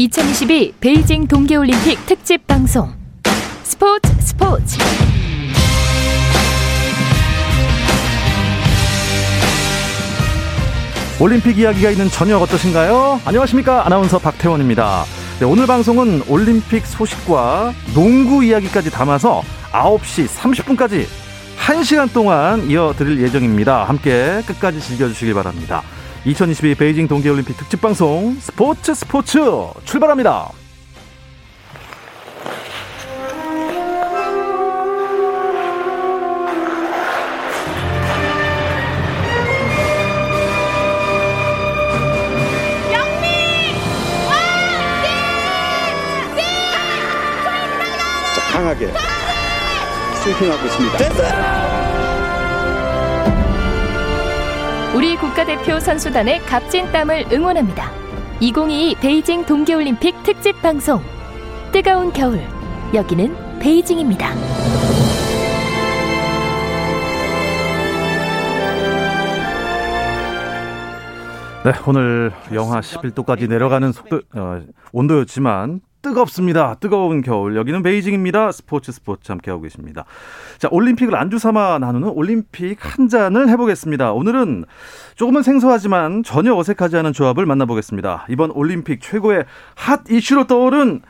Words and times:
2022 0.00 0.72
베이징 0.80 1.26
동계올림픽 1.26 2.06
특집 2.06 2.46
방송 2.46 2.90
스포츠 3.62 4.10
스포츠 4.20 4.78
올림픽 11.20 11.58
이야기가 11.58 11.90
있는 11.90 12.08
저녁 12.08 12.40
어떠신가요? 12.40 13.20
안녕하십니까 13.26 13.84
아나운서 13.84 14.18
박태원입니다. 14.18 15.04
네, 15.38 15.44
오늘 15.44 15.66
방송은 15.66 16.22
올림픽 16.28 16.86
소식과 16.86 17.74
농구 17.92 18.42
이야기까지 18.42 18.90
담아서 18.90 19.42
9시 19.70 20.28
30분까지 20.28 21.04
1시간 21.58 22.10
동안 22.10 22.70
이어드릴 22.70 23.20
예정입니다. 23.20 23.84
함께 23.84 24.40
끝까지 24.46 24.80
즐겨주시길 24.80 25.34
바랍니다. 25.34 25.82
2022 26.24 26.74
베이징 26.74 27.08
동계올림픽 27.08 27.56
특집 27.56 27.80
방송 27.80 28.34
스포츠 28.40 28.94
스포츠 28.94 29.38
출발합니다. 29.84 30.50
강하게 48.52 48.92
스윙하고 50.22 50.66
있습니다. 50.66 50.98
우리 50.98 51.69
국가대표 55.30 55.78
선수단의 55.78 56.40
값진 56.40 56.90
땀을 56.90 57.26
응원합니다. 57.32 57.92
2022 58.40 58.96
베이징 58.96 59.46
동계올림픽 59.46 60.24
특집 60.24 60.60
방송 60.60 61.00
뜨거운 61.70 62.12
겨울 62.12 62.40
여기는 62.92 63.60
베이징입니다. 63.60 64.34
네, 71.64 71.72
오늘 71.86 72.32
영하 72.52 72.80
11도까지 72.80 73.48
내려가는 73.48 73.92
속도 73.92 74.22
어, 74.34 74.60
온도였지만 74.92 75.80
뜨겁습니다. 76.02 76.76
뜨거운 76.80 77.20
겨울. 77.20 77.56
여기는 77.56 77.82
베이징입니다. 77.82 78.52
스포츠 78.52 78.90
스포츠 78.92 79.30
함께하고 79.32 79.62
계십니다. 79.62 80.04
자, 80.58 80.68
올림픽을 80.70 81.14
안주 81.14 81.38
삼아 81.38 81.78
나누는 81.78 82.08
올림픽 82.08 82.78
한 82.80 83.08
잔을 83.08 83.48
해보겠습니다. 83.50 84.12
오늘은 84.12 84.64
조금은 85.16 85.42
생소하지만 85.42 86.22
전혀 86.22 86.54
어색하지 86.54 86.96
않은 86.98 87.12
조합을 87.12 87.44
만나보겠습니다. 87.46 88.26
이번 88.30 88.50
올림픽 88.52 89.00
최고의 89.02 89.44
핫 89.74 90.00
이슈로 90.10 90.46
떠오른 90.46 91.02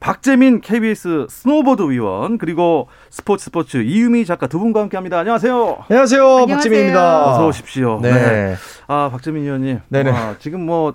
박재민 0.00 0.60
KBS 0.60 1.26
스노보드 1.28 1.90
위원 1.90 2.38
그리고 2.38 2.88
스포츠 3.10 3.46
스포츠 3.46 3.78
이유미 3.78 4.24
작가 4.24 4.46
두 4.46 4.58
분과 4.60 4.80
함께합니다. 4.82 5.18
안녕하세요. 5.18 5.54
안녕하세요, 5.88 6.22
안녕하세요. 6.24 6.46
박재민입니다. 6.46 7.26
어서 7.32 7.46
오십시오. 7.48 7.98
네. 8.00 8.12
네. 8.12 8.54
아 8.86 9.08
박재민 9.10 9.42
위원님. 9.42 9.80
네네. 9.88 10.10
아, 10.12 10.36
지금 10.38 10.64
뭐 10.64 10.94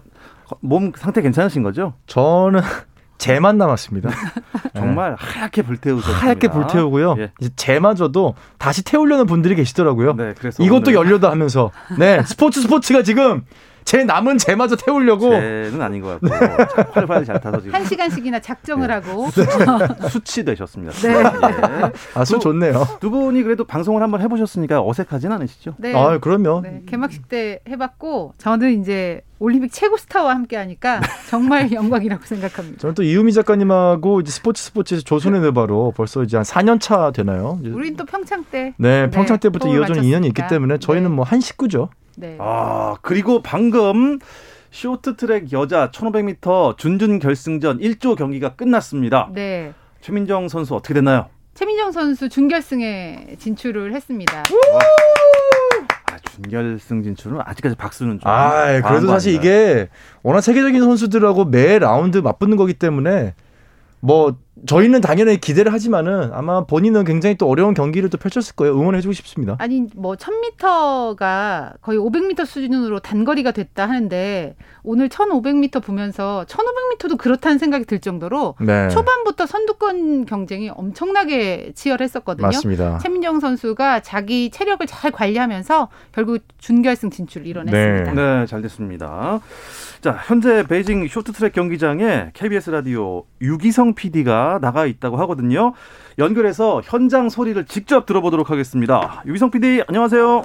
몸 0.62 0.92
상태 0.96 1.22
괜찮으신 1.22 1.64
거죠? 1.64 1.94
저는 2.08 2.62
재만 3.18 3.58
남았습니다. 3.58 4.10
정말 4.76 5.12
네. 5.12 5.16
하얗게 5.20 5.62
불태우셨습니다. 5.62 6.26
하얗게 6.26 6.48
불태우고요. 6.50 7.16
예. 7.20 7.32
이제 7.40 7.50
재마저도 7.56 8.36
다시 8.58 8.84
태우려는 8.84 9.26
분들이 9.26 9.56
계시더라고요. 9.56 10.14
네, 10.14 10.34
그래서 10.38 10.64
이것도 10.64 10.92
오늘... 10.92 10.94
연료다 10.96 11.32
하면서 11.32 11.72
네 11.98 12.22
스포츠 12.24 12.62
스포츠가 12.62 13.04
지금 13.04 13.44
제 13.94 14.04
남은 14.04 14.40
재마저 14.40 14.76
태우려고. 14.76 15.30
쟤는 15.30 15.80
아닌 15.80 16.02
것 16.02 16.20
같고 16.20 16.28
활활 16.94 17.24
잘 17.26 17.40
타서 17.40 17.62
지금 17.62 17.76
한 17.76 17.86
시간씩이나 17.86 18.40
작정을 18.40 18.88
네. 18.88 18.94
하고 18.96 19.30
수치 20.10 20.44
되셨습니다. 20.44 20.94
네. 20.94 21.20
예. 21.20 21.92
아수 22.16 22.40
좋네요. 22.40 22.88
두 23.00 23.12
분이 23.12 23.44
그래도 23.44 23.66
방송을 23.66 24.02
한번 24.02 24.20
해보셨으니까 24.22 24.82
어색하진 24.84 25.32
않으시죠? 25.32 25.76
네. 25.78 25.94
아 25.96 26.18
그럼요. 26.18 26.62
네. 26.62 26.82
개막식 26.88 27.30
때 27.30 27.60
해봤고 27.70 28.34
저는 28.40 28.82
이제 28.82 29.22
올림픽 29.38 29.72
최고 29.72 29.96
스타와 29.98 30.32
함께 30.34 30.56
하니까 30.56 31.00
정말 31.30 31.70
영광이라고 31.72 32.24
생각합니다. 32.26 32.80
저는 32.80 32.96
또 32.96 33.04
이유미 33.04 33.32
작가님하고 33.34 34.22
이제 34.22 34.32
스포츠 34.32 34.64
스포츠에서 34.64 35.04
조선의 35.04 35.42
느바로 35.42 35.94
벌써 35.96 36.24
이제 36.24 36.36
한 36.36 36.44
4년 36.44 36.80
차 36.82 37.12
되나요? 37.12 37.60
우린 37.64 37.96
또 37.96 38.06
평창 38.06 38.44
때. 38.50 38.74
네, 38.78 39.12
평창 39.12 39.38
때부터 39.38 39.68
이어지는 39.68 40.04
인연이 40.04 40.28
있기 40.30 40.42
때문에 40.50 40.80
저희는 40.80 41.10
네. 41.12 41.16
뭐한 41.16 41.42
식구죠. 41.42 41.90
네. 42.16 42.38
아, 42.40 42.96
그리고 43.02 43.42
방금 43.42 44.20
쇼트트랙 44.72 45.52
여자 45.54 45.92
1500m 45.92 46.78
준준 46.78 47.20
결승전 47.20 47.80
1조 47.80 48.16
경기가 48.16 48.56
끝났습니다. 48.56 49.30
네. 49.34 49.74
최민정 50.02 50.50
선수 50.50 50.76
어떻게 50.76 50.94
됐나요? 50.94 51.28
최민정 51.54 51.92
선수 51.92 52.30
준결승에 52.30 53.36
진출을 53.38 53.94
했습니다. 53.94 54.44
아, 56.12 56.18
준결승 56.32 57.04
진출은 57.04 57.40
아직까지 57.46 57.76
박수는 57.76 58.20
좀. 58.20 58.30
아, 58.30 58.82
그래도 58.82 59.08
사실 59.08 59.34
이게 59.34 59.90
워낙 60.24 60.42
세계적인 60.42 60.82
선수들하고 60.82 61.46
매 61.46 61.78
라운드 61.78 62.18
맞붙는 62.18 62.58
거기 62.58 62.74
때문에 62.74 63.36
뭐 64.06 64.36
저희는 64.68 65.00
당연히 65.00 65.40
기대를 65.40 65.72
하지만은 65.72 66.32
아마 66.34 66.66
본인은 66.66 67.06
굉장히 67.06 67.36
또 67.38 67.48
어려운 67.48 67.74
경기를 67.74 68.10
또 68.10 68.18
펼쳤을 68.18 68.54
거예요. 68.56 68.76
응원해주고 68.76 69.14
싶습니다. 69.14 69.56
아니 69.60 69.88
뭐 69.96 70.16
1000m가 70.16 71.74
거의 71.82 71.98
500m 71.98 72.46
수준으로 72.46 73.00
단거리가 73.00 73.52
됐다 73.52 73.88
하는데 73.88 74.56
오늘 74.84 75.08
1500m 75.08 75.82
보면서 75.82 76.46
1500m도 76.50 77.18
그렇다는 77.18 77.58
생각이 77.58 77.86
들 77.86 78.00
정도로 78.00 78.56
네. 78.60 78.90
초반부터 78.90 79.46
선두권 79.46 80.26
경쟁이 80.26 80.70
엄청나게 80.70 81.72
치열했었거든요. 81.74 82.48
맞습니다. 82.48 82.98
최민정 83.00 83.40
선수가 83.40 84.02
자기 84.02 84.52
체력을 84.52 84.86
잘 84.86 85.12
관리하면서 85.12 85.88
결국 86.12 86.40
준결승 86.58 87.10
진출을 87.10 87.48
이뤄냈습니다. 87.48 88.14
네, 88.14 88.40
네 88.40 88.46
잘 88.48 88.62
됐습니다. 88.62 89.40
자, 90.04 90.20
현재 90.26 90.64
베이징 90.68 91.08
쇼트트랙 91.08 91.54
경기장에 91.54 92.32
KBS 92.34 92.72
라디오 92.72 93.24
유기성 93.42 93.94
PD가 93.96 94.60
나가 94.62 94.86
있다고 94.86 95.16
하거든요. 95.20 95.72
연결해서 96.20 96.82
현장 96.84 97.30
소리를 97.30 97.64
직접 97.68 98.06
들어보도록 98.06 98.50
하겠습니다. 98.52 99.24
유기성 99.26 99.52
PD, 99.52 99.84
안녕하세요. 99.88 100.44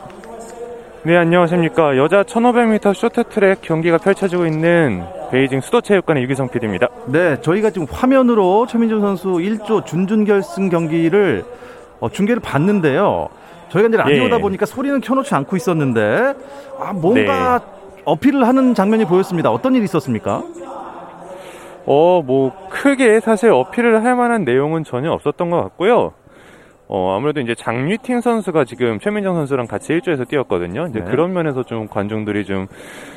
네, 1.03 1.17
안녕하십니까. 1.17 1.97
여자 1.97 2.23
1500m 2.23 2.95
쇼트트랙 2.95 3.61
경기가 3.63 3.99
펼쳐지고 3.99 4.47
있는 4.47 5.03
베이징 5.33 5.61
수도체육관의 5.61 6.23
유기성 6.23 6.51
PD입니다. 6.51 6.87
네, 7.09 7.41
저희가 7.41 7.71
지금 7.71 7.89
화면으로 7.91 8.69
최민준 8.69 9.01
선수 9.01 9.27
1조 9.29 9.85
준준결승 9.85 10.69
경기를 10.69 11.45
어, 11.99 12.09
중계를 12.09 12.41
봤는데요. 12.41 13.29
저희가 13.71 13.89
이제 13.89 13.97
라디오다 13.97 14.37
예. 14.37 14.41
보니까 14.41 14.67
소리는 14.67 15.01
켜놓지 15.01 15.35
않고 15.35 15.57
있었는데 15.57 16.35
아, 16.79 16.93
뭔가 16.93 17.59
네. 17.59 17.78
어필을 18.09 18.47
하는 18.47 18.75
장면이 18.75 19.05
보였습니다. 19.05 19.51
어떤 19.51 19.75
일이 19.75 19.85
있었습니까? 19.85 20.43
어, 21.85 22.23
뭐, 22.25 22.53
크게 22.71 23.21
사실 23.21 23.51
어필을 23.51 24.05
할 24.05 24.17
만한 24.17 24.45
내용은 24.45 24.85
전혀 24.85 25.11
없었던 25.13 25.51
것 25.51 25.63
같고요. 25.63 26.13
어, 26.89 27.15
아무래도 27.17 27.41
이제 27.41 27.55
장유팅 27.55 28.23
선수가 28.23 28.65
지금 28.65 28.99
최민정 28.99 29.35
선수랑 29.35 29.67
같이 29.67 29.93
일조에서 29.93 30.25
뛰었거든요. 30.25 30.87
이제 30.89 31.01
네. 31.01 31.05
그런 31.05 31.35
면에서 31.35 31.63
좀 31.63 31.87
관중들이 31.87 32.47
좀, 32.47 32.67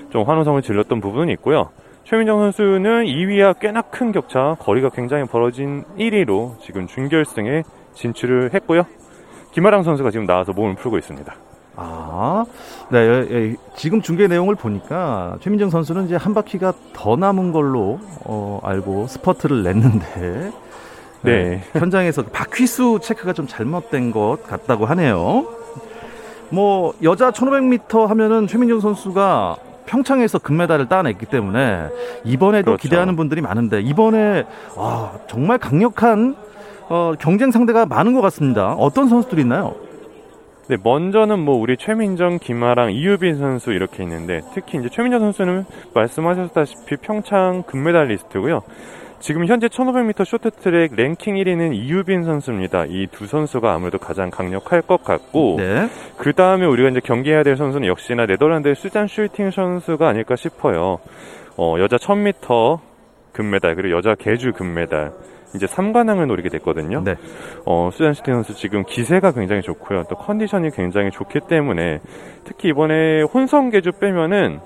좀 0.09 0.23
환호성을 0.23 0.61
질렀던 0.61 0.99
부분이 0.99 1.31
있고요. 1.33 1.69
최민정 2.03 2.39
선수는 2.39 3.05
2위와 3.05 3.59
꽤나 3.59 3.81
큰 3.81 4.11
격차, 4.11 4.57
거리가 4.59 4.89
굉장히 4.89 5.23
벌어진 5.23 5.85
1위로 5.97 6.59
지금 6.59 6.87
준결승에 6.87 7.63
진출을 7.93 8.53
했고요. 8.53 8.83
김아랑 9.51 9.83
선수가 9.83 10.11
지금 10.11 10.25
나와서 10.25 10.51
몸을 10.51 10.75
풀고 10.75 10.97
있습니다. 10.97 11.50
아, 11.83 12.45
네, 12.89 13.55
지금 13.75 14.01
중계 14.01 14.27
내용을 14.27 14.55
보니까 14.55 15.37
최민정 15.41 15.69
선수는 15.69 16.05
이제 16.05 16.15
한 16.15 16.33
바퀴가 16.33 16.73
더 16.93 17.15
남은 17.15 17.51
걸로 17.51 17.99
어, 18.23 18.59
알고 18.63 19.07
스퍼트를 19.07 19.63
냈는데 19.63 20.51
네. 21.23 21.61
네, 21.73 21.79
현장에서 21.79 22.23
바퀴 22.23 22.67
수 22.67 22.99
체크가 23.01 23.33
좀 23.33 23.47
잘못된 23.47 24.11
것 24.11 24.37
같다고 24.43 24.85
하네요. 24.85 25.47
뭐 26.49 26.93
여자 27.01 27.31
1500m 27.31 28.07
하면은 28.07 28.47
최민정 28.47 28.79
선수가 28.79 29.55
평창에서 29.85 30.39
금메달을 30.39 30.87
따냈기 30.87 31.25
때문에 31.25 31.89
이번에도 32.23 32.65
그렇죠. 32.71 32.81
기대하는 32.81 33.15
분들이 33.15 33.41
많은데 33.41 33.81
이번에 33.81 34.45
아, 34.77 35.13
정말 35.27 35.57
강력한 35.57 36.35
어, 36.89 37.13
경쟁 37.19 37.51
상대가 37.51 37.85
많은 37.85 38.13
것 38.13 38.21
같습니다. 38.21 38.73
어떤 38.73 39.07
선수들이 39.07 39.41
있나요? 39.41 39.75
네, 40.67 40.77
먼저는 40.81 41.39
뭐 41.39 41.55
우리 41.55 41.75
최민정, 41.75 42.39
김아랑, 42.39 42.91
이유빈 42.93 43.37
선수 43.37 43.71
이렇게 43.73 44.03
있는데 44.03 44.41
특히 44.53 44.77
이제 44.79 44.89
최민정 44.89 45.19
선수는 45.19 45.65
말씀하셨다시피 45.93 46.97
평창 46.97 47.63
금메달리스트고요. 47.63 48.61
지금 49.19 49.45
현재 49.45 49.67
1500m 49.67 50.25
쇼트트랙 50.25 50.95
랭킹 50.95 51.35
1위는 51.35 51.75
이유빈 51.75 52.23
선수입니다. 52.23 52.85
이 52.85 53.07
두 53.11 53.27
선수가 53.27 53.71
아무래도 53.71 53.97
가장 53.99 54.29
강력할 54.31 54.81
것 54.81 55.03
같고 55.03 55.57
네. 55.59 55.87
그 56.17 56.33
다음에 56.33 56.65
우리가 56.65 56.89
이제 56.89 56.99
경기해야 57.03 57.43
될 57.43 57.55
선수는 57.57 57.87
역시나 57.87 58.25
네덜란드의 58.25 58.75
수잔 58.75 59.07
슈팅 59.07 59.51
선수가 59.51 60.07
아닐까 60.07 60.35
싶어요. 60.35 60.99
어, 61.57 61.75
여자 61.79 61.97
1000m 61.97 62.79
금메달 63.33 63.75
그리고 63.75 63.97
여자 63.97 64.15
계주 64.15 64.53
금메달 64.53 65.11
이제 65.55 65.65
3관왕을 65.65 66.27
노리게 66.27 66.49
됐거든요. 66.49 67.03
네. 67.03 67.15
어, 67.65 67.89
수잔 67.91 68.13
슐팅 68.13 68.31
선수 68.31 68.55
지금 68.55 68.83
기세가 68.83 69.31
굉장히 69.31 69.61
좋고요. 69.61 70.03
또 70.09 70.15
컨디션이 70.15 70.71
굉장히 70.71 71.11
좋기 71.11 71.41
때문에 71.47 71.99
특히 72.43 72.69
이번에 72.69 73.21
혼성 73.23 73.69
계주 73.69 73.91
빼면은 73.91 74.59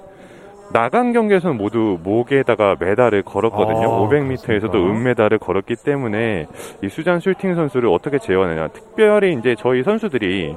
나간 0.74 1.14
경기에서는 1.14 1.58
모두 1.58 2.00
목에다가 2.04 2.76
메달을 2.80 3.22
걸었거든요. 3.22 3.92
아, 3.92 4.00
500m에서도 4.02 4.74
은메달을 4.74 5.38
걸었기 5.38 5.76
때문에 5.76 6.48
이 6.84 6.90
수잔 6.90 7.20
슐팅 7.20 7.56
선수를 7.56 7.90
어떻게 7.90 8.18
제어하느냐. 8.18 8.70
특별히 8.70 9.36
이제 9.36 9.56
저희 9.58 9.84
선수들이 9.84 10.56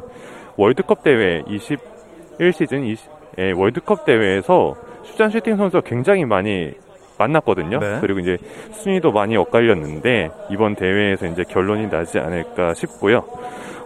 월드컵 0.56 1.02
대회 1.02 1.42
21시즌 1.42 2.86
20, 2.86 3.10
예, 3.38 3.52
월드컵 3.52 4.04
대회에서 4.04 4.74
수잔 5.04 5.30
슈팅 5.30 5.56
선수가 5.56 5.82
굉장히 5.86 6.24
많이 6.24 6.72
만났거든요. 7.18 7.78
네. 7.80 7.98
그리고 8.00 8.20
이제 8.20 8.38
순위도 8.72 9.12
많이 9.12 9.36
엇갈렸는데 9.36 10.30
이번 10.50 10.74
대회에서 10.76 11.26
이제 11.26 11.44
결론이 11.48 11.90
나지 11.90 12.18
않을까 12.18 12.74
싶고요. 12.74 13.24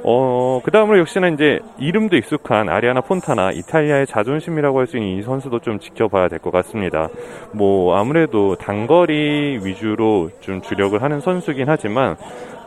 어, 0.04 0.60
그 0.64 0.72
다음으로 0.72 0.98
역시나 0.98 1.28
이제 1.28 1.60
이름도 1.78 2.16
익숙한 2.16 2.68
아리아나 2.68 3.00
폰타나 3.02 3.52
이탈리아의 3.52 4.06
자존심이라고 4.08 4.80
할 4.80 4.86
수 4.88 4.96
있는 4.98 5.16
이 5.16 5.22
선수도 5.22 5.60
좀 5.60 5.78
지켜봐야 5.78 6.26
될 6.28 6.40
것 6.40 6.50
같습니다. 6.50 7.08
뭐 7.52 7.96
아무래도 7.96 8.56
단거리 8.56 9.60
위주로 9.62 10.30
좀 10.40 10.60
주력을 10.60 11.00
하는 11.00 11.20
선수긴 11.20 11.68
하지만 11.68 12.16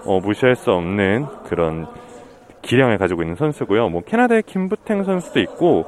어, 0.06 0.20
무시할 0.22 0.56
수 0.56 0.72
없는 0.72 1.26
그런 1.50 1.88
기량을 2.66 2.98
가지고 2.98 3.22
있는 3.22 3.36
선수고요. 3.36 3.90
뭐 3.90 4.02
캐나다의 4.02 4.44
김부탱 4.44 5.04
선수도 5.04 5.40
있고, 5.40 5.86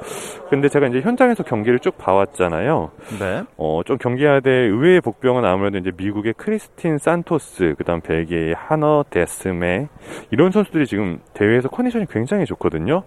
근데 0.48 0.68
제가 0.68 0.86
이제 0.86 1.00
현장에서 1.00 1.42
경기를 1.42 1.80
쭉 1.80 1.98
봐왔잖아요. 1.98 2.90
네. 3.18 3.42
어, 3.56 3.82
좀 3.84 3.98
경기해야 3.98 4.40
될 4.40 4.70
의외의 4.70 5.00
복병은 5.00 5.44
아무래도 5.44 5.78
이제 5.78 5.90
미국의 5.96 6.34
크리스틴 6.36 6.98
산토스, 6.98 7.74
그다음 7.78 8.00
벨기에의 8.00 8.54
하너 8.56 9.04
데스메 9.10 9.88
이런 10.30 10.52
선수들이 10.52 10.86
지금 10.86 11.18
대회에서 11.34 11.68
컨디션이 11.68 12.06
굉장히 12.08 12.44
좋거든요. 12.46 13.02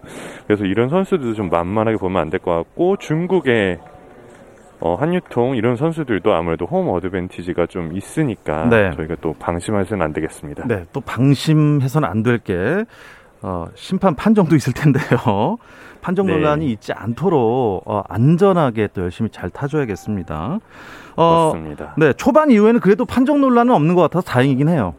그래서 0.46 0.64
이런 0.64 0.88
선수들도 0.90 1.34
좀 1.34 1.48
만만하게 1.48 1.96
보면 1.96 2.20
안 2.20 2.30
될 2.30 2.38
것 2.40 2.54
같고 2.54 2.96
중국의 2.98 3.78
어, 4.80 4.96
한유통 4.96 5.54
이런 5.54 5.76
선수들도 5.76 6.32
아무래도 6.34 6.66
홈 6.66 6.88
어드밴티지가 6.88 7.66
좀 7.66 7.96
있으니까 7.96 8.68
네. 8.68 8.90
저희가 8.96 9.14
또 9.20 9.32
방심해서는 9.38 10.04
안 10.04 10.12
되겠습니다. 10.12 10.66
네, 10.66 10.84
또 10.92 11.00
방심해서는 11.00 12.08
안 12.08 12.22
될 12.24 12.38
게 12.42 12.84
어, 13.42 13.66
심판 13.74 14.14
판정도 14.14 14.56
있을 14.56 14.72
텐데요. 14.72 15.58
판정 16.00 16.26
네. 16.26 16.32
논란이 16.34 16.70
있지 16.72 16.92
않도록 16.92 17.82
어, 17.86 18.02
안전하게 18.08 18.88
또 18.94 19.02
열심히 19.02 19.30
잘 19.30 19.50
타줘야겠습니다. 19.50 20.58
어, 21.16 21.52
맞습니다. 21.52 21.94
네, 21.96 22.12
초반 22.14 22.50
이후에는 22.50 22.80
그래도 22.80 23.04
판정 23.04 23.40
논란은 23.40 23.74
없는 23.74 23.94
것 23.94 24.02
같아서 24.02 24.24
다행이긴 24.24 24.68
해요. 24.68 24.94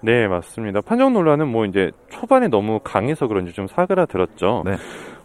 네, 0.00 0.26
맞습니다. 0.26 0.80
판정 0.80 1.12
논란은 1.12 1.48
뭐 1.48 1.64
이제 1.64 1.92
초반에 2.10 2.48
너무 2.48 2.80
강해서 2.82 3.28
그런지 3.28 3.52
좀 3.52 3.68
사그라들었죠. 3.68 4.62
네. 4.64 4.76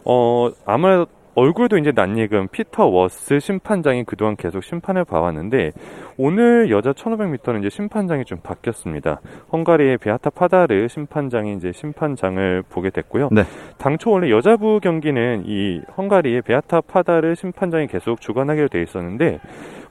어, 0.04 0.50
아무래도 0.64 1.06
얼굴도 1.38 1.78
이제 1.78 1.92
낯익은 1.94 2.48
피터 2.48 2.86
워스 2.86 3.38
심판장이 3.38 4.02
그동안 4.02 4.34
계속 4.34 4.64
심판을 4.64 5.04
봐왔는데 5.04 5.70
오늘 6.16 6.68
여자 6.70 6.92
1500m는 6.92 7.60
이제 7.60 7.70
심판장이 7.70 8.24
좀 8.24 8.38
바뀌었습니다. 8.42 9.20
헝가리의 9.52 9.98
베아타 9.98 10.30
파다르 10.30 10.88
심판장이 10.88 11.54
이제 11.54 11.70
심판장을 11.70 12.64
보게 12.68 12.90
됐고요. 12.90 13.28
네. 13.30 13.44
당초 13.78 14.10
원래 14.10 14.30
여자부 14.30 14.80
경기는 14.82 15.44
이 15.46 15.80
헝가리의 15.96 16.42
베아타 16.42 16.80
파다르 16.80 17.36
심판장이 17.36 17.86
계속 17.86 18.20
주관하기로 18.20 18.66
돼 18.66 18.82
있었는데 18.82 19.38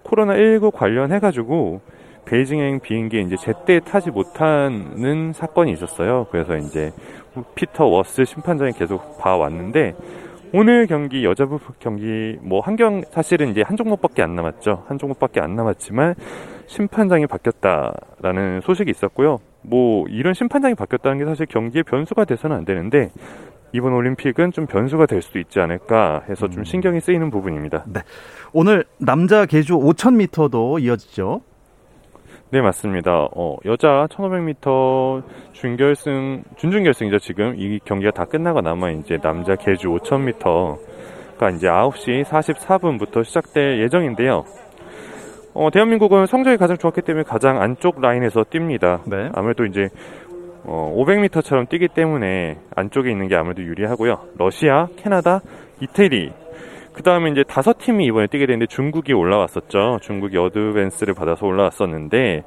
코로나 0.03 0.35
19 0.35 0.71
관련해 0.71 1.19
가지고 1.19 1.79
베이징행 2.25 2.81
비행기에 2.81 3.21
이제 3.21 3.37
제때 3.37 3.79
타지 3.79 4.11
못하는 4.11 5.31
사건이 5.31 5.71
있었어요. 5.71 6.27
그래서 6.29 6.57
이제 6.57 6.91
피터 7.55 7.85
워스 7.85 8.25
심판장이 8.25 8.73
계속 8.73 9.17
봐왔는데 9.17 9.95
오늘 10.53 10.87
경기 10.87 11.25
여자부 11.25 11.59
경기 11.79 12.37
뭐 12.41 12.61
한 12.61 12.72
경기 12.72 13.01
사실은 13.11 13.49
이제 13.49 13.61
한 13.61 13.75
종목밖에 13.75 14.21
안 14.23 14.35
남았죠. 14.35 14.85
한 14.87 14.97
종목밖에 14.97 15.41
안 15.41 15.55
남았지만 15.55 16.15
심판장이 16.67 17.27
바뀌었다라는 17.27 18.61
소식이 18.61 18.89
있었고요. 18.89 19.39
뭐 19.61 20.05
이런 20.07 20.33
심판장이 20.33 20.75
바뀌었다는 20.75 21.19
게 21.19 21.25
사실 21.25 21.45
경기의 21.47 21.83
변수가 21.83 22.25
돼서는 22.25 22.55
안 22.55 22.65
되는데 22.65 23.09
이번 23.73 23.93
올림픽은 23.93 24.53
좀 24.53 24.65
변수가 24.65 25.05
될 25.07 25.21
수도 25.21 25.39
있지 25.39 25.59
않을까 25.59 26.23
해서 26.29 26.47
좀 26.47 26.61
음. 26.61 26.63
신경이 26.63 27.01
쓰이는 27.01 27.29
부분입니다. 27.29 27.83
네. 27.87 28.01
오늘 28.53 28.85
남자 28.97 29.45
계주 29.45 29.73
5000m도 29.77 30.81
이어지죠. 30.81 31.41
네, 32.49 32.61
맞습니다. 32.61 33.27
어, 33.35 33.57
여자 33.65 34.07
1500m 34.09 35.21
준결승, 35.51 36.43
준준결승이죠, 36.55 37.19
지금. 37.19 37.55
이 37.57 37.77
경기가 37.83 38.11
다 38.11 38.23
끝나고 38.23 38.61
남아 38.61 38.91
이제 38.91 39.17
남자 39.17 39.55
계주 39.55 39.89
5000m가 39.89 41.55
이제 41.55 41.67
9시 41.67 42.23
44분부터 42.23 43.25
시작될 43.25 43.81
예정인데요. 43.81 44.45
어, 45.55 45.69
대한민국은 45.73 46.25
성적이 46.25 46.55
가장 46.55 46.77
좋았기 46.77 47.01
때문에 47.01 47.23
가장 47.23 47.61
안쪽 47.61 47.99
라인에서 47.99 48.43
뜁니다. 48.43 49.01
네. 49.09 49.29
아무래도 49.33 49.65
이제 49.65 49.89
어, 50.63 50.93
500m처럼 50.95 51.67
뛰기 51.67 51.89
때문에 51.89 52.59
안쪽에 52.73 53.11
있는 53.11 53.27
게 53.27 53.35
아무래도 53.35 53.61
유리하고요. 53.61 54.21
러시아, 54.37 54.87
캐나다, 54.95 55.41
이태리 55.81 56.31
그 56.97 57.03
다음에 57.03 57.29
이제 57.29 57.43
다섯 57.43 57.77
팀이 57.77 58.05
이번에 58.05 58.25
뛰게 58.25 58.47
되는데 58.47 58.65
중국이 58.65 59.13
올라왔었죠. 59.13 59.99
중국이 60.01 60.35
어드밴스를 60.35 61.13
받아서 61.13 61.45
올라왔었는데 61.45 62.43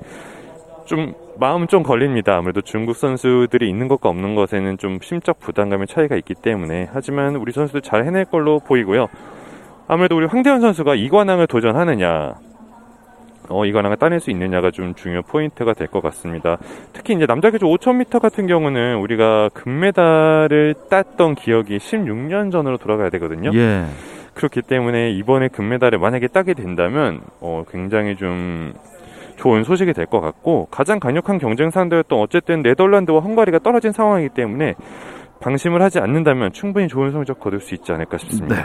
좀 0.86 1.14
마음 1.38 1.68
좀 1.68 1.84
걸립니다. 1.84 2.36
아무래도 2.36 2.60
중국 2.60 2.96
선수들이 2.96 3.68
있는 3.68 3.86
것과 3.86 4.08
없는 4.08 4.34
것에는 4.34 4.76
좀 4.78 4.98
심적 5.00 5.38
부담감의 5.38 5.86
차이가 5.86 6.16
있기 6.16 6.34
때문에 6.34 6.88
하지만 6.92 7.36
우리 7.36 7.52
선수들 7.52 7.80
잘 7.82 8.04
해낼 8.04 8.24
걸로 8.24 8.58
보이고요. 8.58 9.06
아무래도 9.86 10.16
우리 10.16 10.26
황대현 10.26 10.60
선수가 10.60 10.96
이관왕을 10.96 11.46
도전하느냐 11.46 12.34
어, 13.50 13.64
이관왕을 13.64 13.98
따낼 13.98 14.18
수 14.18 14.32
있느냐가 14.32 14.72
좀 14.72 14.94
중요 14.96 15.22
포인트가 15.22 15.74
될 15.74 15.86
것 15.86 16.02
같습니다. 16.02 16.58
특히 16.92 17.14
이제 17.14 17.24
남자 17.24 17.50
계주 17.52 17.66
5,000m 17.66 18.18
같은 18.20 18.48
경우는 18.48 18.96
우리가 18.96 19.50
금메달을 19.54 20.74
땄던 20.90 21.36
기억이 21.36 21.78
16년 21.78 22.50
전으로 22.50 22.78
돌아가야 22.78 23.10
되거든요. 23.10 23.52
예. 23.54 23.84
그렇기 24.34 24.62
때문에 24.62 25.10
이번에 25.10 25.48
금메달을 25.48 25.98
만약에 25.98 26.28
따게 26.28 26.54
된다면 26.54 27.20
어, 27.40 27.64
굉장히 27.70 28.16
좀 28.16 28.72
좋은 29.36 29.64
소식이 29.64 29.92
될 29.94 30.06
것 30.06 30.20
같고 30.20 30.68
가장 30.70 31.00
강력한 31.00 31.38
경쟁 31.38 31.70
상대였던 31.70 32.18
어쨌든 32.18 32.62
네덜란드와 32.62 33.20
헝가리가 33.20 33.60
떨어진 33.60 33.92
상황이기 33.92 34.34
때문에 34.34 34.74
방심을 35.40 35.80
하지 35.80 35.98
않는다면 35.98 36.52
충분히 36.52 36.86
좋은 36.88 37.10
성적 37.12 37.40
거둘 37.40 37.60
수 37.60 37.74
있지 37.74 37.92
않을까 37.92 38.18
싶습니다. 38.18 38.54
네. 38.56 38.62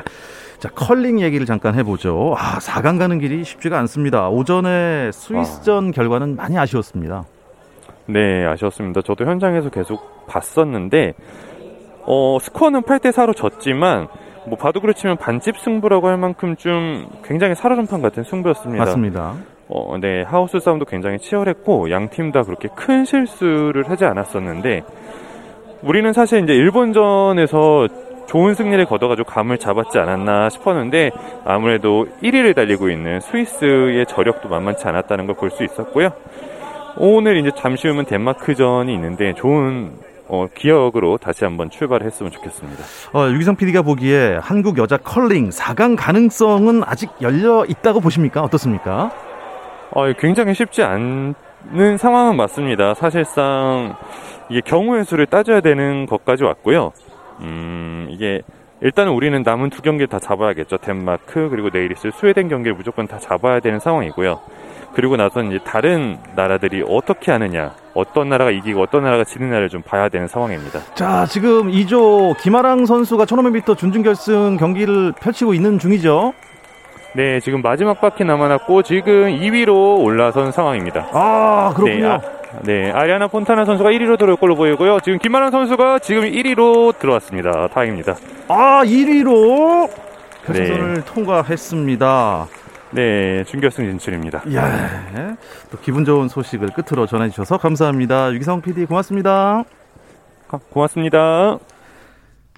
자, 0.60 0.70
컬링 0.70 1.22
얘기를 1.22 1.46
잠깐 1.46 1.76
해보죠. 1.76 2.36
아, 2.38 2.60
4강 2.60 3.00
가는 3.00 3.18
길이 3.20 3.44
쉽지가 3.46 3.78
않습니다. 3.80 4.28
오전에 4.30 5.12
스위스전 5.14 5.90
아. 5.90 5.92
결과는 5.92 6.36
많이 6.36 6.58
아쉬웠습니다. 6.58 7.24
네, 8.08 8.46
아쉬웠습니다. 8.46 9.02
저도 9.02 9.26
현장에서 9.26 9.70
계속 9.70 10.28
봤었는데, 10.28 11.14
어, 12.04 12.38
스코어는 12.42 12.82
8대 12.84 13.12
4로 13.12 13.36
졌지만, 13.36 14.08
뭐 14.48 14.58
봐도 14.58 14.80
그렇지만 14.80 15.18
반집 15.18 15.58
승부라고 15.58 16.08
할 16.08 16.18
만큼 16.18 16.56
좀 16.56 17.08
굉장히 17.24 17.56
살아전판 17.56 18.02
같은 18.02 18.24
승부였습니다. 18.24 18.86
맞습니다. 18.86 19.34
어, 19.68 19.98
네, 20.00 20.22
하우스 20.24 20.60
싸움도 20.60 20.86
굉장히 20.86 21.18
치열했고 21.20 21.90
양 21.92 22.10
팀 22.10 22.32
다 22.32 22.44
그렇게 22.44 22.68
큰 22.76 23.06
실수를 23.06 23.90
하지 23.90 24.06
않았었는데 24.06 24.84
우리는 25.82 26.14
사실 26.14 26.44
이제 26.44 26.54
일본전에서 26.54 27.88
좋은 28.28 28.54
승리를 28.56 28.84
거둬가지고 28.86 29.28
감을 29.30 29.58
잡았지 29.60 29.98
않았나 30.00 30.50
싶었는데 30.50 31.12
아무래도 31.46 32.08
1위를 32.24 32.56
달리고 32.56 32.90
있는 32.90 33.20
스위스의 33.22 34.06
저력도 34.08 34.50
만만치 34.50 34.88
않았다는 34.88 35.28
걸 35.28 35.36
볼 35.36 35.52
수 35.52 35.64
있었고요. 35.64 36.10
오늘 36.98 37.38
이제 37.38 37.52
잠시 37.56 37.88
후면 37.88 38.06
덴마크전이 38.06 38.94
있는데 38.94 39.34
좋은 39.34 39.92
어, 40.28 40.48
기억으로 40.54 41.18
다시 41.18 41.44
한번 41.44 41.70
출발을 41.70 42.06
했으면 42.06 42.32
좋겠습니다. 42.32 42.84
어, 43.14 43.30
유기성 43.30 43.56
PD가 43.56 43.82
보기에 43.82 44.38
한국 44.42 44.78
여자 44.78 44.98
컬링 44.98 45.50
4강 45.50 45.96
가능성은 45.98 46.84
아직 46.86 47.12
열려 47.22 47.66
있다고 47.66 48.00
보십니까? 48.00 48.42
어떻습니까? 48.42 49.12
어, 49.92 50.12
굉장히 50.14 50.54
쉽지 50.54 50.84
않는 50.84 51.98
상황은 51.98 52.36
맞습니다. 52.36 52.94
사실상 52.96 53.96
이게 54.50 54.62
경우의 54.62 55.06
수를 55.06 55.26
따져야 55.26 55.62
되는 55.62 56.06
것까지 56.06 56.44
왔고요. 56.44 56.92
음, 57.42 58.08
이게 58.10 58.42
일단은 58.82 59.14
우리는 59.14 59.42
남은 59.42 59.70
두 59.70 59.82
경기를 59.82 60.08
다 60.08 60.20
잡아야겠죠. 60.20 60.78
덴마크 60.78 61.50
그리고 61.50 61.70
내일 61.70 61.92
있을 61.92 62.12
스웨덴 62.12 62.50
경기를 62.50 62.76
무조건 62.76 63.08
다 63.08 63.20
잡아야 63.20 63.60
되는 63.60 63.80
상황이고요. 63.80 64.40
그리고 64.96 65.18
나서 65.18 65.44
이제 65.44 65.60
다른 65.66 66.18
나라들이 66.36 66.84
어떻게 66.88 67.32
하느냐, 67.34 67.74
어떤 67.94 68.30
나라가 68.30 68.50
이기고 68.50 68.82
어떤 68.82 69.04
나라가 69.04 69.26
지는 69.26 69.50
날을 69.50 69.68
좀 69.68 69.82
봐야 69.82 70.08
되는 70.08 70.28
상황입니다. 70.28 70.80
자, 70.96 71.26
지금 71.26 71.70
2조 71.70 72.38
김아랑 72.38 72.86
선수가 72.86 73.26
1500m 73.26 73.78
준준결승 73.78 74.56
경기를 74.58 75.12
펼치고 75.20 75.54
있는 75.54 75.78
중이죠. 75.80 76.34
네, 77.14 77.42
지금 77.42 77.62
마지막 77.62 78.00
바퀴 78.00 78.24
남아났고 78.24 78.84
지금 78.84 79.28
2위로 79.38 80.02
올라선 80.02 80.54
상황입니다. 80.54 81.08
아, 81.12 81.74
그렇군요. 81.76 82.08
네, 82.08 82.10
아, 82.10 82.22
네, 82.64 82.92
아리아나 82.92 83.28
폰타나 83.28 83.66
선수가 83.66 83.90
1위로 83.90 84.18
들어올 84.18 84.38
걸로 84.38 84.56
보이고요. 84.56 85.02
지금 85.02 85.20
김만환 85.20 85.52
선수가 85.52 86.00
지금 86.00 86.24
1위로 86.24 86.98
들어왔습니다. 87.00 87.68
다행입니다. 87.68 88.16
아, 88.48 88.82
1위로 88.86 89.90
결승선을 90.46 90.94
네. 90.94 91.02
통과했습니다. 91.06 92.48
네, 92.92 93.44
준결승 93.46 93.86
진출입니다. 93.86 94.44
야, 94.54 95.38
또 95.70 95.78
기분 95.80 96.06
좋은 96.06 96.28
소식을 96.28 96.70
끝으로 96.70 97.08
전해주셔서 97.08 97.58
감사합니다. 97.58 98.34
유기성 98.34 98.62
PD 98.62 98.86
고맙습니다. 98.86 99.64
고맙습니다. 100.70 101.60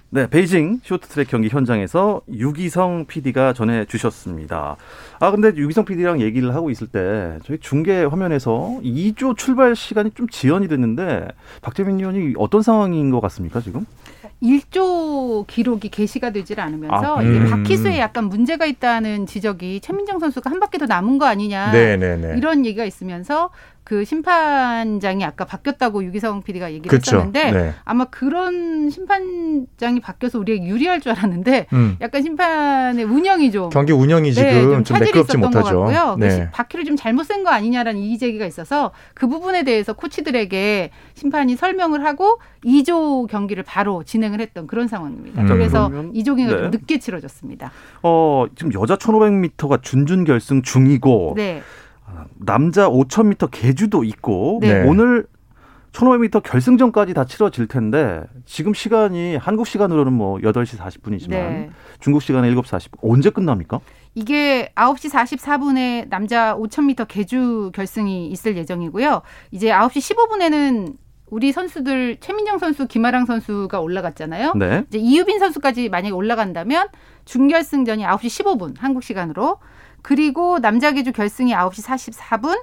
네, 0.10 0.26
베이징 0.28 0.80
쇼트트랙 0.84 1.28
경기 1.28 1.50
현장에서 1.50 2.22
유기성 2.32 3.08
PD가 3.08 3.52
전해 3.52 3.84
주셨습니다. 3.86 4.78
아, 5.20 5.32
근데 5.32 5.50
유기성 5.50 5.84
PD랑 5.84 6.22
얘기를 6.22 6.56
하고 6.56 6.70
있을 6.70 6.88
때 6.88 7.40
저희 7.44 7.58
중계 7.60 8.06
화면에서 8.06 8.80
2조 8.84 9.36
출발 9.36 9.76
시간이 9.76 10.12
좀 10.12 10.30
지연이 10.30 10.70
됐는데 10.70 11.28
박재민 11.62 12.00
의원이 12.00 12.36
어떤 12.38 12.62
상황인 12.62 13.10
것 13.12 13.20
같습니까, 13.20 13.60
지금? 13.60 13.86
1조 14.42 15.48
기록이 15.48 15.90
게시가 15.90 16.32
되질 16.32 16.60
않으면서 16.60 17.18
아, 17.18 17.22
음. 17.22 17.36
이게 17.36 17.50
바퀴수에 17.50 17.98
약간 17.98 18.26
문제가 18.26 18.66
있다는 18.66 19.26
지적이 19.26 19.80
최민정 19.82 20.20
선수가 20.20 20.50
한 20.50 20.60
바퀴 20.60 20.78
더 20.78 20.86
남은 20.86 21.18
거 21.18 21.26
아니냐 21.26 21.72
네네네. 21.72 22.16
네, 22.18 22.28
네. 22.28 22.38
이런 22.38 22.66
얘기가 22.66 22.86
있으면서 22.86 23.50
그 23.88 24.04
심판장이 24.04 25.24
아까 25.24 25.46
바뀌었다고 25.46 26.04
유기성 26.04 26.44
PD가 26.44 26.74
얘기를 26.74 26.90
그쵸. 26.90 27.16
했었는데 27.16 27.52
네. 27.52 27.74
아마 27.86 28.04
그런 28.04 28.90
심판장이 28.90 30.02
바뀌어서 30.02 30.40
우리가 30.40 30.62
유리할 30.62 31.00
줄 31.00 31.14
알았는데 31.14 31.68
음. 31.72 31.96
약간 32.02 32.22
심판의 32.22 33.06
운영이 33.06 33.50
좀 33.50 33.70
경기 33.70 33.94
운영이 33.94 34.34
지금 34.34 34.50
네, 34.50 34.62
좀, 34.62 34.84
좀 34.84 35.00
매끄럽지 35.00 35.38
못하죠. 35.38 35.86
같고요. 35.86 36.18
그 36.20 36.26
네. 36.26 36.50
바퀴를 36.52 36.84
좀 36.84 36.98
잘못 36.98 37.24
센거 37.24 37.50
아니냐라는 37.50 38.02
이의 38.02 38.18
제기가 38.18 38.46
있어서 38.46 38.92
그 39.14 39.28
부분에 39.28 39.64
대해서 39.64 39.94
코치들에게 39.94 40.90
심판이 41.14 41.56
설명을 41.56 42.04
하고 42.04 42.42
2조 42.66 43.30
경기를 43.30 43.64
바로 43.64 44.04
진행을 44.04 44.42
했던 44.42 44.68
그런 44.68 44.90
상황입니다. 44.90 45.44
음. 45.44 45.48
그래서 45.48 45.88
2조 45.88 46.26
경기가 46.26 46.56
네. 46.56 46.62
좀 46.64 46.72
늦게 46.72 47.00
치러졌습니다. 47.00 47.72
어, 48.04 48.48
지금 48.54 48.74
여자 48.74 48.98
1,500m가 48.98 49.82
준준 49.82 50.26
결승 50.26 50.62
중이고 50.62 51.36
네. 51.38 51.62
남자 52.36 52.88
5,000m 52.90 53.50
계주도 53.52 54.04
있고 54.04 54.60
네. 54.62 54.84
오늘 54.88 55.28
1,500m 55.92 56.44
결승전까지 56.44 57.14
다 57.14 57.26
치러질 57.26 57.68
텐데 57.68 58.24
지금 58.46 58.74
시간이 58.74 59.36
한국 59.38 59.66
시간으로는 59.66 60.14
뭐 60.14 60.38
8시 60.38 60.78
40분이지만 60.78 61.30
네. 61.30 61.70
중국 62.00 62.22
시간에 62.22 62.50
7시 62.54 62.64
40분 62.64 62.98
언제 63.02 63.30
끝납니까? 63.30 63.80
이게 64.14 64.72
9시 64.76 65.12
44분에 65.12 66.10
남자 66.10 66.56
5,000m 66.56 67.08
계주 67.08 67.72
결승이 67.74 68.28
있을 68.28 68.58
예정이고요. 68.58 69.22
이제 69.52 69.70
9시 69.70 70.16
15분에는 70.16 70.96
우리 71.30 71.52
선수들 71.52 72.18
최민정 72.20 72.58
선수, 72.58 72.88
김아랑 72.88 73.26
선수가 73.26 73.80
올라갔잖아요. 73.80 74.54
네. 74.56 74.86
이제 74.88 74.98
이유빈 74.98 75.40
선수까지 75.40 75.90
만약에 75.90 76.14
올라간다면 76.14 76.88
준결승전이 77.26 78.04
9시 78.06 78.44
15분 78.44 78.76
한국 78.78 79.04
시간으로 79.04 79.58
그리고 80.02 80.60
남자 80.60 80.92
계주 80.92 81.12
결승이 81.12 81.54
9시 81.54 81.86
44분 81.86 82.58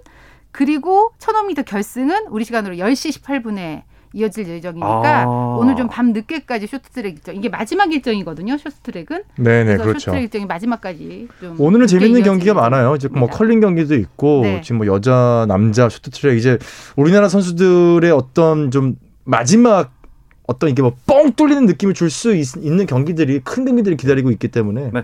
그리고 0.51 1.11
1500m 1.19 1.65
결승은 1.65 2.27
우리 2.31 2.45
시간으로 2.45 2.77
10시 2.77 3.21
18분에 3.21 3.83
이어질 4.17 4.47
예정이니까 4.47 5.23
아. 5.23 5.57
오늘 5.59 5.75
좀 5.75 5.89
밤 5.89 6.13
늦게까지 6.13 6.69
쇼트트랙 6.69 7.15
일정 7.17 7.35
이게 7.35 7.49
마지막 7.49 7.93
일정이거든요. 7.93 8.57
쇼트트랙은. 8.59 9.25
네네 9.39 9.77
그렇죠. 9.79 9.99
쇼트트랙 9.99 10.23
일정이 10.23 10.47
마지막까지 10.47 11.27
좀 11.41 11.57
오늘은 11.61 11.89
재밌는 11.89 12.23
경기가 12.23 12.55
많아요. 12.55 12.95
이제 12.95 13.09
뭐 13.09 13.27
컬링 13.29 13.59
경기도 13.61 13.97
있고 13.97 14.43
네. 14.43 14.61
지금 14.61 14.79
뭐 14.79 14.87
여자 14.87 15.45
남자 15.49 15.89
쇼트트랙 15.89 16.39
이제 16.39 16.59
우리나라 16.95 17.29
선수들의 17.29 18.09
어떤 18.13 18.71
좀 18.71 18.95
마지막 19.25 19.93
어떤 20.47 20.71
이게 20.71 20.81
뭐 20.83 20.95
뻥 21.07 21.33
뚫리는 21.33 21.67
느낌을 21.67 21.95
줄 21.95 22.09
수 22.09 22.35
있는 22.37 22.87
경기들이 22.87 23.41
큰 23.41 23.65
경기들이 23.65 23.97
기다리고 23.97 24.31
있기 24.31 24.47
때문에 24.49 24.91
네. 24.93 25.03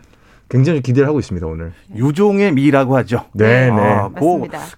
굉장히 0.51 0.83
기대를 0.83 1.09
하고 1.09 1.21
있습니다 1.21 1.47
오늘. 1.47 1.73
유종의 1.95 2.53
미라고 2.53 2.97
하죠. 2.97 3.25
네, 3.33 3.71
네. 3.71 3.81
아, 3.81 4.11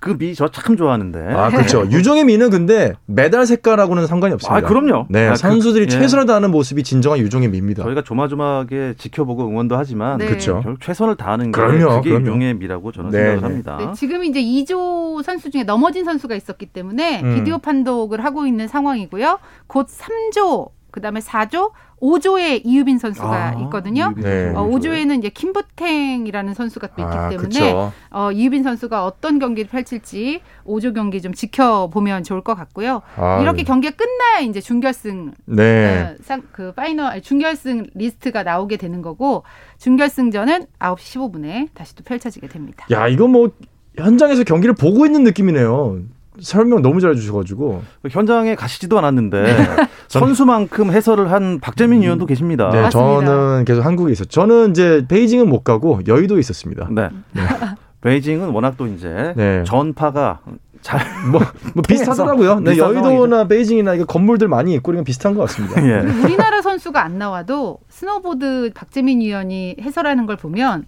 그미 0.00 0.34
저 0.34 0.48
참 0.48 0.76
좋아하는데. 0.76 1.18
아 1.34 1.50
그렇죠. 1.50 1.86
유종의 1.90 2.24
미는 2.24 2.50
근데 2.50 2.92
메달 3.06 3.46
색깔하고는 3.46 4.06
상관이 4.06 4.34
없습니다. 4.34 4.54
아 4.56 4.60
그럼요. 4.68 5.06
네, 5.08 5.28
아, 5.28 5.30
그, 5.32 5.36
선수들이 5.38 5.86
그, 5.86 5.90
최선을 5.92 6.26
다하는 6.26 6.50
모습이 6.50 6.82
진정한 6.82 7.18
유종의 7.20 7.48
미입니다. 7.48 7.82
저희가 7.84 8.02
조마조마하게 8.02 8.94
지켜보고 8.98 9.48
응원도 9.48 9.76
하지만 9.76 10.18
네. 10.18 10.26
그렇죠. 10.26 10.62
최선을 10.80 11.16
다하는 11.16 11.46
게 11.46 11.52
그럼요, 11.52 11.96
그게 11.96 12.10
그럼요. 12.10 12.26
유종의 12.26 12.54
미라고 12.54 12.92
저는 12.92 13.10
네, 13.10 13.18
생각을 13.18 13.40
네. 13.40 13.42
합니다. 13.46 13.76
네, 13.80 13.92
지금 13.96 14.24
이제 14.24 14.42
2조 14.42 15.22
선수 15.22 15.50
중에 15.50 15.64
넘어진 15.64 16.04
선수가 16.04 16.34
있었기 16.34 16.66
때문에 16.66 17.22
음. 17.22 17.34
비디오 17.36 17.58
판독을 17.58 18.22
하고 18.24 18.46
있는 18.46 18.68
상황이고요. 18.68 19.38
곧 19.66 19.86
3조 19.88 20.68
그다음에 20.92 21.20
4조, 21.20 21.72
5조에 22.00 22.60
이유빈 22.64 22.98
선수가 22.98 23.28
아, 23.28 23.54
있거든요. 23.62 24.12
네. 24.16 24.52
어, 24.54 24.68
5조에는 24.68 25.18
이제 25.18 25.28
킴 25.30 25.52
부탱이라는 25.52 26.54
선수가 26.54 26.88
또 26.88 27.02
있기 27.02 27.16
아, 27.16 27.28
때문에 27.30 27.90
어, 28.10 28.32
이유빈 28.32 28.62
선수가 28.62 29.04
어떤 29.04 29.38
경기를 29.38 29.70
펼칠지 29.70 30.42
5조 30.66 30.94
경기 30.94 31.22
좀 31.22 31.32
지켜보면 31.32 32.24
좋을 32.24 32.42
것 32.42 32.54
같고요. 32.54 33.02
아, 33.16 33.40
이렇게 33.40 33.62
경기가 33.62 33.96
끝나야 33.96 34.40
이제 34.40 34.60
준결승 34.60 35.32
네. 35.46 36.02
어, 36.02 36.16
상, 36.22 36.42
그 36.52 36.72
파이널 36.72 37.20
준결승 37.22 37.86
리스트가 37.94 38.42
나오게 38.42 38.76
되는 38.76 39.00
거고 39.00 39.44
준결승전은 39.78 40.66
9시 40.78 40.96
15분에 40.96 41.68
다시 41.74 41.94
또 41.94 42.04
펼쳐지게 42.04 42.48
됩니다. 42.48 42.86
야, 42.90 43.08
이거 43.08 43.26
뭐 43.28 43.50
현장에서 43.96 44.44
경기를 44.44 44.74
보고 44.74 45.06
있는 45.06 45.22
느낌이네요. 45.24 46.00
설명 46.40 46.82
너무 46.82 47.00
잘해주셔가지고 47.00 47.82
현장에 48.10 48.54
가시지도 48.54 48.98
않았는데 48.98 49.42
네. 49.42 49.66
선수만큼 50.08 50.90
해설을 50.90 51.30
한 51.30 51.60
박재민 51.60 51.98
음. 51.98 52.02
의원도 52.02 52.26
계십니다. 52.26 52.70
네, 52.70 52.88
저는 52.90 53.64
계속 53.64 53.84
한국에 53.84 54.12
있었죠. 54.12 54.30
저는 54.30 54.70
이제 54.70 55.04
베이징은 55.08 55.48
못 55.48 55.62
가고 55.62 56.00
여의도에 56.06 56.38
있었습니다. 56.40 56.88
네. 56.90 57.10
네. 57.32 57.42
베이징은 58.00 58.48
워낙 58.50 58.74
또 58.76 58.86
이제 58.86 59.32
네. 59.36 59.62
전파가 59.64 60.40
잘 60.80 61.00
뭐, 61.30 61.40
뭐 61.74 61.82
비슷하더라고요. 61.86 62.60
네, 62.60 62.76
여의도나 62.76 63.46
베이징이나 63.46 63.94
이거 63.94 64.04
건물들 64.04 64.48
많이 64.48 64.74
있고 64.74 64.82
그러면 64.86 65.04
비슷한 65.04 65.34
것 65.34 65.42
같습니다. 65.42 65.80
예. 65.86 66.00
우리나라 66.24 66.60
선수가 66.60 67.02
안 67.02 67.18
나와도 67.18 67.78
스노보드 67.88 68.72
박재민 68.74 69.20
위원이 69.20 69.76
해설하는 69.80 70.26
걸 70.26 70.36
보면 70.36 70.86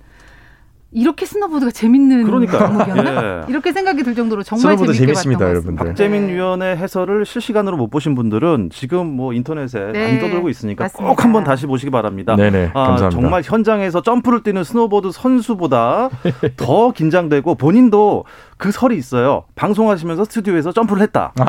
이렇게 0.94 1.26
스노보드가 1.26 1.72
재밌는 1.72 2.22
그러니까. 2.24 2.58
종목이었나? 2.66 3.40
예. 3.40 3.42
이렇게 3.48 3.72
생각이 3.72 4.04
들 4.04 4.14
정도로 4.14 4.44
정말 4.44 4.76
재밌게 4.76 4.92
재밌습니다, 4.94 5.48
여러분들. 5.48 5.86
박재민 5.86 6.28
네. 6.28 6.34
위원의 6.34 6.76
해설을 6.76 7.26
실시간으로 7.26 7.76
못 7.76 7.90
보신 7.90 8.14
분들은 8.14 8.70
지금 8.72 9.06
뭐 9.08 9.32
인터넷에 9.32 9.90
네. 9.92 10.04
많이 10.06 10.20
떠들고 10.20 10.48
있으니까 10.48 10.84
맞습니다. 10.84 11.08
꼭 11.10 11.24
한번 11.24 11.42
다시 11.42 11.66
보시기 11.66 11.90
바랍니다. 11.90 12.36
네네, 12.36 12.70
아, 12.74 12.86
감사합니다. 12.86 13.10
정말 13.10 13.42
현장에서 13.44 14.02
점프를 14.02 14.44
뛰는 14.44 14.62
스노보드 14.62 15.10
선수보다 15.10 16.10
더 16.56 16.92
긴장되고 16.92 17.56
본인도 17.56 18.24
그 18.56 18.70
설이 18.70 18.96
있어요. 18.96 19.44
방송하시면서 19.56 20.24
스튜디오에서 20.26 20.70
점프를 20.72 21.02
했다. 21.02 21.32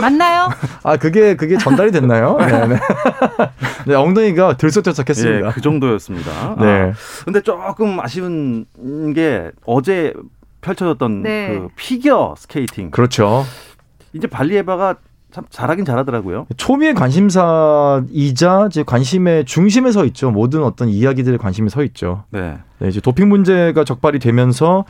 맞나요? 0.00 0.48
아 0.82 0.96
그게 0.96 1.36
그게 1.36 1.56
전달이 1.56 1.90
됐나요? 1.92 2.36
네, 2.40 2.66
네. 2.66 2.78
네 3.86 3.94
엉덩이가 3.94 4.56
들썩들썩했습니다. 4.56 5.46
예, 5.48 5.52
그 5.52 5.60
정도였습니다. 5.60 6.56
네. 6.60 6.66
아, 6.66 6.92
근데 7.24 7.40
조금 7.40 8.00
아쉬운 8.00 8.66
게 9.14 9.50
어제 9.64 10.12
펼쳐졌던 10.60 11.22
네. 11.22 11.48
그 11.48 11.68
피겨 11.76 12.34
스케이팅. 12.36 12.90
그렇죠. 12.90 13.44
이제 14.12 14.26
발리에바가 14.26 14.96
참 15.32 15.44
잘하긴 15.50 15.84
잘하더라고요. 15.84 16.46
초미의 16.56 16.94
관심사이자 16.94 18.68
이제 18.70 18.82
관심의 18.84 19.44
중심에 19.44 19.92
서 19.92 20.04
있죠. 20.06 20.30
모든 20.30 20.62
어떤 20.62 20.88
이야기들의 20.88 21.38
관심이 21.38 21.68
서 21.68 21.82
있죠. 21.84 22.24
네. 22.30 22.58
네 22.78 22.88
이제 22.88 23.00
도핑 23.00 23.28
문제가 23.28 23.84
적발이 23.84 24.18
되면서 24.18 24.84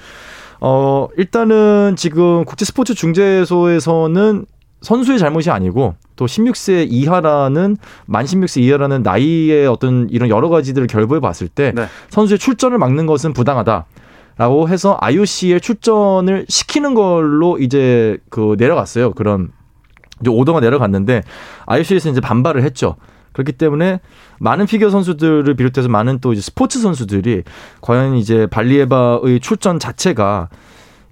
어 0.60 1.08
일단은 1.16 1.94
지금 1.96 2.44
국제 2.44 2.64
스포츠 2.64 2.94
중재소에서는 2.94 4.46
선수의 4.80 5.18
잘못이 5.18 5.50
아니고 5.50 5.94
또 6.16 6.26
16세 6.26 6.86
이하라는 6.90 7.76
만 8.06 8.24
16세 8.24 8.62
이하라는 8.62 9.02
나이의 9.02 9.66
어떤 9.66 10.08
이런 10.10 10.28
여러 10.28 10.48
가지들을 10.48 10.86
결부해 10.86 11.20
봤을 11.20 11.48
때 11.48 11.72
네. 11.74 11.86
선수의 12.10 12.38
출전을 12.38 12.78
막는 12.78 13.06
것은 13.06 13.32
부당하다. 13.32 13.86
라고 14.38 14.68
해서 14.68 14.98
IOC에 15.00 15.60
출전을 15.60 16.44
시키는 16.46 16.92
걸로 16.94 17.58
이제 17.58 18.18
그 18.28 18.54
내려갔어요. 18.58 19.12
그런 19.12 19.50
이제 20.20 20.30
오더가 20.30 20.60
내려갔는데 20.60 21.22
IOC에서 21.64 22.10
이제 22.10 22.20
반발을 22.20 22.62
했죠. 22.62 22.96
그렇기 23.32 23.52
때문에 23.52 24.00
많은 24.38 24.66
피겨 24.66 24.90
선수들을 24.90 25.54
비롯해서 25.54 25.88
많은 25.88 26.20
또 26.20 26.32
이제 26.32 26.42
스포츠 26.42 26.80
선수들이 26.80 27.42
과연 27.80 28.16
이제 28.16 28.46
발리에바의 28.46 29.40
출전 29.40 29.78
자체가 29.78 30.48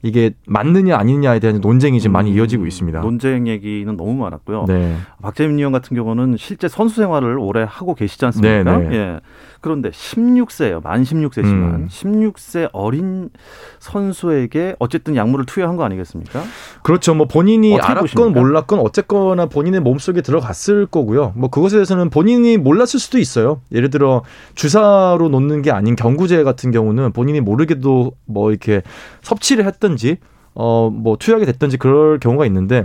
이게 0.05 0.33
맞느냐 0.47 0.99
아니냐에 0.99 1.39
대한 1.41 1.63
논쟁이 1.63 1.99
지금 1.99 2.13
많이 2.13 2.31
음, 2.31 2.37
이어지고 2.37 2.67
있습니다. 2.67 3.01
논쟁 3.01 3.47
얘기는 3.47 3.97
너무 3.97 4.13
많았고요. 4.15 4.67
네. 4.69 4.97
박재민 5.23 5.57
의원 5.57 5.73
같은 5.73 5.97
경우는 5.97 6.37
실제 6.37 6.69
선수 6.69 6.97
생활을 6.97 7.39
오래 7.39 7.65
하고 7.67 7.95
계시지 7.95 8.23
않습니까? 8.27 8.79
네, 8.79 8.89
네. 8.89 8.97
예. 8.97 9.21
그런데 9.64 9.88
16세예요. 9.88 10.83
만 10.83 11.04
16세지만 11.04 11.42
음. 11.42 11.88
16세 11.90 12.68
어린 12.75 13.30
선수에게 13.78 14.76
어쨌든 14.78 15.16
약물을 15.16 15.47
투여한 15.47 15.76
거 15.76 15.85
아니겠습니까? 15.85 16.42
그렇죠. 16.83 17.14
뭐 17.14 17.26
본인이 17.26 17.73
알았건 17.80 18.02
보십니까? 18.02 18.40
몰랐건 18.40 18.80
어쨌거나 18.80 19.47
본인의 19.47 19.80
몸속에 19.80 20.21
들어갔을 20.21 20.85
거고요. 20.85 21.33
뭐 21.35 21.49
그것에 21.49 21.76
대해서는 21.76 22.11
본인이 22.11 22.59
몰랐을 22.59 23.00
수도 23.00 23.16
있어요. 23.16 23.62
예를 23.73 23.88
들어 23.88 24.23
주사로 24.54 25.30
놓는 25.30 25.62
게 25.62 25.71
아닌 25.71 25.97
경구제 25.97 26.44
같은 26.44 26.71
경우는 26.71 27.12
본인이 27.12 27.40
모르게도 27.40 28.12
뭐 28.26 28.50
이렇게 28.50 28.83
섭취를 29.23 29.64
했던지 29.64 30.18
어 30.52 30.90
뭐 30.92 31.16
투여하게 31.16 31.47
됐던지 31.47 31.78
그럴 31.78 32.21
경우가 32.21 32.44
있는데 32.47 32.85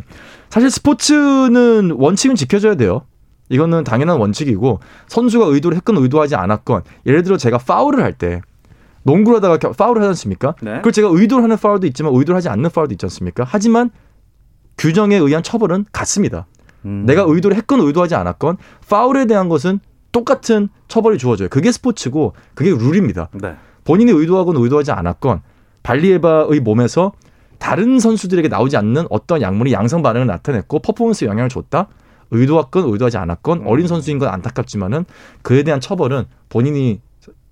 사실 0.49 0.71
스포츠는 0.71 1.91
원칙은 1.91 2.37
지켜져야 2.37 2.75
돼요. 2.75 3.01
이거는 3.49 3.83
당연한 3.83 4.19
원칙이고 4.19 4.79
선수가 5.07 5.45
의도를 5.47 5.75
했건 5.77 5.97
의도하지 5.97 6.35
않았건 6.35 6.83
예를 7.05 7.23
들어 7.23 7.37
제가 7.37 7.57
파울을 7.57 8.03
할 8.03 8.13
때 8.13 8.41
농구를 9.03 9.37
하다가 9.37 9.71
파울을 9.71 10.01
하지 10.01 10.09
않습니까? 10.09 10.55
네. 10.61 10.77
그걸 10.77 10.91
제가 10.91 11.09
의도를 11.11 11.43
하는 11.43 11.57
파울도 11.57 11.87
있지만 11.87 12.13
의도를 12.13 12.35
하지 12.37 12.49
않는 12.49 12.69
파울도 12.69 12.93
있지 12.93 13.05
않습니까? 13.05 13.45
하지만 13.47 13.89
규정에 14.77 15.15
의한 15.15 15.41
처벌은 15.43 15.85
같습니다. 15.91 16.47
음. 16.85 17.03
내가 17.05 17.23
의도를 17.27 17.57
했건 17.57 17.79
의도하지 17.81 18.15
않았건 18.15 18.57
파울에 18.89 19.25
대한 19.25 19.49
것은 19.49 19.79
똑같은 20.11 20.69
처벌이 20.87 21.17
주어져요. 21.17 21.49
그게 21.49 21.71
스포츠고 21.71 22.33
그게 22.55 22.71
룰입니다. 22.71 23.29
네. 23.33 23.55
본인이 23.83 24.11
의도하건 24.11 24.57
의도하지 24.57 24.91
않았건 24.91 25.41
발리에바의 25.83 26.59
몸에서 26.59 27.13
다른 27.57 27.99
선수들에게 27.99 28.47
나오지 28.47 28.77
않는 28.77 29.07
어떤 29.09 29.41
약물이 29.41 29.71
양성 29.73 30.01
반응을 30.01 30.27
나타냈고 30.27 30.79
퍼포먼스에 30.79 31.27
영향을 31.27 31.49
줬다. 31.49 31.87
의도했건 32.31 32.85
의도하지 32.91 33.17
않았건 33.17 33.65
어린 33.65 33.85
음. 33.85 33.87
선수인 33.87 34.19
건 34.19 34.29
안타깝지만은 34.29 35.05
그에 35.41 35.63
대한 35.63 35.79
처벌은 35.79 36.25
본인이 36.49 37.01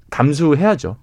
감수해야죠. 0.09 0.97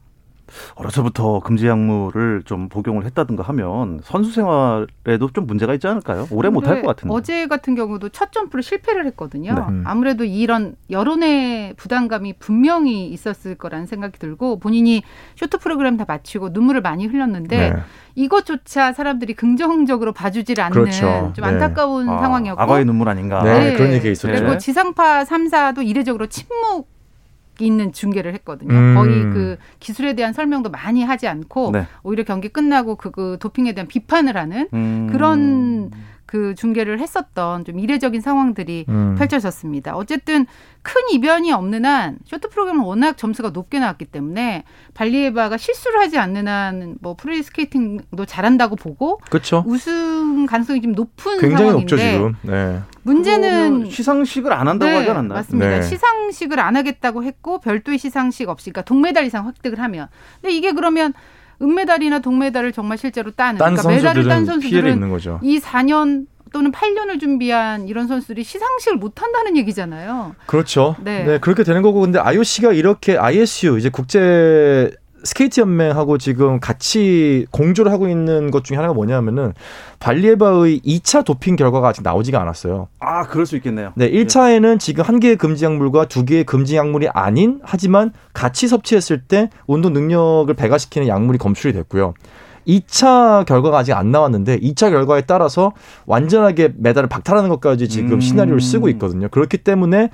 어려서부터 0.75 1.41
금지 1.41 1.67
약물을 1.67 2.43
좀 2.45 2.69
복용을 2.69 3.05
했다든가 3.05 3.43
하면 3.43 4.01
선수 4.03 4.33
생활에도 4.33 5.31
좀 5.33 5.47
문제가 5.47 5.75
있지 5.75 5.87
않을까요? 5.87 6.27
오래 6.31 6.49
못할 6.49 6.83
것 6.83 6.89
같은데. 6.89 7.15
어제 7.15 7.47
같은 7.47 7.75
경우도 7.75 8.11
첫 8.11 8.33
점프를 8.33 8.63
실패를 8.63 9.07
했거든요. 9.07 9.55
네. 9.55 9.61
음. 9.69 9.85
아무래도 9.87 10.25
이런 10.25 10.77
여론의 10.91 11.75
부담감이 11.77 12.35
분명히 12.39 13.07
있었을 13.09 13.57
거라는 13.57 13.87
생각이 13.87 14.19
들고 14.19 14.59
본인이 14.59 15.03
쇼트 15.37 15.59
프로그램 15.59 15.97
다 15.97 16.05
마치고 16.07 16.51
눈물을 16.51 16.81
많이 16.81 17.07
흘렸는데 17.07 17.71
네. 17.71 17.77
이것조차 18.15 18.93
사람들이 18.93 19.35
긍정적으로 19.35 20.13
봐주질 20.13 20.61
않는 20.61 20.73
그렇죠. 20.73 21.33
좀 21.35 21.45
네. 21.45 21.51
안타까운 21.51 22.09
아, 22.09 22.19
상황이었고 22.21 22.61
아가의 22.61 22.85
눈물 22.85 23.09
아닌가. 23.09 23.43
네, 23.43 23.71
네. 23.71 23.77
그런 23.77 23.93
얘기 23.93 24.11
있었죠. 24.11 24.33
그리고 24.33 24.59
지상파 24.59 25.25
3사도 25.25 25.85
이례적으로 25.87 26.27
침묵 26.27 26.94
있는 27.61 27.93
중계를 27.93 28.35
했거든요. 28.35 28.75
음. 28.75 28.95
거의 28.95 29.23
그 29.31 29.57
기술에 29.81 30.15
대한 30.15 30.33
설명도 30.33 30.71
많이 30.71 31.03
하지 31.03 31.29
않고 31.29 31.71
네. 31.73 31.87
오히려 32.03 32.25
경기 32.25 32.49
끝나고 32.49 32.97
그, 32.97 33.11
그 33.11 33.37
도핑에 33.41 33.73
대한 33.73 33.87
비판을 33.87 34.37
하는 34.37 34.69
음. 34.73 35.09
그런 35.11 35.91
그 36.35 36.57
중계를 36.57 36.99
했었던 36.99 37.65
좀 37.65 37.79
이례적인 37.79 38.21
상황들이 38.21 38.87
음. 38.89 39.15
펼쳐졌습니다. 39.17 39.95
어쨌든 39.95 40.47
큰 40.83 40.95
이변이 41.13 41.53
없는 41.53 41.85
한 41.85 42.19
쇼트 42.25 42.49
프로그램은 42.49 42.83
워낙 42.85 43.17
점수가 43.17 43.51
높게 43.51 43.79
나왔기 43.79 44.07
때문에 44.07 44.65
발리에바가 44.95 45.57
실수를 45.57 46.01
하지 46.01 46.19
않는 46.19 46.49
한 46.49 46.97
뭐 47.01 47.15
프리 47.15 47.41
스케이팅도 47.43 48.25
잘한다고 48.27 48.75
보고 48.75 49.19
그렇죠. 49.31 49.63
우승 49.67 50.47
가능성이 50.47 50.81
좀 50.83 50.93
높은 50.93 51.39
굉장히 51.39 51.57
상황인데 51.71 51.81
높죠 51.83 51.97
지금. 51.97 52.35
네. 52.43 52.81
문제는 53.05 53.91
시상식을 53.91 54.53
안 54.53 54.67
한다고 54.67 54.91
네, 54.91 54.99
하지 54.99 55.11
않았나요? 55.11 55.39
맞습니다. 55.39 55.69
네. 55.69 55.83
시상식을 55.83 56.59
안 56.59 56.75
하겠다고 56.77 57.23
했고 57.23 57.61
별도의 57.61 57.99
시상식 57.99 58.49
없이 58.49 58.71
그러니까 58.71 58.83
동메달 58.83 59.25
이상 59.25 59.47
획득을 59.47 59.79
하면 59.79 60.09
근데 60.41 60.53
이게 60.53 60.73
그러면 60.73 61.13
은메달이나 61.63 62.21
동메달을 62.21 62.73
정말 62.73 62.99
실제로 62.99 63.31
따는 63.31 63.59
그러니까 63.59 63.89
메달을 63.89 64.25
딴 64.25 64.45
선수들은 64.45 65.41
이 65.43 65.61
4년 65.61 66.27
또는 66.53 66.71
8년을 66.71 67.19
준비한 67.19 67.89
이런 67.89 68.07
선수들이 68.07 68.45
시상식을 68.45 68.97
못 68.99 69.21
한다는 69.21 69.57
얘기잖아요. 69.57 70.37
그렇죠. 70.47 70.95
네. 71.03 71.25
네. 71.25 71.39
그렇게 71.39 71.65
되는 71.65 71.83
거고 71.83 72.01
근데 72.01 72.21
IOC가 72.21 72.73
이렇게 72.73 73.19
ISU 73.19 73.77
이제 73.77 73.89
국제 73.89 74.93
스케이트 75.25 75.61
연맹하고 75.61 76.19
지금 76.19 76.61
같이 76.61 77.47
공조를 77.51 77.91
하고 77.91 78.09
있는 78.09 78.51
것 78.51 78.63
중에 78.63 78.77
하나가 78.77 78.93
뭐냐면은 78.95 79.55
발리에바의 79.99 80.81
2차 80.81 81.25
도핑 81.25 81.57
결과가 81.57 81.89
아직 81.89 82.03
나오지가 82.03 82.41
않았어요. 82.41 82.89
아, 83.01 83.23
그럴 83.23 83.47
수 83.47 83.57
있겠네요. 83.57 83.93
네, 83.97 84.11
1차에는 84.11 84.79
지금 84.79 85.03
한 85.05 85.21
개의 85.21 85.37
금지 85.37 85.65
약물과 85.65 86.07
두 86.07 86.25
개의 86.25 86.45
금지 86.45 86.77
약물이 86.77 87.09
아닌 87.09 87.61
하지만 87.63 88.13
같이 88.35 88.69
섭취했을 88.69 89.23
때 89.23 89.49
운동 89.67 89.95
능력을 89.95 90.53
배가시키는 90.53 91.09
약물이 91.09 91.39
검출이 91.39 91.73
됐고요. 91.73 92.15
2차 92.67 93.45
결과가 93.47 93.79
아직 93.79 93.93
안 93.93 94.11
나왔는데 94.11 94.59
2차 94.61 94.91
결과에 94.91 95.23
따라서 95.23 95.73
완전하게 96.07 96.73
메달을 96.77 97.09
박탈하는 97.09 97.49
것까지 97.51 97.89
지금 97.89 98.15
음. 98.15 98.21
시나리오를 98.21 98.61
쓰고 98.61 98.89
있거든요. 98.91 99.29
그렇기 99.29 99.59
때문에 99.59 100.11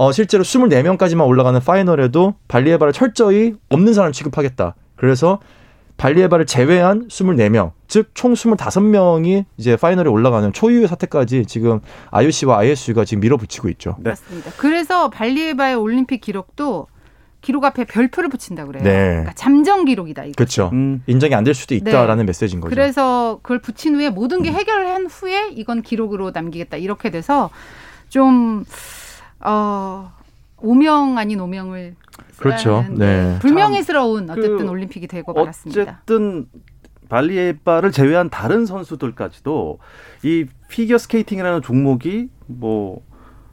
어, 0.00 0.12
실제로 0.12 0.42
24명까지만 0.42 1.26
올라가는 1.26 1.60
파이널에도 1.60 2.32
발리에바를 2.48 2.94
철저히 2.94 3.52
없는 3.68 3.92
사람 3.92 4.12
취급하겠다. 4.12 4.74
그래서 4.96 5.40
발리에바를 5.98 6.46
제외한 6.46 7.06
24명, 7.08 7.72
즉 7.86 8.08
총 8.14 8.32
25명이 8.32 9.44
이제 9.58 9.76
파이널에 9.76 10.08
올라가는 10.08 10.50
초유의 10.54 10.88
사태까지 10.88 11.44
지금 11.44 11.80
IOC와 12.12 12.60
ISU가 12.60 13.04
지금 13.04 13.20
밀어붙이고 13.20 13.68
있죠. 13.68 13.96
네. 14.00 14.08
맞습니다. 14.12 14.52
그래서 14.56 15.10
발리에바의 15.10 15.74
올림픽 15.74 16.22
기록도 16.22 16.86
기록 17.42 17.66
앞에 17.66 17.84
별표를 17.84 18.30
붙인다 18.30 18.64
그래요. 18.64 18.82
네. 18.82 19.08
그러니까 19.10 19.34
잠정 19.34 19.84
기록이다 19.84 20.24
이거. 20.24 20.32
그렇죠. 20.34 20.70
음. 20.72 21.02
인정이 21.08 21.34
안 21.34 21.44
될 21.44 21.52
수도 21.52 21.74
있다라는 21.74 22.24
네. 22.24 22.28
메시지인 22.30 22.62
거죠. 22.62 22.70
그래서 22.74 23.38
그걸 23.42 23.58
붙인 23.58 23.96
후에 23.96 24.08
모든 24.08 24.42
게 24.42 24.50
해결한 24.50 25.08
후에 25.08 25.50
이건 25.50 25.82
기록으로 25.82 26.30
남기겠다 26.30 26.78
이렇게 26.78 27.10
돼서 27.10 27.50
좀 28.08 28.64
어, 29.40 30.12
오명 30.58 31.18
아닌 31.18 31.40
오명을 31.40 31.96
그렇죠. 32.36 32.84
네. 32.90 33.38
불명예스러운 33.40 34.30
어쨌든 34.30 34.58
그 34.58 34.68
올림픽이 34.68 35.06
되고 35.06 35.32
말았습니다. 35.32 35.82
어쨌든 35.82 36.46
발리에바를 37.08 37.92
제외한 37.92 38.30
다른 38.30 38.66
선수들까지도 38.66 39.78
이 40.22 40.46
피겨 40.68 40.96
스케이팅이라는 40.96 41.62
종목이 41.62 42.28
뭐 42.46 43.02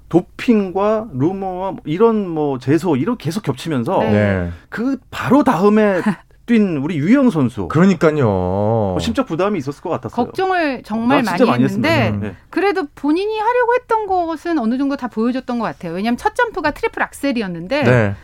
도핑과 0.10 1.10
루머와 1.13 1.78
이런 1.86 2.30
뭐 2.30 2.60
제소 2.60 2.95
이런 2.95 3.17
계속 3.17 3.43
겹치면서 3.43 4.00
네. 4.00 4.52
그 4.69 4.97
바로 5.12 5.43
다음에 5.43 6.02
뛴 6.47 6.77
우리 6.77 6.97
유영 6.97 7.29
선수. 7.29 7.67
그러니까요. 7.67 8.25
뭐 8.25 8.97
심적 8.99 9.27
부담이 9.27 9.60
있었을 9.60 9.83
것 9.83 9.89
같았어요. 9.89 10.25
걱정을 10.25 10.81
정말 10.83 11.21
많이, 11.21 11.43
많이 11.45 11.63
했는데 11.65 12.12
네. 12.12 12.36
그래도 12.49 12.88
본인이 12.95 13.38
하려고 13.38 13.75
했던 13.75 14.07
것은 14.07 14.57
어느 14.57 14.77
정도 14.77 14.95
다 14.95 15.07
보여줬던 15.10 15.60
것 15.60 15.65
같아요. 15.65 15.93
왜냐하면 15.93 16.17
첫 16.17 16.36
점프가 16.36 16.71
트리플 16.71 17.03
악셀이었는데 17.03 17.83
네. 17.83 18.15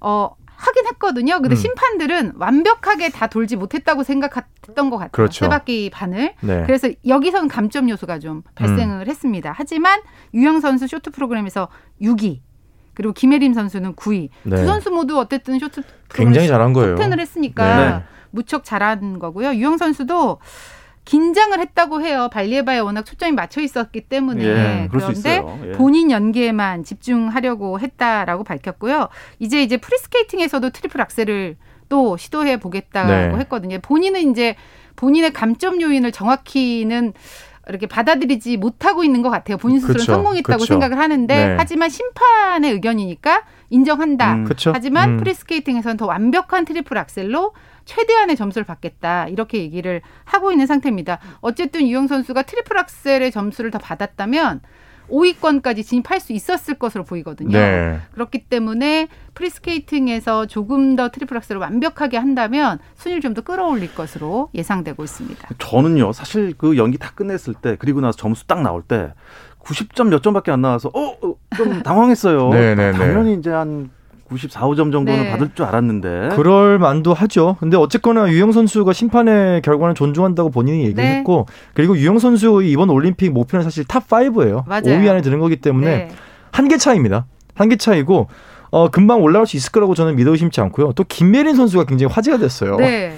어 0.00 0.36
하긴 0.60 0.86
했거든요. 0.88 1.40
근데 1.40 1.54
음. 1.54 1.56
심판들은 1.56 2.34
완벽하게 2.36 3.08
다 3.08 3.28
돌지 3.28 3.56
못했다고 3.56 4.02
생각했던 4.02 4.90
것 4.90 4.98
같아요. 4.98 5.10
그렇죠. 5.12 5.46
세 5.46 5.48
바퀴 5.48 5.88
반을. 5.88 6.34
네. 6.42 6.62
그래서 6.66 6.90
여기선 7.06 7.48
감점 7.48 7.88
요소가 7.88 8.18
좀 8.18 8.42
발생을 8.56 9.06
음. 9.06 9.08
했습니다. 9.08 9.54
하지만 9.56 10.00
유영 10.34 10.60
선수 10.60 10.86
쇼트 10.86 11.12
프로그램에서 11.12 11.68
6위, 12.02 12.40
그리고 13.00 13.14
김예림 13.14 13.54
선수는 13.54 13.94
9위. 13.94 14.28
네. 14.42 14.56
두 14.56 14.66
선수 14.66 14.90
모두 14.90 15.18
어쨌든 15.18 15.58
쇼트 15.58 15.82
굉장히 16.10 16.48
잘한 16.48 16.74
거예요. 16.74 16.96
톱텐을 16.96 17.18
했으니까 17.18 17.76
네. 17.76 18.04
무척 18.30 18.62
잘한 18.62 19.18
거고요. 19.18 19.54
유영 19.54 19.78
선수도 19.78 20.36
긴장을 21.06 21.58
했다고 21.58 22.02
해요. 22.02 22.28
발리에바에 22.30 22.78
워낙 22.80 23.06
초점이 23.06 23.32
맞춰 23.32 23.62
있었기 23.62 24.02
때문에 24.02 24.44
예, 24.44 24.88
그런데 24.92 25.42
예. 25.64 25.72
본인 25.72 26.10
연기에만 26.10 26.84
집중하려고 26.84 27.80
했다라고 27.80 28.44
밝혔고요. 28.44 29.08
이제 29.38 29.62
이제 29.62 29.78
프리스케이팅에서도 29.78 30.68
트리플 30.68 31.00
악셀을 31.00 31.56
또 31.88 32.18
시도해 32.18 32.58
보겠다고 32.58 33.08
네. 33.08 33.32
했거든요. 33.40 33.78
본인은 33.80 34.30
이제 34.30 34.56
본인의 34.96 35.32
감점 35.32 35.80
요인을 35.80 36.12
정확히는 36.12 37.14
이렇게 37.68 37.86
받아들이지 37.86 38.56
못하고 38.56 39.04
있는 39.04 39.22
것 39.22 39.30
같아요. 39.30 39.56
본인 39.56 39.78
스스로 39.78 39.94
그렇죠. 39.94 40.12
성공했다고 40.12 40.58
그렇죠. 40.58 40.66
생각을 40.66 40.98
하는데 40.98 41.34
네. 41.34 41.56
하지만 41.58 41.88
심판의 41.88 42.72
의견이니까 42.72 43.44
인정한다. 43.68 44.34
음, 44.34 44.44
그렇죠. 44.44 44.72
하지만 44.74 45.10
음. 45.10 45.16
프리스케이팅에서는 45.18 45.96
더 45.96 46.06
완벽한 46.06 46.64
트리플 46.64 46.96
악셀로 46.96 47.52
최대한의 47.84 48.36
점수를 48.36 48.64
받겠다. 48.64 49.28
이렇게 49.28 49.58
얘기를 49.58 50.00
하고 50.24 50.52
있는 50.52 50.66
상태입니다. 50.66 51.18
어쨌든 51.40 51.86
유영 51.86 52.06
선수가 52.06 52.42
트리플 52.42 52.76
악셀의 52.78 53.30
점수를 53.30 53.70
더 53.70 53.78
받았다면 53.78 54.60
5위권까지 55.10 55.84
진입할 55.84 56.20
수 56.20 56.32
있었을 56.32 56.74
것으로 56.74 57.04
보이거든요. 57.04 57.56
네. 57.58 58.00
그렇기 58.12 58.44
때문에 58.44 59.08
프리스케이팅에서 59.34 60.46
조금 60.46 60.96
더 60.96 61.08
트리플 61.10 61.36
악셀을 61.36 61.60
완벽하게 61.60 62.16
한다면 62.16 62.78
순위를 62.96 63.20
좀 63.22 63.30
더 63.34 63.42
끌어올릴 63.42 63.94
것으로 63.94 64.50
예상되고 64.54 65.04
있습니다. 65.04 65.48
저는요, 65.58 66.12
사실 66.12 66.52
그 66.58 66.76
연기 66.76 66.98
다 66.98 67.12
끝냈을 67.14 67.54
때 67.54 67.76
그리고 67.78 68.00
나서 68.00 68.18
점수 68.18 68.44
딱 68.48 68.60
나올 68.62 68.82
때 68.82 69.12
90점 69.60 70.08
몇 70.08 70.20
점밖에 70.22 70.50
안 70.50 70.62
나와서 70.62 70.90
어, 70.92 71.16
어 71.20 71.45
좀 71.45 71.82
당황했어요. 71.84 72.48
네, 72.54 72.74
네, 72.74 72.90
네. 72.90 72.98
당연히 72.98 73.34
이제 73.34 73.50
한 73.50 73.90
94, 74.30 74.60
5점 74.68 74.92
정도는 74.92 75.24
네. 75.24 75.30
받을 75.30 75.50
줄 75.54 75.66
알았는데. 75.66 76.30
그럴 76.36 76.78
만도 76.78 77.12
하죠. 77.14 77.56
근데 77.60 77.76
어쨌거나 77.76 78.30
유영 78.30 78.52
선수가 78.52 78.92
심판의 78.92 79.60
결과는 79.62 79.94
존중한다고 79.94 80.50
본인이 80.50 80.84
얘기를 80.84 81.02
네. 81.02 81.16
했고 81.16 81.46
그리고 81.74 81.96
유영 81.96 82.18
선수 82.18 82.62
이번 82.62 82.90
올림픽 82.90 83.30
목표는 83.30 83.64
사실 83.64 83.84
top 83.84 84.08
5예요. 84.08 84.66
맞아요. 84.68 84.82
5위 84.84 85.08
안에 85.08 85.20
드는 85.20 85.40
거기 85.40 85.56
때문에 85.56 85.86
네. 85.86 86.08
한개 86.52 86.76
차이입니다. 86.78 87.26
한 87.54 87.68
개 87.68 87.76
차이고 87.76 88.28
어, 88.70 88.88
금방 88.88 89.20
올라올 89.20 89.46
수 89.46 89.56
있을 89.56 89.72
거라고 89.72 89.94
저는 89.94 90.14
믿어 90.16 90.30
의심치 90.30 90.60
않고요. 90.60 90.92
또 90.92 91.02
김예림 91.04 91.56
선수가 91.56 91.84
굉장히 91.84 92.12
화제가 92.12 92.38
됐어요. 92.38 92.76
네. 92.76 93.16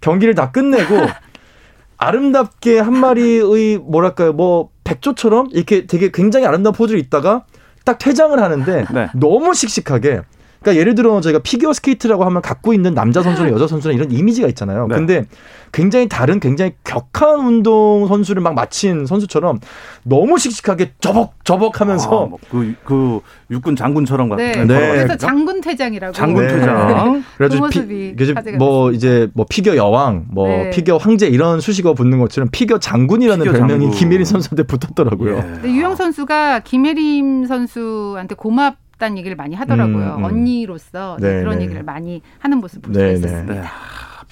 경기를 0.00 0.34
다 0.34 0.50
끝내고 0.50 0.94
아름답게 1.96 2.78
한 2.80 2.96
마리의 2.96 3.78
뭐랄까요, 3.78 4.32
뭐 4.32 4.70
백조처럼 4.84 5.48
이렇게 5.52 5.86
되게 5.86 6.10
굉장히 6.10 6.46
아름다운 6.46 6.74
포즈를 6.74 6.98
있다가 7.00 7.44
딱 7.84 7.98
퇴장을 7.98 8.38
하는데 8.38 8.84
네. 8.92 9.08
너무 9.14 9.54
씩씩하게 9.54 10.22
그러니까 10.64 10.80
예를 10.80 10.94
들어 10.94 11.20
저희가 11.20 11.40
피겨 11.40 11.72
스케이트라고 11.74 12.24
하면 12.24 12.40
갖고 12.40 12.72
있는 12.72 12.94
남자 12.94 13.22
선수나 13.22 13.50
여자 13.50 13.66
선수나 13.66 13.92
이런 13.92 14.10
이미지가 14.10 14.48
있잖아요. 14.48 14.86
네. 14.88 14.94
근데 14.96 15.24
굉장히 15.72 16.08
다른 16.08 16.40
굉장히 16.40 16.72
격한 16.84 17.40
운동 17.40 18.06
선수를 18.06 18.40
막 18.40 18.54
마친 18.54 19.06
선수처럼 19.06 19.58
너무 20.04 20.38
씩씩하게 20.38 20.92
저벅 21.00 21.34
저벅 21.44 21.80
하면서 21.80 22.24
아, 22.24 22.26
뭐 22.26 22.74
그 22.84 23.02
그 23.02 23.20
육군 23.50 23.76
장군처럼 23.76 24.30
같은. 24.30 24.52
네. 24.52 24.64
네. 24.64 24.88
그래서 24.92 25.16
장군 25.16 25.60
퇴장이라고. 25.60 26.12
장군 26.14 26.46
퇴장. 26.46 27.12
네. 27.12 27.22
그래서 27.36 27.56
그 27.56 27.60
모습이 27.60 28.16
피, 28.16 28.52
뭐 28.56 28.92
이제 28.92 29.28
뭐 29.34 29.44
피겨 29.48 29.76
여왕, 29.76 30.26
뭐 30.30 30.48
네. 30.48 30.70
피겨 30.70 30.96
황제 30.96 31.26
이런 31.26 31.60
수식어 31.60 31.92
붙는 31.94 32.18
것처럼 32.20 32.48
피겨 32.52 32.78
장군이라는 32.78 33.44
피겨 33.44 33.58
별명이 33.58 33.86
장군. 33.86 33.98
김예림 33.98 34.24
선수한테 34.24 34.62
붙었더라고요. 34.62 35.60
예. 35.64 35.68
유영 35.68 35.96
선수가 35.96 36.60
김예림 36.60 37.46
선수한테 37.46 38.34
고맙 38.36 38.83
다는 38.98 39.18
얘기를 39.18 39.36
많이 39.36 39.54
하더라고요. 39.54 40.14
음, 40.14 40.18
음. 40.18 40.24
언니로서 40.24 41.16
네, 41.20 41.40
그런 41.40 41.58
네. 41.58 41.64
얘기를 41.64 41.82
많이 41.82 42.22
하는 42.38 42.58
모습 42.58 42.82
볼 42.82 42.94
수가 42.94 43.06
있었습니다. 43.06 43.54
네. 43.54 43.62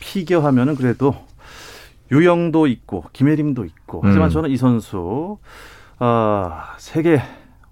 피겨 0.00 0.40
하면은 0.40 0.74
그래도 0.74 1.14
유영도 2.10 2.66
있고 2.66 3.04
김혜림도 3.12 3.64
있고 3.64 4.00
음. 4.02 4.08
하지만 4.08 4.30
저는 4.30 4.50
이 4.50 4.56
선수 4.56 5.38
아, 5.98 6.74
세계 6.78 7.22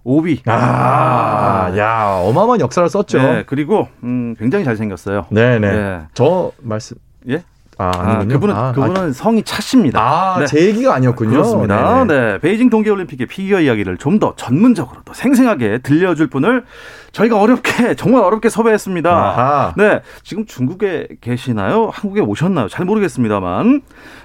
5위. 0.04 0.48
아, 0.48 1.70
아, 1.72 1.76
야, 1.76 2.20
어마어마한 2.24 2.60
역사를 2.60 2.88
썼죠. 2.88 3.18
네, 3.18 3.44
그리고 3.46 3.88
음, 4.02 4.34
굉장히 4.38 4.64
잘생겼어요. 4.64 5.26
네네. 5.30 5.58
네. 5.58 6.00
저 6.14 6.52
말씀 6.60 6.96
예? 7.28 7.42
아, 7.80 7.92
아 7.94 8.24
그분은 8.24 8.54
아, 8.54 8.72
그분은 8.72 9.10
아, 9.10 9.12
성이 9.12 9.42
차십니다. 9.42 10.00
아, 10.00 10.38
네. 10.38 10.46
제 10.46 10.66
얘기가 10.66 10.94
아니었군요. 10.94 11.30
그렇습니다. 11.30 12.04
네네. 12.04 12.32
네, 12.32 12.38
베이징 12.38 12.68
동계 12.70 12.90
올림픽의 12.90 13.26
피겨 13.26 13.60
이야기를 13.60 13.96
좀 13.96 14.20
더 14.20 14.34
전문적으로 14.36 15.00
또 15.06 15.14
생생하게 15.14 15.78
들려줄 15.78 16.26
분을 16.26 16.64
저희가 17.12 17.40
어렵게 17.40 17.94
정말 17.96 18.22
어렵게 18.22 18.50
섭외했습니다. 18.50 19.10
아하. 19.10 19.72
네, 19.78 20.02
지금 20.22 20.44
중국에 20.44 21.08
계시나요? 21.22 21.88
한국에 21.90 22.20
오셨나요? 22.20 22.68
잘 22.68 22.84
모르겠습니다만 22.84 23.80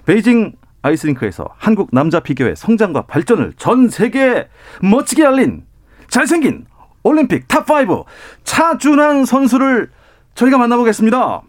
베이징 0.06 0.54
아이스링크에서 0.82 1.48
한국 1.58 1.89
남자 1.94 2.20
피겨의 2.20 2.56
성장과 2.58 3.04
발전을 3.04 3.54
전 3.58 3.88
세계에 3.89 4.48
멋지게 4.82 5.26
알린 5.26 5.63
잘생긴 6.10 6.65
올림픽 7.04 7.48
top 7.48 7.89
5 7.89 8.04
차준환 8.44 9.26
선수를 9.26 9.89
저희가 10.36 10.58
만나보겠습니다. 10.58 11.41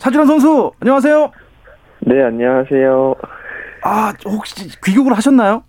차준환 0.00 0.26
선수, 0.26 0.72
안녕하세요. 0.80 1.30
네, 2.00 2.22
안녕하세요. 2.22 3.14
아, 3.82 4.12
혹시 4.24 4.66
귀국을 4.82 5.12
하셨나요? 5.12 5.62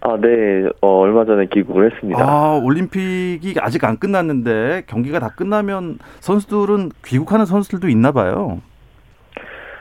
아, 0.00 0.16
네. 0.16 0.68
어, 0.80 1.00
얼마 1.00 1.24
전에 1.24 1.46
귀국을 1.52 1.90
했습니다. 1.90 2.22
아, 2.22 2.60
올림픽이 2.62 3.56
아직 3.58 3.82
안 3.82 3.98
끝났는데 3.98 4.84
경기가 4.86 5.18
다 5.18 5.30
끝나면 5.34 5.98
선수들은 6.20 6.90
귀국하는 7.04 7.46
선수들도 7.46 7.88
있나 7.88 8.12
봐요. 8.12 8.60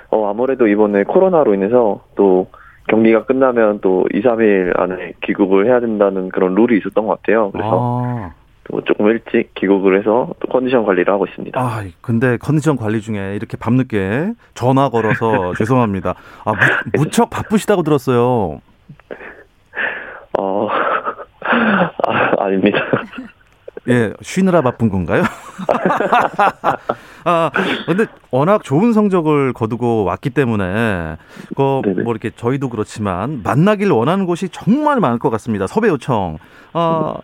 어, 0.10 0.28
아무래도 0.28 0.66
이번에 0.66 1.04
코로나로 1.04 1.54
인해서 1.54 2.02
또 2.16 2.48
경기가 2.88 3.26
끝나면 3.26 3.80
또 3.82 4.08
2, 4.12 4.22
3일 4.24 4.80
안에 4.80 5.14
귀국을 5.24 5.68
해야 5.68 5.80
된다는 5.80 6.30
그런 6.30 6.56
룰이 6.56 6.80
있었던 6.80 7.06
것 7.06 7.22
같아요. 7.22 7.52
그래서 7.52 7.70
아. 8.04 8.34
또 8.70 8.82
조금 8.84 9.08
일찍 9.08 9.54
귀국을 9.56 9.98
해서 10.00 10.34
또 10.40 10.48
컨디션 10.50 10.86
관리를 10.86 11.14
하고 11.14 11.26
있습니다. 11.26 11.60
아, 11.60 11.84
근데 12.02 12.38
컨디션 12.38 12.76
관리 12.76 13.02
중에 13.02 13.36
이렇게 13.36 13.58
밤늦게 13.58 14.34
전화 14.54 14.90
걸어서 14.90 15.54
죄송합니다. 15.58 16.16
아, 16.44 16.52
무, 16.52 16.58
무척 17.04 17.30
바쁘시다고 17.30 17.84
들었어요. 17.84 18.62
어, 20.38 20.68
아, 21.42 22.44
아닙니다. 22.44 22.80
예, 23.90 24.14
쉬느라 24.22 24.62
바쁜 24.62 24.90
건가요? 24.90 25.24
아, 27.24 27.52
근데 27.86 28.06
워낙 28.32 28.64
좋은 28.64 28.92
성적을 28.94 29.54
거두고 29.54 30.04
왔기 30.04 30.30
때문에, 30.32 31.18
그, 31.56 31.62
뭐 31.62 31.82
이렇게 32.14 32.30
저희도 32.32 32.70
그렇지만, 32.70 33.42
만나길 33.44 33.92
원하는 33.92 34.26
곳이 34.26 34.50
정말 34.50 35.00
많을 35.00 35.20
것 35.20 35.30
같습니다. 35.32 35.68
섭외 35.68 35.90
요청. 35.90 36.38
아, 36.74 37.16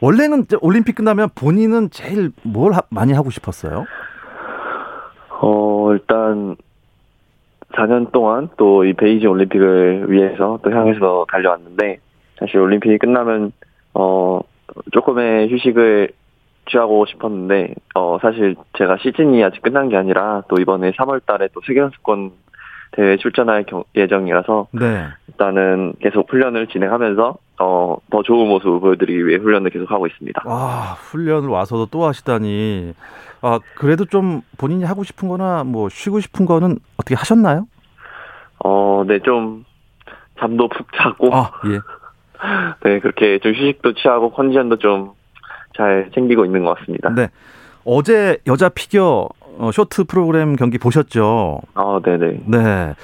원래는 0.00 0.46
올림픽 0.60 0.94
끝나면 0.96 1.28
본인은 1.34 1.90
제일 1.90 2.32
뭘 2.42 2.72
하, 2.72 2.82
많이 2.90 3.12
하고 3.12 3.30
싶었어요? 3.30 3.84
어, 5.40 5.92
일단, 5.92 6.56
4년 7.72 8.10
동안 8.12 8.48
또 8.56 8.84
이 8.84 8.92
베이징 8.94 9.30
올림픽을 9.30 10.10
위해서 10.10 10.58
또 10.62 10.70
향해서 10.72 11.26
달려왔는데, 11.30 11.98
사실 12.38 12.58
올림픽이 12.58 12.98
끝나면, 12.98 13.52
어, 13.94 14.40
조금의 14.92 15.50
휴식을 15.50 16.12
취하고 16.70 17.06
싶었는데 17.06 17.74
어 17.94 18.18
사실 18.20 18.54
제가 18.78 18.98
시즌이 18.98 19.42
아직 19.42 19.62
끝난 19.62 19.88
게 19.88 19.96
아니라 19.96 20.42
또 20.48 20.56
이번에 20.60 20.92
3월 20.92 21.24
달에 21.26 21.48
또 21.52 21.60
세계 21.66 21.80
선수권 21.80 22.32
대회 22.92 23.16
출전할 23.16 23.64
경, 23.64 23.84
예정이라서 23.94 24.68
네. 24.72 25.06
일단은 25.28 25.94
계속 26.00 26.30
훈련을 26.30 26.66
진행하면서 26.68 27.36
어, 27.60 27.96
더 28.10 28.22
좋은 28.22 28.48
모습을 28.48 28.80
보여드리기 28.80 29.26
위해 29.26 29.38
훈련을 29.38 29.70
계속 29.70 29.90
하고 29.90 30.06
있습니다. 30.06 30.42
아, 30.46 30.96
훈련을 30.98 31.48
와서도 31.48 31.86
또 31.86 32.04
하시다니. 32.04 32.94
아, 33.42 33.60
그래도 33.76 34.04
좀 34.06 34.40
본인이 34.58 34.84
하고 34.84 35.04
싶은 35.04 35.28
거나 35.28 35.62
뭐 35.64 35.88
쉬고 35.88 36.20
싶은 36.20 36.46
거는 36.46 36.78
어떻게 36.96 37.14
하셨나요? 37.14 37.66
어, 38.64 39.04
네, 39.06 39.18
좀 39.20 39.64
잠도 40.38 40.68
푹 40.68 40.86
자고. 40.94 41.34
아, 41.34 41.52
예. 41.66 41.78
네, 42.84 43.00
그렇게 43.00 43.38
좀 43.38 43.52
휴식도 43.52 43.94
취하고 43.94 44.30
컨디션도 44.32 44.76
좀 44.76 45.20
잘 45.76 46.10
챙기고 46.14 46.44
있는 46.44 46.64
것 46.64 46.78
같습니다. 46.78 47.10
네. 47.10 47.28
어제 47.84 48.38
여자 48.46 48.68
피겨 48.68 49.28
어, 49.58 49.70
쇼트 49.72 50.04
프로그램 50.04 50.56
경기 50.56 50.78
보셨죠? 50.78 51.60
아, 51.74 52.00
네네. 52.04 52.40
네. 52.46 52.94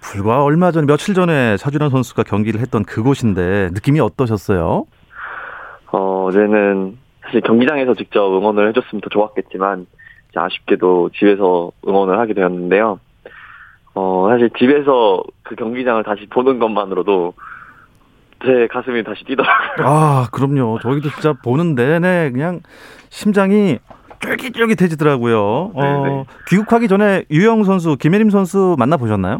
불과 0.00 0.44
얼마 0.44 0.70
전, 0.70 0.86
며칠 0.86 1.14
전에 1.14 1.56
차준환 1.56 1.90
선수가 1.90 2.24
경기를 2.24 2.60
했던 2.60 2.84
그곳인데 2.84 3.70
느낌이 3.72 4.00
어떠셨어요? 4.00 4.86
어, 5.92 6.24
어제는 6.28 6.98
사실 7.22 7.40
경기장에서 7.40 7.94
직접 7.94 8.26
응원을 8.26 8.68
해줬으면 8.68 9.00
더 9.00 9.08
좋았겠지만 9.08 9.86
아쉽게도 10.36 11.10
집에서 11.18 11.70
응원을 11.86 12.18
하게 12.18 12.34
되었는데요. 12.34 12.98
어, 13.94 14.26
사실 14.30 14.50
집에서 14.58 15.22
그 15.42 15.54
경기장을 15.54 16.02
다시 16.02 16.26
보는 16.26 16.58
것만으로도 16.58 17.34
제 18.44 18.66
가슴이 18.70 19.02
다시 19.04 19.24
뛰더라고요. 19.24 19.86
아, 19.86 20.26
그럼요. 20.32 20.78
저희도 20.80 21.10
진짜 21.10 21.32
보는 21.32 21.74
내내 21.74 22.30
그냥 22.32 22.60
심장이 23.08 23.78
쫄깃쫄깃해지더라고요. 24.20 25.72
어, 25.74 26.04
네. 26.06 26.24
귀국하기 26.48 26.88
전에 26.88 27.24
유영 27.30 27.64
선수, 27.64 27.96
김혜림 27.96 28.30
선수 28.30 28.74
만나 28.78 28.96
보셨나요? 28.96 29.38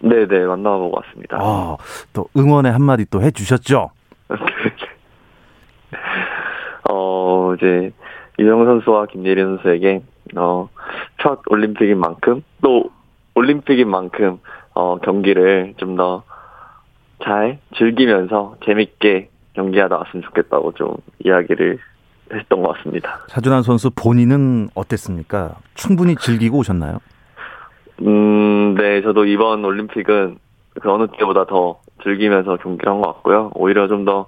네, 0.00 0.26
네, 0.26 0.40
만나보고 0.44 0.96
왔습니다. 0.96 1.38
아, 1.40 1.76
또 2.12 2.26
응원의 2.36 2.72
한마디 2.72 3.04
또 3.06 3.22
해주셨죠? 3.22 3.90
어, 6.90 7.54
이제 7.54 7.92
유영 8.38 8.64
선수와 8.64 9.06
김예림 9.06 9.56
선수에게 9.56 10.02
어, 10.36 10.68
첫 11.22 11.40
올림픽인 11.48 11.98
만큼 11.98 12.42
또 12.62 12.90
올림픽인 13.34 13.88
만큼 13.88 14.38
어, 14.74 14.98
경기를 14.98 15.74
좀더 15.76 16.24
잘 17.24 17.58
즐기면서 17.76 18.56
재밌게 18.64 19.30
경기하다 19.54 19.96
왔으면 19.98 20.22
좋겠다고 20.24 20.72
좀 20.72 20.94
이야기를 21.24 21.78
했던 22.32 22.62
것 22.62 22.76
같습니다. 22.76 23.20
차준환 23.28 23.62
선수 23.62 23.90
본인은 23.90 24.68
어땠습니까? 24.74 25.56
충분히 25.74 26.16
즐기고 26.16 26.58
오셨나요? 26.58 26.98
음, 28.02 28.74
네, 28.74 29.02
저도 29.02 29.24
이번 29.26 29.64
올림픽은 29.64 30.38
그 30.80 30.90
어느 30.92 31.06
때보다 31.18 31.44
더 31.46 31.78
즐기면서 32.02 32.56
경기를 32.56 32.92
한 32.92 33.00
것 33.00 33.06
같고요. 33.14 33.50
오히려 33.54 33.86
좀 33.88 34.04
더 34.04 34.26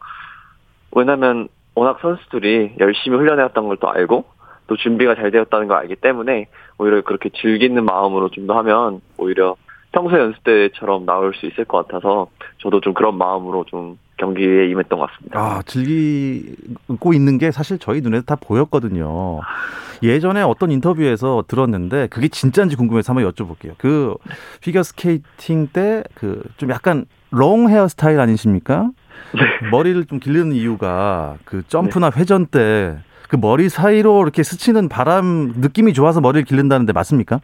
왜냐면 0.95 1.49
워낙 1.75 1.99
선수들이 2.01 2.77
열심히 2.81 3.17
훈련해왔던 3.19 3.67
걸 3.69 3.77
또 3.81 3.91
알고 3.91 4.25
또 4.69 4.77
준비가 4.77 5.15
잘 5.15 5.31
되었다는 5.31 5.69
걸 5.69 5.77
알기 5.79 5.97
때문에 5.97 6.47
오히려 6.79 7.03
그렇게 7.03 7.31
즐기는 7.31 7.85
마음으로 7.85 8.31
좀 8.31 8.47
더 8.47 8.57
하면 8.59 9.01
오히려 9.19 9.57
평소 9.97 10.19
연습 10.19 10.45
때처럼 10.45 11.07
나올 11.07 11.33
수 11.35 11.47
있을 11.47 11.65
것 11.65 11.87
같아서 11.89 12.27
저도 12.59 12.83
좀 12.83 12.93
그런 12.93 13.17
마음으로 13.17 13.65
좀 13.67 13.99
경기에 14.19 14.69
임했던 14.69 14.99
것 14.99 15.09
같습니다. 15.11 15.41
아, 15.41 15.63
즐기고 15.65 17.15
있는 17.15 17.39
게 17.39 17.51
사실 17.51 17.79
저희 17.79 18.03
눈에 18.03 18.21
다 18.21 18.37
보였거든요. 18.39 19.41
예전에 20.03 20.43
어떤 20.43 20.71
인터뷰에서 20.71 21.45
들었는데 21.49 22.09
그게 22.09 22.29
진짜인지 22.29 22.77
궁금해서 22.77 23.15
한번 23.15 23.31
여쭤볼게요. 23.33 23.73
그 23.79 24.15
피겨 24.61 24.83
스케이팅 24.83 25.69
때 25.73 26.03
그 26.15 26.43
좀 26.59 26.69
약간 26.71 27.07
long 27.31 27.71
헤어 27.71 27.89
스타일 27.89 28.21
아니십니까? 28.21 28.91
네. 29.33 29.69
머리를 29.71 30.05
좀 30.05 30.19
기르는 30.21 30.53
이유가 30.53 31.37
그 31.47 31.63
점프나 31.69 32.11
네. 32.11 32.21
회전 32.21 32.47
때 32.47 32.99
그 33.31 33.37
머리 33.37 33.69
사이로 33.71 34.23
이렇게 34.23 34.43
스치는 34.45 34.89
바람 34.89 35.55
느낌이 35.57 35.95
좋아서 35.95 36.21
머리를 36.21 36.45
기른다는데 36.45 36.93
맞습니까? 36.93 37.41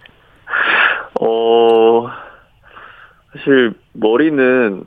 어 1.21 2.09
사실 3.33 3.75
머리는 3.93 4.85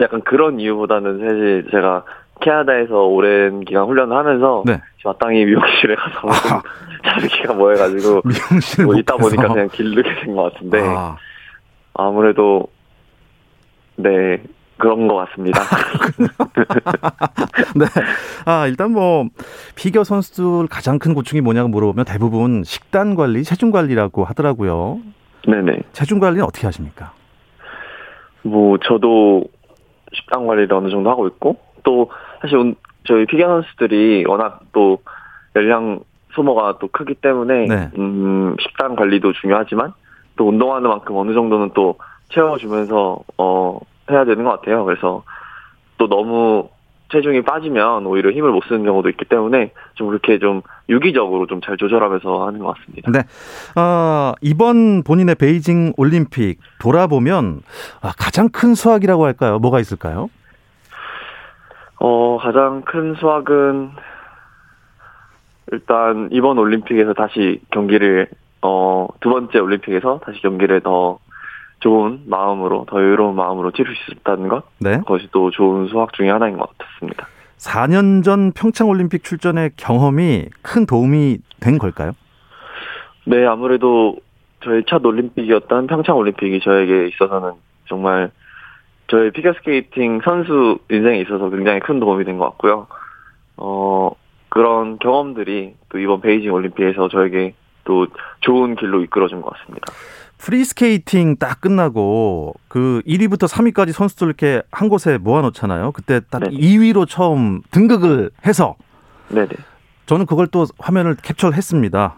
약간 0.00 0.22
그런 0.22 0.60
이유보다는 0.60 1.18
사실 1.18 1.66
제가 1.70 2.04
캐나다에서 2.40 3.04
오랜 3.06 3.60
기간 3.64 3.86
훈련을 3.86 4.16
하면서 4.16 4.62
네. 4.66 4.80
마땅히 5.04 5.44
미용실에 5.44 5.94
가서 5.94 6.62
자르기가 7.04 7.54
뭐해가지고 7.54 8.22
미용실 8.24 8.84
뭐 8.84 8.96
있다 8.96 9.16
보니까 9.16 9.48
그냥 9.48 9.68
길르게 9.70 10.22
된 10.24 10.34
것 10.34 10.52
같은데 10.54 10.80
아. 10.82 11.16
아무래도 11.94 12.68
네 13.96 14.42
그런 14.76 15.06
것 15.06 15.14
같습니다. 15.16 15.60
네. 17.76 17.84
아, 18.44 18.66
일단 18.66 18.90
뭐, 18.90 19.28
피겨 19.76 20.02
선수들 20.02 20.66
가장 20.68 20.98
큰 20.98 21.14
고충이 21.14 21.42
뭐냐고 21.42 21.68
물어보면 21.68 22.04
대부분 22.04 22.64
식단 22.64 23.14
관리, 23.14 23.44
체중 23.44 23.70
관리라고 23.70 24.24
하더라고요. 24.24 24.98
네네. 25.46 25.82
체중 25.92 26.18
관리는 26.18 26.44
어떻게 26.44 26.66
하십니까? 26.66 27.12
뭐, 28.42 28.78
저도 28.78 29.44
식단 30.12 30.46
관리를 30.46 30.74
어느 30.74 30.90
정도 30.90 31.10
하고 31.10 31.26
있고, 31.28 31.56
또, 31.82 32.10
사실 32.40 32.74
저희 33.06 33.26
피겨 33.26 33.46
선수들이 33.46 34.24
워낙 34.26 34.60
또 34.72 34.98
열량 35.56 36.00
소모가 36.34 36.78
또 36.78 36.88
크기 36.88 37.14
때문에, 37.14 37.66
네. 37.66 37.90
음, 37.98 38.56
식단 38.60 38.96
관리도 38.96 39.32
중요하지만, 39.34 39.92
또 40.36 40.48
운동하는 40.48 40.88
만큼 40.88 41.16
어느 41.16 41.32
정도는 41.32 41.70
또 41.74 41.96
채워주면서, 42.30 43.20
어, 43.38 43.80
해야 44.10 44.24
되는 44.24 44.44
것 44.44 44.50
같아요. 44.50 44.84
그래서 44.84 45.22
또 45.96 46.08
너무 46.08 46.68
체중이 47.12 47.42
빠지면 47.42 48.06
오히려 48.06 48.30
힘을 48.30 48.50
못 48.50 48.64
쓰는 48.64 48.84
경우도 48.84 49.08
있기 49.10 49.24
때문에 49.26 49.72
좀 49.94 50.08
그렇게 50.08 50.38
좀 50.38 50.62
유기적으로 50.88 51.46
좀 51.46 51.60
잘 51.64 51.76
조절하면서 51.76 52.46
하는 52.46 52.58
것 52.60 52.74
같습니다. 52.76 53.10
네. 53.12 53.20
어, 53.80 54.32
이번 54.42 55.02
본인의 55.02 55.36
베이징 55.36 55.92
올림픽 55.96 56.58
돌아보면 56.80 57.60
아, 58.02 58.12
가장 58.18 58.48
큰 58.48 58.74
수확이라고 58.74 59.24
할까요? 59.24 59.58
뭐가 59.58 59.80
있을까요? 59.80 60.28
어, 62.00 62.38
가장 62.40 62.82
큰 62.82 63.14
수확은 63.14 63.90
일단 65.72 66.28
이번 66.32 66.58
올림픽에서 66.58 67.14
다시 67.14 67.60
경기를 67.70 68.28
어, 68.62 69.08
두 69.20 69.30
번째 69.30 69.58
올림픽에서 69.58 70.20
다시 70.24 70.40
경기를 70.42 70.80
더 70.80 71.18
좋은 71.84 72.22
마음으로 72.24 72.86
더 72.88 72.96
여유로운 72.98 73.36
마음으로 73.36 73.70
치를 73.70 73.94
수 73.94 74.10
있다는 74.12 74.48
것 74.48 74.62
네. 74.78 74.96
그것이 75.00 75.28
또 75.32 75.50
좋은 75.50 75.86
수학 75.88 76.14
중의 76.14 76.32
하나인 76.32 76.56
것 76.56 76.66
같습니다. 76.78 77.26
4년 77.58 78.24
전 78.24 78.52
평창 78.52 78.88
올림픽 78.88 79.22
출전의 79.22 79.72
경험이 79.76 80.46
큰 80.62 80.86
도움이 80.86 81.38
된 81.60 81.76
걸까요? 81.76 82.12
네, 83.26 83.44
아무래도 83.46 84.16
저희 84.64 84.82
첫 84.86 85.04
올림픽이었던 85.04 85.86
평창 85.86 86.16
올림픽이 86.16 86.60
저에게 86.60 87.06
있어서는 87.08 87.52
정말 87.86 88.30
저희 89.08 89.30
피겨스케이팅 89.30 90.20
선수 90.24 90.78
인생에 90.90 91.20
있어서 91.20 91.50
굉장히 91.50 91.80
큰 91.80 92.00
도움이 92.00 92.24
된 92.24 92.38
것 92.38 92.46
같고요. 92.46 92.86
어, 93.58 94.10
그런 94.48 94.98
경험들이 94.98 95.74
또 95.90 95.98
이번 95.98 96.22
베이징 96.22 96.50
올림픽에서 96.50 97.08
저에게 97.08 97.54
또 97.84 98.06
좋은 98.40 98.74
길로 98.74 99.02
이끌어준 99.02 99.42
것 99.42 99.52
같습니다. 99.52 99.92
프리스케이팅 100.44 101.36
딱 101.36 101.62
끝나고 101.62 102.52
그 102.68 103.00
1위부터 103.06 103.48
3위까지 103.48 103.92
선수들 103.92 104.26
이렇게 104.26 104.60
한 104.70 104.90
곳에 104.90 105.16
모아놓잖아요. 105.16 105.92
그때 105.92 106.20
딱 106.30 106.40
네네. 106.40 106.56
2위로 106.56 107.08
처음 107.08 107.62
등극을 107.70 108.30
해서 108.46 108.76
네네. 109.28 109.48
저는 110.04 110.26
그걸 110.26 110.46
또 110.48 110.66
화면을 110.78 111.16
캡처를 111.16 111.56
했습니다. 111.56 112.14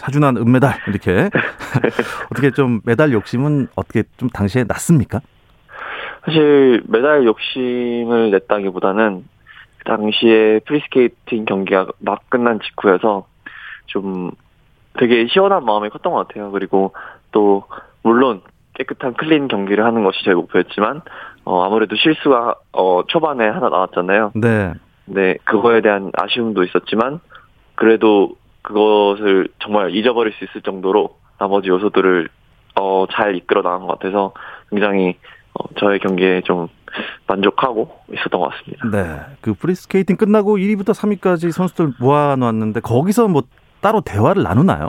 차준환 0.00 0.36
은메달 0.36 0.78
이렇게 0.88 1.30
어떻게 2.30 2.50
좀 2.50 2.82
메달 2.84 3.12
욕심은 3.12 3.68
어떻게 3.76 4.02
좀 4.18 4.28
당시에 4.28 4.64
났습니까? 4.64 5.22
사실 6.26 6.82
메달 6.86 7.24
욕심을 7.24 8.30
냈다기보다는 8.30 9.24
그 9.78 9.84
당시에 9.84 10.60
프리스케이팅 10.66 11.46
경기가 11.46 11.88
막 11.98 12.28
끝난 12.28 12.60
직후여서 12.60 13.26
좀 13.86 14.32
되게 14.98 15.26
시원한 15.28 15.64
마음이 15.64 15.88
컸던 15.90 16.12
것 16.12 16.28
같아요. 16.28 16.50
그리고 16.50 16.92
또 17.32 17.64
물론 18.02 18.42
깨끗한 18.74 19.14
clean 19.14 19.48
경기를 19.48 19.84
하는 19.84 20.04
것이 20.04 20.24
제 20.24 20.34
목표였지만 20.34 21.02
어 21.44 21.62
아무래도 21.64 21.96
실수가 21.96 22.54
어 22.72 23.02
초반에 23.08 23.46
하나 23.48 23.68
나왔잖아요. 23.68 24.32
네. 24.34 24.72
네, 25.04 25.36
그거에 25.44 25.80
대한 25.80 26.10
아쉬움도 26.16 26.62
있었지만 26.64 27.20
그래도 27.74 28.36
그것을 28.62 29.48
정말 29.58 29.94
잊어버릴 29.94 30.32
수 30.34 30.44
있을 30.44 30.62
정도로 30.62 31.16
나머지 31.38 31.68
요소들을 31.68 32.28
어 32.80 33.06
잘 33.12 33.36
이끌어 33.36 33.62
나간 33.62 33.80
것 33.86 33.98
같아서 33.98 34.32
굉장히 34.70 35.16
어 35.54 35.64
저의 35.78 35.98
경기에 35.98 36.40
좀 36.42 36.68
만족하고 37.26 37.90
있었던 38.12 38.40
것 38.40 38.50
같습니다. 38.50 38.88
네. 38.90 39.20
그 39.40 39.54
프리스케이팅 39.54 40.16
끝나고 40.16 40.56
1위부터 40.56 40.90
3위까지 40.94 41.50
선수들 41.52 41.92
모아놨는데 42.00 42.80
거기서 42.80 43.28
뭐 43.28 43.42
따로 43.82 44.00
대화를 44.00 44.42
나누나요? 44.42 44.88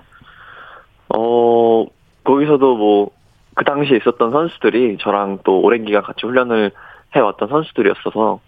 어, 1.09 1.85
거기서도 2.23 2.77
뭐, 2.77 3.09
그 3.55 3.65
당시에 3.65 3.97
있었던 3.97 4.31
선수들이 4.31 4.97
저랑 5.01 5.39
또 5.43 5.59
오랜 5.59 5.83
기간 5.83 6.01
같이 6.01 6.25
훈련을 6.25 6.71
해왔던 7.15 7.49
선수들이었어서, 7.49 8.39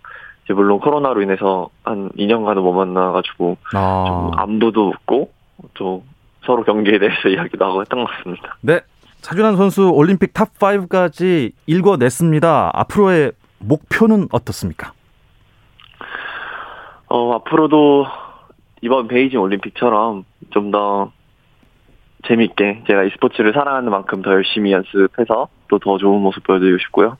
이제 0.45 0.53
물론 0.53 0.79
코로나로 0.79 1.21
인해서 1.21 1.69
한 1.83 2.09
2년간은 2.11 2.61
못 2.61 2.71
만나가지고, 2.71 3.57
아. 3.73 4.05
좀 4.07 4.39
안부도 4.39 4.85
묻고, 4.85 5.31
또 5.73 6.03
서로 6.45 6.63
경기에 6.63 6.99
대해서 6.99 7.27
이야기도 7.29 7.65
하고 7.65 7.81
했던 7.81 8.03
것 8.03 8.11
같습니다. 8.11 8.55
네. 8.61 8.79
차준환 9.21 9.57
선수 9.57 9.89
올림픽 9.89 10.33
top 10.33 10.72
5까지 10.72 11.51
일궈냈습니다. 11.65 12.71
앞으로의 12.73 13.31
목표는 13.57 14.27
어떻습니까? 14.31 14.91
어, 17.07 17.33
앞으로도 17.33 18.05
이번 18.81 19.07
베이징 19.07 19.39
올림픽처럼 19.39 20.25
좀 20.51 20.71
더 20.71 21.11
재밌게 22.27 22.83
제가 22.87 23.03
이 23.03 23.09
스포츠를 23.11 23.53
사랑하는 23.53 23.91
만큼 23.91 24.21
더 24.21 24.31
열심히 24.31 24.71
연습해서 24.71 25.47
또 25.67 25.79
더 25.79 25.97
좋은 25.97 26.21
모습 26.21 26.43
보여드리고 26.43 26.77
싶고요. 26.79 27.17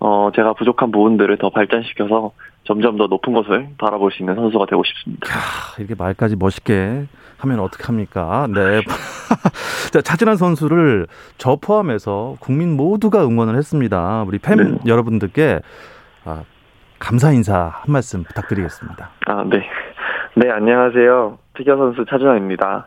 어, 0.00 0.30
제가 0.34 0.54
부족한 0.54 0.90
부분들을 0.90 1.36
더 1.38 1.50
발전시켜서 1.50 2.32
점점 2.64 2.96
더 2.96 3.06
높은 3.06 3.32
것을 3.32 3.68
바라볼 3.78 4.10
수 4.12 4.22
있는 4.22 4.34
선수가 4.34 4.66
되고 4.66 4.82
싶습니다. 4.84 5.28
야, 5.28 5.38
이렇게 5.78 5.94
말까지 5.96 6.36
멋있게 6.36 7.06
하면 7.38 7.60
어떡합니까? 7.60 8.48
네. 8.52 8.80
자, 9.92 10.00
차진환 10.00 10.36
선수를 10.36 11.06
저 11.38 11.56
포함해서 11.60 12.36
국민 12.40 12.76
모두가 12.76 13.24
응원을 13.24 13.56
했습니다. 13.56 14.24
우리 14.26 14.38
팬 14.38 14.56
네. 14.56 14.78
여러분들께 14.86 15.60
아, 16.24 16.42
감사 16.98 17.32
인사 17.32 17.72
한 17.72 17.92
말씀 17.92 18.22
부탁드리겠습니다. 18.24 19.10
아, 19.26 19.44
네. 19.44 19.64
네, 20.34 20.50
안녕하세요. 20.50 21.38
피겨 21.52 21.76
선수 21.76 22.06
차준환입니다. 22.06 22.86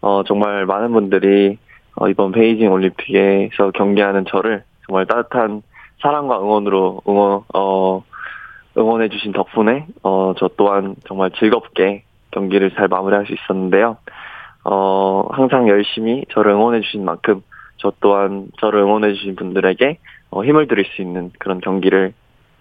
어, 0.00 0.22
정말 0.24 0.64
많은 0.64 0.92
분들이 0.92 1.58
어, 1.94 2.08
이번 2.08 2.32
베이징 2.32 2.72
올림픽에서 2.72 3.70
경기하는 3.72 4.24
저를 4.26 4.64
정말 4.86 5.04
따뜻한 5.04 5.60
사랑과 6.00 6.38
응원으로 6.40 7.02
응원 7.06 7.42
어 7.54 8.02
응원해 8.78 9.10
주신 9.10 9.32
덕분에 9.32 9.86
어 10.02 10.32
저 10.38 10.48
또한 10.56 10.96
정말 11.06 11.30
즐겁게 11.32 12.04
경기를 12.30 12.70
잘 12.70 12.88
마무리할 12.88 13.26
수 13.26 13.34
있었는데요. 13.34 13.98
어 14.64 15.28
항상 15.32 15.68
열심히 15.68 16.24
저를 16.30 16.52
응원해 16.52 16.80
주신 16.80 17.04
만큼 17.04 17.42
저 17.76 17.92
또한 18.00 18.48
저를 18.58 18.80
응원해 18.80 19.12
주신 19.12 19.36
분들에게 19.36 19.98
어, 20.30 20.44
힘을 20.44 20.66
드릴 20.66 20.86
수 20.86 21.02
있는 21.02 21.30
그런 21.38 21.60
경기를 21.60 22.14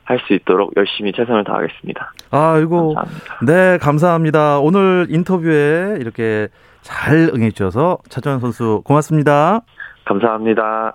할 0.06 0.20
수 0.28 0.34
있도록 0.34 0.72
열심히 0.78 1.12
최선을 1.12 1.44
다하겠습니다. 1.44 2.14
아이고. 2.32 2.94
감사합니다. 2.94 3.40
네, 3.46 3.78
감사합니다. 3.80 4.60
오늘 4.60 5.08
인터뷰에 5.10 5.98
이렇게 6.00 6.48
잘 6.84 7.32
응해주셔서 7.34 7.98
차주환 8.10 8.40
선수 8.40 8.82
고맙습니다. 8.86 9.62
감사합니다. 10.06 10.94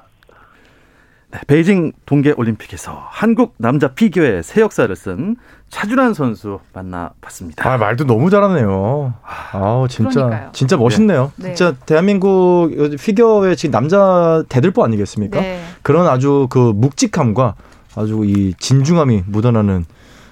네, 1.32 1.38
베이징 1.46 1.92
동계 2.06 2.34
올림픽에서 2.36 3.04
한국 3.08 3.54
남자 3.58 3.88
피겨의 3.88 4.42
새 4.42 4.60
역사를 4.62 4.94
쓴 4.96 5.36
차준환 5.68 6.14
선수 6.14 6.58
만나봤습니다. 6.72 7.68
아 7.68 7.78
말도 7.78 8.04
너무 8.04 8.30
잘하네요. 8.30 9.14
아 9.22 9.86
진짜 9.88 10.24
그러니까요. 10.24 10.50
진짜 10.52 10.76
멋있네요. 10.76 11.32
네. 11.36 11.54
진짜 11.54 11.76
대한민국 11.86 12.70
피겨의 13.00 13.56
지금 13.56 13.72
남자 13.72 14.42
대들보 14.48 14.82
아니겠습니까? 14.84 15.40
네. 15.40 15.60
그런 15.82 16.08
아주 16.08 16.48
그 16.50 16.72
묵직함과 16.74 17.54
아주 17.96 18.22
이 18.24 18.54
진중함이 18.58 19.24
묻어나는 19.26 19.84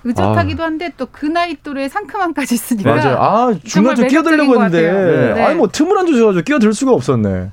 의젓하기도 0.04 0.62
아. 0.62 0.66
한데 0.66 0.92
또 0.96 1.06
그 1.10 1.26
나이 1.26 1.56
또래 1.62 1.88
상큼함까지 1.88 2.54
있으니까 2.54 2.94
맞아요. 2.94 3.16
아 3.18 3.54
중간 3.64 3.96
좀 3.96 4.06
끼어들려고 4.06 4.54
했는데 4.54 5.34
네. 5.34 5.42
아니 5.42 5.56
뭐 5.56 5.68
틈을 5.68 5.98
안 5.98 6.06
주셔가지고 6.06 6.44
끼어들 6.44 6.72
수가 6.72 6.92
없었네. 6.92 7.50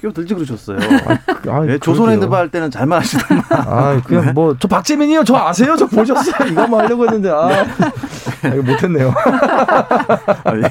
끼어들지 0.00 0.34
그러셨어요. 0.34 0.78
아, 1.48 1.60
네, 1.60 1.78
조선핸드볼 1.78 2.36
할 2.36 2.48
때는 2.48 2.72
잘만 2.72 2.98
하시더만. 3.00 3.44
아, 3.50 4.02
그냥 4.04 4.26
네. 4.26 4.32
뭐저 4.32 4.66
박재민이요, 4.66 5.22
저 5.22 5.36
아세요, 5.36 5.76
저 5.78 5.86
보셨어요? 5.86 6.48
이거만 6.50 6.80
하려고 6.80 7.04
했는데 7.04 7.30
아, 7.30 7.46
아 8.42 8.48
이거 8.48 8.62
못했네요. 8.62 9.14
아, 9.16 10.56
예. 10.56 10.62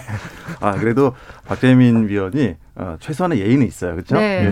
아, 0.60 0.72
그래도 0.74 1.15
박재민 1.48 2.10
위원이 2.10 2.56
어, 2.82 2.96
최소한의 3.00 3.39
예의는 3.41 3.67
있어요, 3.67 3.94
그렇죠? 3.94 4.15
네. 4.15 4.46
예. 4.48 4.52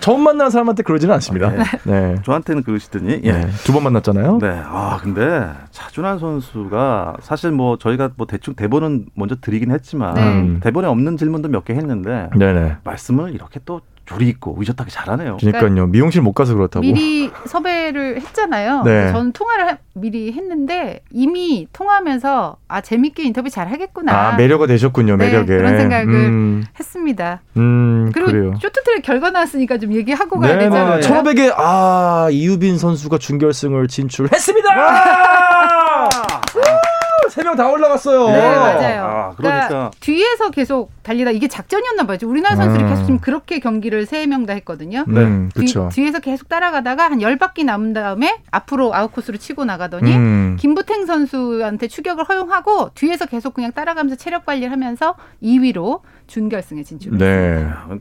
처음 0.00 0.22
만난 0.24 0.50
사람한테 0.50 0.82
그러지는 0.82 1.14
않습니다. 1.14 1.46
아, 1.46 1.50
네. 1.52 1.64
네. 1.84 2.14
저한테는 2.24 2.64
그러시더니 2.64 3.20
예. 3.22 3.32
네. 3.32 3.46
두번 3.64 3.84
만났잖아요. 3.84 4.38
네. 4.38 4.60
아 4.64 4.98
근데 5.00 5.48
차준환 5.70 6.18
선수가 6.18 7.18
사실 7.20 7.52
뭐 7.52 7.78
저희가 7.78 8.10
뭐 8.16 8.26
대충 8.26 8.54
대본은 8.54 9.06
먼저 9.14 9.36
드리긴 9.40 9.70
했지만 9.70 10.14
네. 10.14 10.60
대본에 10.60 10.88
없는 10.88 11.16
질문도 11.16 11.48
몇 11.48 11.60
개 11.64 11.74
했는데. 11.74 12.28
말씀을 12.84 13.34
이렇게 13.34 13.60
또 13.66 13.82
조리 14.10 14.28
있고 14.28 14.56
의젓하게 14.58 14.90
잘하네요. 14.90 15.36
그러니까요. 15.36 15.60
그러니까 15.60 15.86
미용실 15.86 16.20
못 16.20 16.32
가서 16.32 16.54
그렇다고. 16.54 16.80
미리 16.80 17.30
섭외를 17.46 18.20
했잖아요. 18.20 18.82
네. 18.82 19.12
저는 19.12 19.30
통화를 19.30 19.78
미리 19.94 20.32
했는데 20.32 21.00
이미 21.12 21.68
통화하면서 21.72 22.56
아 22.66 22.80
재밌게 22.80 23.22
인터뷰 23.22 23.48
잘 23.48 23.70
하겠구나. 23.70 24.12
아 24.12 24.36
매력가 24.36 24.66
되셨군요. 24.66 25.16
네, 25.16 25.26
매력에 25.26 25.56
그런 25.56 25.78
생각을 25.78 26.12
음. 26.12 26.64
했습니다. 26.78 27.40
음, 27.56 28.10
그리고 28.12 28.32
그래요. 28.32 28.54
쇼트트랙 28.60 29.02
결과 29.02 29.30
나왔으니까 29.30 29.78
좀 29.78 29.92
얘기하고 29.92 30.40
가야 30.40 30.56
네, 30.56 30.64
되잖아요. 30.64 31.00
1500에 31.00 31.54
아 31.56 32.28
이유빈 32.32 32.78
선수가 32.78 33.18
준결승을 33.18 33.86
진출했습니다. 33.86 34.68
세 37.30 37.42
명 37.44 37.56
다 37.56 37.70
올라갔어요. 37.70 38.26
네, 38.28 38.38
맞아요. 38.56 39.02
아, 39.04 39.34
그러니까, 39.36 39.68
그러니까, 39.68 39.90
뒤에서 40.00 40.50
계속 40.50 40.90
달리다 41.02 41.30
이게 41.30 41.48
작전이었나 41.48 42.04
봐요. 42.06 42.18
우리나라 42.24 42.56
선수들이 42.56 42.84
음. 42.84 42.88
계속 42.90 43.02
지금 43.04 43.18
그렇게 43.20 43.58
경기를 43.60 44.06
세 44.06 44.26
명 44.26 44.44
다 44.46 44.52
했거든요. 44.54 45.04
네, 45.08 45.48
그렇죠. 45.54 45.88
뒤에서 45.92 46.20
계속 46.20 46.48
따라가다가 46.48 47.04
한 47.10 47.18
10바퀴 47.20 47.64
남은 47.64 47.92
다음에 47.92 48.40
앞으로 48.50 48.94
아웃코스로 48.94 49.38
치고 49.38 49.64
나가더니 49.64 50.12
음. 50.14 50.56
김부탱 50.60 51.06
선수한테 51.06 51.88
추격을 51.88 52.24
허용하고 52.24 52.90
뒤에서 52.94 53.26
계속 53.26 53.54
그냥 53.54 53.72
따라가면서 53.72 54.16
체력 54.16 54.44
관리를 54.46 54.70
하면서 54.72 55.14
2위로 55.42 56.00
준결승에 56.26 56.82
진출했습니다. 56.82 57.24
네. 57.24 58.00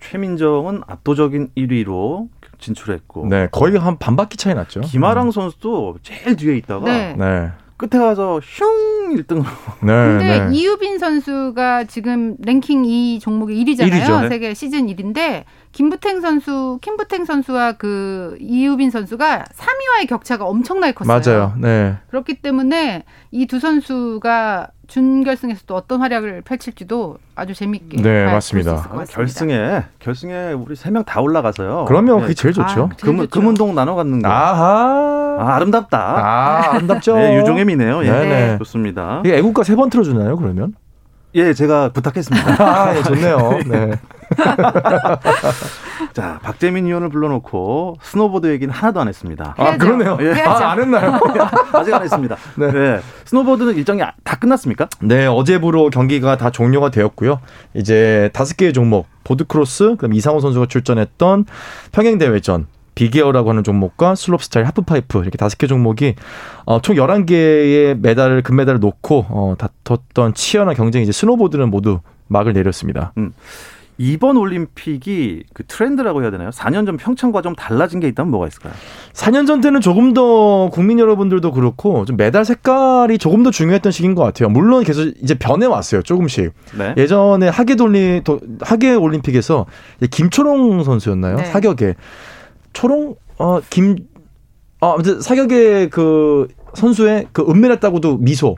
최민정은 0.00 0.82
압도적인 0.86 1.48
1위로 1.56 2.28
진출했고. 2.58 3.26
네, 3.28 3.48
거의 3.50 3.76
한 3.76 3.98
반 3.98 4.16
바퀴 4.16 4.36
차이 4.36 4.54
났죠. 4.54 4.80
김아랑 4.80 5.26
음. 5.26 5.30
선수도 5.30 5.96
제일 6.02 6.36
뒤에 6.36 6.56
있다가 6.56 6.84
네. 6.86 7.14
네. 7.18 7.50
끝에 7.76 8.00
가서 8.00 8.40
슝 8.42 8.66
1등으로. 9.16 9.44
네, 9.82 9.92
근데 9.92 10.46
네. 10.46 10.48
이유빈 10.56 10.98
선수가 10.98 11.84
지금 11.84 12.36
랭킹 12.40 12.84
2 12.86 13.20
종목의 13.20 13.56
1위잖아요. 13.64 13.90
1위죠, 13.90 14.28
세계 14.30 14.54
시즌 14.54 14.86
1인데 14.86 15.44
김부탱 15.72 16.22
선수, 16.22 16.78
김부탱 16.80 17.26
선수와 17.26 17.72
그 17.72 18.36
이유빈 18.40 18.90
선수가 18.90 19.44
3위와의 19.54 20.08
격차가 20.08 20.46
엄청나게 20.46 20.92
컸어요. 20.94 21.20
맞아요. 21.20 21.52
네. 21.60 21.96
그렇기 22.08 22.34
때문에 22.40 23.04
이 23.30 23.46
두 23.46 23.60
선수가 23.60 24.68
준결승에서 24.86 25.62
또 25.66 25.74
어떤 25.74 26.00
활약을 26.00 26.42
펼칠지도 26.42 27.18
아주 27.34 27.54
재밌게 27.54 28.00
네 28.02 28.24
맞습니다. 28.26 28.88
아, 28.92 29.04
결승에 29.04 29.82
결승에 29.98 30.52
우리 30.52 30.76
세 30.76 30.90
명 30.90 31.04
다 31.04 31.20
올라가서요. 31.20 31.84
그러면 31.88 32.16
네. 32.18 32.22
그게 32.22 32.34
제일 32.34 32.54
좋죠. 32.54 32.88
아, 32.92 32.96
금, 33.00 33.26
금운동 33.28 33.74
나눠 33.74 33.96
갖는 33.96 34.22
거. 34.22 34.28
아하 34.28 35.15
아, 35.38 35.56
아름답다. 35.56 35.98
아 35.98 36.74
아름답죠. 36.74 37.16
네, 37.18 37.36
유종의 37.38 37.64
미네요. 37.64 38.04
예. 38.04 38.10
네네. 38.10 38.58
좋습니다. 38.58 39.22
이 39.24 39.30
애국가 39.30 39.62
세 39.62 39.74
번 39.76 39.90
틀어주나요 39.90 40.36
그러면? 40.36 40.74
예, 41.34 41.52
제가 41.52 41.90
부탁했습니다. 41.90 42.56
아, 42.64 42.96
예, 42.96 43.02
좋네요. 43.02 43.58
네. 43.66 43.90
자, 46.14 46.38
박재민 46.42 46.86
위원을 46.86 47.10
불러놓고 47.10 47.96
스노보드 48.00 48.46
얘기는 48.48 48.72
하나도 48.72 49.00
안 49.00 49.08
했습니다. 49.08 49.54
아, 49.58 49.76
그러네요. 49.76 50.16
예. 50.20 50.32
아, 50.42 50.70
안 50.70 50.80
했나요? 50.80 51.18
아직 51.74 51.92
안 51.94 52.02
했습니다. 52.02 52.36
네. 52.56 52.72
네. 52.72 53.00
스노보드는 53.26 53.74
일정이 53.76 54.00
다 54.24 54.36
끝났습니까? 54.38 54.88
네, 55.00 55.26
어제부로 55.26 55.90
경기가 55.90 56.36
다 56.38 56.50
종료가 56.50 56.90
되었고요. 56.90 57.40
이제 57.74 58.30
다섯 58.32 58.56
개의 58.56 58.72
종목, 58.72 59.06
보드크로스, 59.24 59.96
그럼 59.98 60.14
이상호 60.14 60.40
선수가 60.40 60.66
출전했던 60.66 61.44
평행대회전, 61.92 62.66
빅에어라고 62.96 63.50
하는 63.50 63.62
종목과 63.62 64.16
슬로프스타일, 64.16 64.66
하프파이프 64.66 65.20
이렇게 65.20 65.38
다섯 65.38 65.56
개 65.58 65.68
종목이 65.68 66.16
어, 66.64 66.80
총 66.80 66.96
열한 66.96 67.26
개의 67.26 67.96
메달을 67.96 68.42
금메달을 68.42 68.80
놓고 68.80 69.26
어, 69.28 69.54
다퉜던 69.56 70.34
치열한 70.34 70.74
경쟁이 70.74 71.04
이제 71.04 71.12
스노보드는 71.12 71.70
모두 71.70 72.00
막을 72.26 72.54
내렸습니다. 72.54 73.12
음. 73.18 73.32
이번 73.98 74.36
올림픽이 74.36 75.44
그 75.54 75.64
트렌드라고 75.66 76.22
해야 76.22 76.30
되나요? 76.30 76.50
4년 76.50 76.84
전 76.84 76.98
평창과 76.98 77.40
좀 77.40 77.54
달라진 77.54 77.98
게 77.98 78.08
있다면 78.08 78.30
뭐가 78.30 78.46
있을까요? 78.46 78.74
4년 79.14 79.46
전 79.46 79.62
때는 79.62 79.80
조금 79.80 80.12
더 80.12 80.68
국민 80.70 80.98
여러분들도 80.98 81.50
그렇고 81.52 82.04
좀 82.04 82.18
메달 82.18 82.44
색깔이 82.44 83.16
조금 83.16 83.42
더 83.42 83.50
중요했던 83.50 83.92
시기인 83.92 84.14
것 84.14 84.22
같아요. 84.22 84.50
물론 84.50 84.84
계속 84.84 85.12
이제 85.22 85.34
변해 85.34 85.64
왔어요. 85.64 86.02
조금씩. 86.02 86.52
네. 86.76 86.94
예전에 86.98 87.48
하계 87.48 87.74
돌리 87.74 88.22
하계 88.60 88.94
올림픽에서 88.94 89.64
강초현 90.10 90.84
선수였나요? 90.84 91.36
네. 91.36 91.44
사격에 91.46 91.94
초롱 92.76 93.16
어김 93.38 93.96
어, 94.82 94.92
아무튼 94.92 95.22
사격의 95.22 95.88
그 95.88 96.46
선수의 96.74 97.28
그 97.32 97.42
은메달 97.48 97.80
따고도 97.80 98.18
미소 98.18 98.56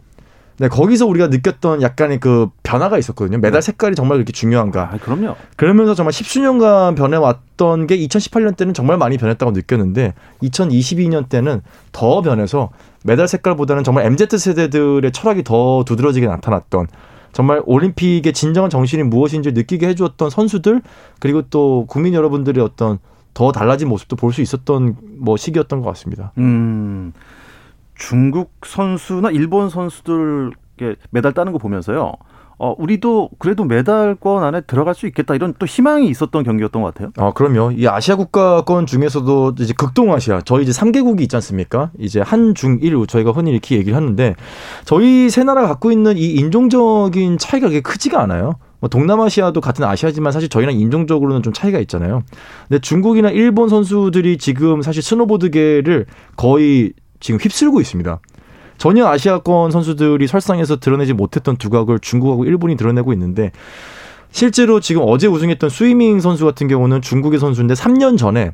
네, 0.59 0.67
거기서 0.67 1.07
우리가 1.07 1.29
느꼈던 1.29 1.83
약간의 1.83 2.19
그 2.19 2.49
변화가 2.65 2.99
있었거든요. 2.99 3.39
메달 3.39 3.61
네. 3.61 3.67
색깔이 3.67 3.95
정말 3.95 4.19
그렇게 4.19 4.33
중요한가. 4.33 4.91
아, 4.93 4.99
그럼요. 4.99 5.37
그러면서 5.55 5.95
정말 5.95 6.13
십수년간 6.13 6.97
변해왔던 6.97 7.87
게 7.87 7.97
2018년 7.97 8.57
때는 8.57 8.75
정말 8.75 8.99
많이 8.99 9.19
변했다고 9.19 9.53
느꼈는데 9.53 10.15
2022년 10.43 11.29
때는 11.29 11.63
더 11.93 12.21
변해서 12.21 12.71
메달 13.05 13.29
색깔보다는 13.29 13.85
정말 13.85 14.07
MZ 14.07 14.37
세대들의 14.37 15.13
철학이 15.13 15.45
더 15.45 15.85
두드러지게 15.87 16.27
나타났던 16.27 16.89
정말 17.33 17.63
올림픽의 17.65 18.33
진정한 18.33 18.69
정신이 18.69 19.05
무엇인지 19.05 19.53
느끼게 19.53 19.87
해주었던 19.87 20.29
선수들 20.29 20.83
그리고 21.21 21.43
또 21.43 21.85
국민 21.87 22.15
여러분들의 22.15 22.65
어떤 22.65 22.99
더 23.39 23.53
달라진 23.53 23.89
모습도 23.89 24.17
볼 24.17 24.33
수 24.33 24.41
있었던 24.43 24.97
뭐 25.21 25.37
시기였던 25.37 25.81
것 25.81 25.87
같습니다. 25.91 26.33
음. 26.39 27.13
중국 27.95 28.51
선수나 28.67 29.31
일본 29.31 29.69
선수들 29.69 30.51
메달 31.11 31.33
따는 31.35 31.53
거 31.53 31.59
보면서요. 31.59 32.13
어, 32.61 32.75
우리도 32.77 33.31
그래도 33.39 33.65
메달권 33.65 34.43
안에 34.43 34.63
들어갈 34.63 34.93
수 34.97 35.07
있겠다 35.07 35.37
이런 35.37 35.55
또 35.61 35.67
희망이 35.67 36.09
있었던 36.09 36.43
경기였던 36.43 36.83
것 36.83 36.93
같아요. 36.93 37.13
아, 37.17 37.33
그럼요. 37.33 37.71
이 37.77 37.87
아시아 37.87 38.17
국가권 38.17 38.87
중에서도 38.87 39.55
이제 39.61 39.73
극동아시아 39.73 40.41
저희 40.45 40.65
이제 40.65 40.73
3개국이 40.73 41.21
있지 41.21 41.37
않습니까? 41.37 41.93
이제 41.97 42.21
한, 42.21 42.57
중, 42.57 42.79
일 42.83 42.97
저희가 43.07 43.31
흔히 43.31 43.53
이렇게 43.53 43.77
얘기를 43.77 43.95
하는데 43.97 44.35
저희 44.85 45.31
세 45.31 45.45
나라가 45.45 45.69
갖고 45.69 45.93
있는 45.93 46.17
이 46.19 46.33
인종적인 46.35 47.39
차이가 47.39 47.69
그렇게 47.69 47.83
크지가 47.83 48.21
않아요. 48.21 48.57
뭐 48.81 48.89
동남아시아도 48.89 49.61
같은 49.61 49.85
아시아지만 49.85 50.33
사실 50.33 50.49
저희랑 50.49 50.75
인종적으로는 50.75 51.43
좀 51.43 51.53
차이가 51.53 51.79
있잖아요. 51.81 52.23
근데 52.69 52.81
중국이나 52.81 53.31
일본 53.31 53.69
선수들이 53.69 54.39
지금 54.39 54.83
사실 54.83 55.03
스노보드계를 55.03 56.07
거의 56.37 56.93
지금 57.21 57.41
휩쓸고 57.41 57.81
있습니다. 57.81 58.21
전혀 58.79 59.07
아시아권 59.07 59.73
선수들이 59.73 60.29
설상에서 60.29 60.77
드러내지 60.77 61.13
못했던 61.13 61.57
두각을 61.57 61.99
중국하고 61.99 62.45
일본이 62.45 62.77
드러내고 62.77 63.13
있는데 63.13 63.51
실제로 64.31 64.79
지금 64.79 65.03
어제 65.05 65.27
우승했던 65.27 65.69
스위밍 65.69 66.21
선수 66.21 66.45
같은 66.45 66.69
경우는 66.69 67.03
중국의 67.03 67.41
선수인데 67.41 67.75
3년 67.75 68.17
전에 68.17 68.53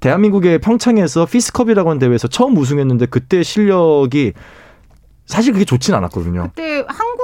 대한민국의 0.00 0.58
평창에서 0.58 1.26
피스컵이라고 1.26 1.90
하는 1.90 2.00
대회에서 2.00 2.26
처음 2.26 2.56
우승했는데 2.56 3.06
그때 3.06 3.42
실력이 3.42 4.32
사실 5.26 5.52
그게 5.52 5.64
좋진 5.64 5.94
않았거든요. 5.94 6.50
그때 6.54 6.84
한국 6.88 7.20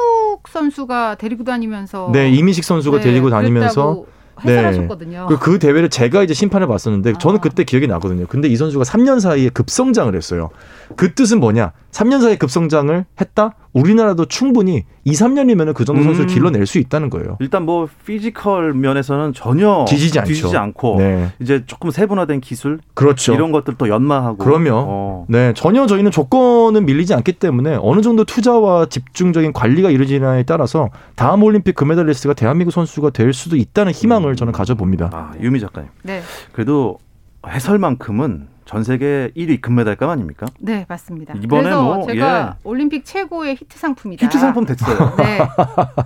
선수가 0.48 1.16
데리고 1.16 1.44
다니면서 1.44 2.10
네 2.12 2.30
이미식 2.30 2.64
선수가 2.64 2.98
네, 2.98 3.04
데리고 3.04 3.30
다니면서 3.30 4.04
해설하셨거든요. 4.44 5.26
네. 5.30 5.36
그 5.40 5.58
대회를 5.58 5.88
제가 5.88 6.22
이제 6.22 6.34
심판을 6.34 6.66
봤었는데 6.66 7.10
아. 7.10 7.18
저는 7.18 7.40
그때 7.40 7.64
기억이 7.64 7.86
나거든요. 7.86 8.26
근데 8.26 8.48
이 8.48 8.56
선수가 8.56 8.84
3년 8.84 9.20
사이에 9.20 9.48
급성장을 9.48 10.14
했어요. 10.14 10.50
그 10.94 11.14
뜻은 11.14 11.40
뭐냐? 11.40 11.72
3년 11.90 12.20
사이 12.20 12.36
급성장을 12.36 13.04
했다? 13.20 13.54
우리나라도 13.72 14.26
충분히 14.26 14.84
2, 15.04 15.12
3년이면 15.12 15.74
그 15.74 15.84
정도 15.84 16.02
선수를 16.02 16.28
음. 16.28 16.34
길러낼 16.34 16.66
수 16.66 16.78
있다는 16.78 17.10
거예요. 17.10 17.36
일단 17.40 17.64
뭐 17.64 17.88
physical 18.04 18.74
면에서는 18.74 19.32
전혀 19.32 19.84
뒤지지, 19.88 20.22
뒤지지 20.22 20.56
않고 20.56 20.96
네. 20.98 21.32
이제 21.40 21.64
조금 21.66 21.90
세분화된 21.90 22.40
기술 22.40 22.80
그렇죠. 22.94 23.34
이런 23.34 23.52
것들도 23.52 23.88
연마하고 23.88 24.36
그러면 24.38 24.84
어. 24.86 25.26
네 25.28 25.52
전혀 25.54 25.86
저희는 25.86 26.10
조건은 26.10 26.86
밀리지 26.86 27.14
않기 27.14 27.32
때문에 27.32 27.78
어느 27.80 28.00
정도 28.00 28.24
투자와 28.24 28.86
집중적인 28.86 29.52
관리가 29.52 29.90
이루어지냐에 29.90 30.42
따라서 30.42 30.90
다음 31.14 31.42
올림픽 31.42 31.74
금메달리스트가 31.74 32.34
대한민국 32.34 32.72
선수가 32.72 33.10
될 33.10 33.32
수도 33.32 33.56
있다는 33.56 33.92
희망을 33.92 34.30
음. 34.32 34.36
저는 34.36 34.52
가져봅니다. 34.52 35.10
아, 35.12 35.32
유미 35.40 35.60
작가님. 35.60 35.90
네. 36.02 36.22
그래도 36.52 36.98
해설만큼은 37.46 38.55
전 38.66 38.82
세계 38.82 39.30
1위 39.36 39.60
금메달감 39.60 40.10
아닙니까? 40.10 40.46
네, 40.58 40.84
맞습니다. 40.88 41.34
이번에 41.40 41.62
그래서 41.62 41.82
뭐, 41.82 42.06
제가 42.06 42.56
예. 42.56 42.60
올림픽 42.64 43.04
최고의 43.04 43.54
히트 43.54 43.78
상품이다. 43.78 44.26
히트 44.26 44.38
상품 44.38 44.66
됐어요. 44.66 45.14
네. 45.16 45.38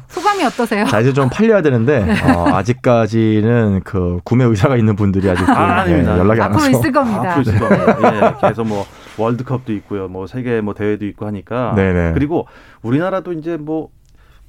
소감이 0.08 0.44
어떠세요? 0.44 0.84
자, 0.84 1.00
이제 1.00 1.14
좀 1.14 1.30
팔려야 1.30 1.62
되는데 1.62 2.04
네. 2.04 2.32
어, 2.32 2.48
아직까지는 2.54 3.80
그 3.84 4.20
구매 4.24 4.44
의사가 4.44 4.76
있는 4.76 4.94
분들이 4.94 5.28
아직 5.30 5.48
아, 5.48 5.84
네, 5.86 6.04
연락이 6.04 6.42
안 6.42 6.52
와서. 6.52 6.66
앞으로 6.66 6.78
있을 6.78 6.92
겁니다. 6.92 7.30
앞으로 7.30 7.40
있을 7.40 7.58
겁니다. 7.58 8.36
예, 8.42 8.48
계속 8.48 8.66
뭐 8.66 8.84
월드컵도 9.16 9.72
있고요. 9.72 10.08
뭐 10.08 10.26
세계 10.26 10.60
뭐 10.60 10.74
대회도 10.74 11.06
있고 11.06 11.26
하니까. 11.26 11.72
네네. 11.76 12.12
그리고 12.12 12.46
우리나라도 12.82 13.32
이제 13.32 13.56
뭐 13.56 13.88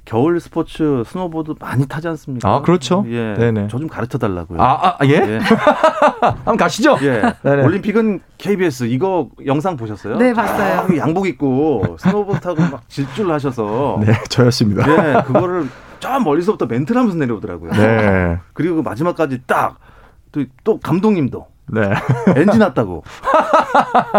겨울 0.04 0.40
스포츠 0.40 1.04
스노보드 1.06 1.54
많이 1.60 1.86
타지 1.86 2.08
않습니까? 2.08 2.48
아 2.52 2.60
그렇죠. 2.62 3.04
예, 3.08 3.34
네네. 3.34 3.68
저 3.68 3.78
좀 3.78 3.88
가르쳐 3.88 4.18
달라고요. 4.18 4.60
아, 4.60 4.96
아 4.98 5.06
예? 5.06 5.10
예. 5.12 5.38
한번 6.20 6.56
가시죠. 6.56 6.98
예. 7.02 7.22
네네. 7.42 7.62
올림픽은 7.64 8.20
KBS 8.38 8.84
이거 8.84 9.28
영상 9.46 9.76
보셨어요? 9.76 10.16
네, 10.18 10.32
봤어요. 10.32 10.80
아, 10.80 10.96
양복 10.96 11.26
입고 11.28 11.96
스노보드 11.98 12.40
타고 12.40 12.62
막 12.62 12.88
질주를 12.88 13.32
하셔서. 13.32 14.00
네, 14.04 14.12
저였습니다. 14.28 14.84
예, 14.88 15.22
그거를 15.22 15.68
저 16.00 16.18
멀리서부터 16.18 16.66
멘트를 16.66 17.00
하면서 17.00 17.16
내려오더라고요. 17.18 17.70
네. 17.72 18.38
그리고 18.54 18.76
그 18.76 18.80
마지막까지 18.82 19.42
딱 19.46 20.00
또또 20.00 20.80
감독님도 20.80 21.46
네. 21.66 21.90
엔지 22.36 22.58
났다고. 22.58 23.02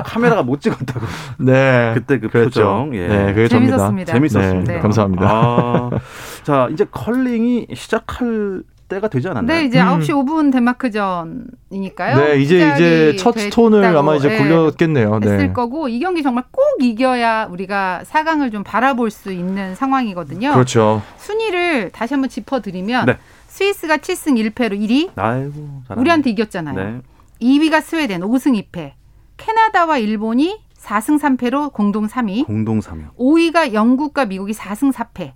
카메라가 0.06 0.44
못 0.44 0.62
찍었다고. 0.62 1.06
네. 1.40 1.92
그때 1.94 2.20
그 2.20 2.30
그랬죠. 2.30 2.50
표정. 2.50 2.96
예. 2.96 3.08
네, 3.08 3.34
그게 3.34 3.48
재밌었습니다. 3.48 4.14
재밌었습니다. 4.14 4.74
네, 4.74 4.80
감사합니다. 4.80 5.28
아, 5.30 5.90
자, 6.44 6.68
이제 6.72 6.86
컬링이 6.90 7.68
시작할 7.74 8.64
때가 8.90 9.08
되지 9.08 9.28
않았나요? 9.30 9.60
네, 9.60 9.66
이제 9.66 9.82
음. 9.82 9.88
9시 10.00 10.10
5분 10.10 10.52
덴마크전이니까요. 10.52 12.18
네, 12.18 12.40
이제 12.40 12.74
이제 12.74 13.16
첫 13.18 13.38
스톤을 13.38 13.86
아마 13.96 14.16
이제 14.16 14.30
네, 14.30 14.38
굴렸겠네요. 14.38 15.20
네. 15.20 15.32
했을 15.32 15.54
거고 15.54 15.88
이 15.88 16.00
경기 16.00 16.22
정말 16.22 16.44
꼭 16.52 16.62
이겨야 16.80 17.46
우리가 17.46 18.02
4강을 18.06 18.52
좀 18.52 18.64
바라볼 18.64 19.10
수 19.10 19.32
있는 19.32 19.76
상황이거든요. 19.76 20.54
그렇죠. 20.54 21.02
순위를 21.18 21.92
다시 21.92 22.14
한번 22.14 22.30
짚어 22.30 22.62
드리면 22.62 23.06
네. 23.06 23.18
스위스가 23.48 23.98
7승 23.98 24.52
1패로 24.52 24.74
1위. 24.80 25.12
아이고, 25.16 25.84
우리한테 25.96 26.32
이겼잖아요. 26.32 26.76
네. 26.76 27.02
2위가 27.44 27.82
스웨덴 27.82 28.22
5승 28.22 28.72
2패. 28.72 28.94
캐나다와 29.36 29.98
일본이 29.98 30.62
4승 30.78 31.20
3패로 31.20 31.74
공동 31.74 32.08
3위. 32.08 32.46
공동 32.46 32.80
3위. 32.80 33.14
5위가 33.18 33.74
영국과 33.74 34.26
미국이 34.26 34.54
4승 34.54 34.94
4패. 34.94 35.34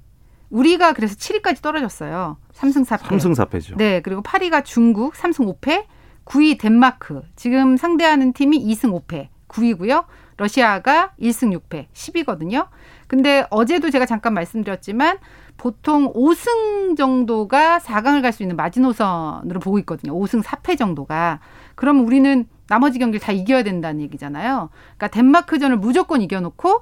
우리가 0.49 0.93
그래서 0.93 1.16
7위까지 1.16 1.62
떨어졌어요. 1.62 2.38
3승 2.53 2.86
4패. 2.86 3.01
3승 3.01 3.36
4패죠. 3.36 3.76
네, 3.78 4.01
그리고 4.01 4.22
8위가 4.24 4.64
중국 4.64 5.14
3승 5.16 5.60
5패, 5.60 5.84
9위 6.24 6.58
덴마크. 6.58 7.24
지금 7.36 7.76
상대하는 7.76 8.32
팀이 8.32 8.58
2승 8.66 8.93
5패. 9.05 9.28
9위고요. 9.49 10.05
러시아가 10.38 11.14
1승 11.20 11.58
6패, 11.60 11.88
10위거든요. 11.93 12.68
근데 13.08 13.45
어제도 13.49 13.89
제가 13.89 14.05
잠깐 14.05 14.34
말씀드렸지만 14.36 15.18
보통 15.58 16.14
5승 16.14 16.95
정도가 16.95 17.80
4강을 17.80 18.22
갈 18.22 18.32
수 18.32 18.43
있는 18.43 18.55
마지노선으로 18.55 19.60
보고 19.60 19.80
있거든요. 19.80 20.14
5승 20.14 20.43
4패 20.43 20.78
정도가. 20.78 21.39
그럼 21.78 22.05
우리는 22.05 22.47
나머지 22.67 22.97
경기를 22.97 23.19
다 23.19 23.32
이겨야 23.32 23.63
된다는 23.63 24.01
얘기잖아요. 24.01 24.69
그러니까 24.97 25.07
덴마크전을 25.09 25.78
무조건 25.78 26.21
이겨놓고 26.23 26.82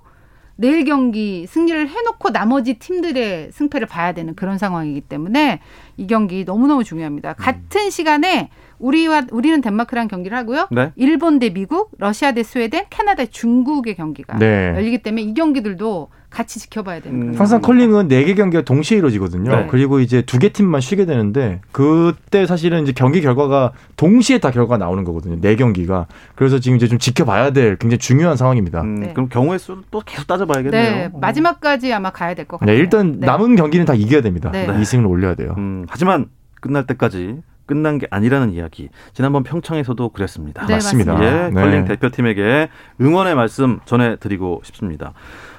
내일 0.56 0.86
경기 0.86 1.46
승리를 1.48 1.90
해놓고 1.90 2.30
나머지 2.32 2.76
팀들의 2.76 3.52
승패를 3.52 3.88
봐야 3.88 4.14
되는 4.14 4.36
그런 4.36 4.58
상황이기 4.58 5.02
때문에 5.02 5.60
이 5.98 6.08
경기 6.08 6.46
너무너무 6.46 6.86
중요합니다. 6.86 7.32
음. 7.32 7.36
같은 7.38 7.90
시간에 7.90 8.50
우리와 8.80 9.24
우리는 9.32 9.60
덴마크랑 9.60 10.08
경기를 10.08 10.38
하고요. 10.38 10.70
네? 10.72 10.94
일본 10.96 11.40
대 11.40 11.50
미국, 11.50 11.92
러시아 11.98 12.32
대 12.32 12.44
스웨덴, 12.44 12.86
캐나다, 12.90 13.26
중국의 13.26 13.96
경기가 13.96 14.38
네. 14.38 14.74
열리기 14.76 15.00
때문에 15.00 15.24
이 15.24 15.34
경기들도 15.34 16.10
같이 16.36 16.60
지켜봐야 16.60 17.00
되는 17.00 17.30
음. 17.30 17.34
항상 17.38 17.62
컬링은 17.62 18.10
네 18.10 18.26
개 18.26 18.34
경기가 18.36 18.62
동시에 18.64 18.98
이루어지거든요. 18.98 19.56
네. 19.56 19.68
그리고 19.70 20.02
이제 20.02 20.22
두 20.22 20.38
개 20.38 20.50
팀만 20.50 20.82
쉬게 20.82 21.06
되는데 21.06 21.62
그때 21.72 22.46
사실은 22.46 22.84
이제 22.84 22.92
경기 22.92 23.22
결과가 23.22 23.72
동시에 23.96 24.40
다 24.40 24.52
결과가 24.52 24.78
나오는 24.78 25.04
거거든요. 25.06 25.40
네 25.40 25.56
경기가. 25.56 26.08
그래서 26.36 26.60
지금 26.60 26.76
이제 26.76 26.88
좀 26.90 27.00
지켜봐야 27.00 27.52
될 27.52 27.78
굉장히 27.78 28.00
중요한 28.00 28.36
상황입니다. 28.36 28.82
음, 28.82 28.96
네. 28.96 29.14
그럼 29.14 29.30
경우의 29.30 29.60
수도 29.60 29.82
또 29.92 30.02
계속 30.06 30.28
따져봐야겠네요. 30.28 30.96
네. 30.96 31.10
마지막까지 31.14 31.94
아마 31.94 32.10
가야 32.10 32.34
될 32.34 32.46
것 32.46 32.60
같아요. 32.60 32.76
네, 32.76 32.80
일단 32.82 33.20
네. 33.20 33.26
남은 33.26 33.56
경기는 33.56 33.86
다 33.86 33.94
이겨야 33.94 34.22
됩니다. 34.22 34.52
네. 34.52 34.68
2승을 34.68 35.10
올려야 35.10 35.36
돼요. 35.36 35.56
음, 35.58 35.86
하지만 35.90 36.28
끝날 36.60 36.86
때까지 36.86 37.38
끝난 37.68 37.98
게 37.98 38.06
아니라는 38.12 38.54
이야기. 38.54 38.90
지난번 39.14 39.42
평창에서도 39.44 40.10
그랬습니다. 40.10 40.68
네, 40.68 40.74
맞습니다. 40.74 41.18
예, 41.24 41.50
네. 41.50 41.52
컬링 41.62 41.86
대표팀에게 41.86 42.70
응원의 43.02 43.34
말씀 43.34 43.80
전해드리고 43.86 44.62
싶습니다. 44.64 45.14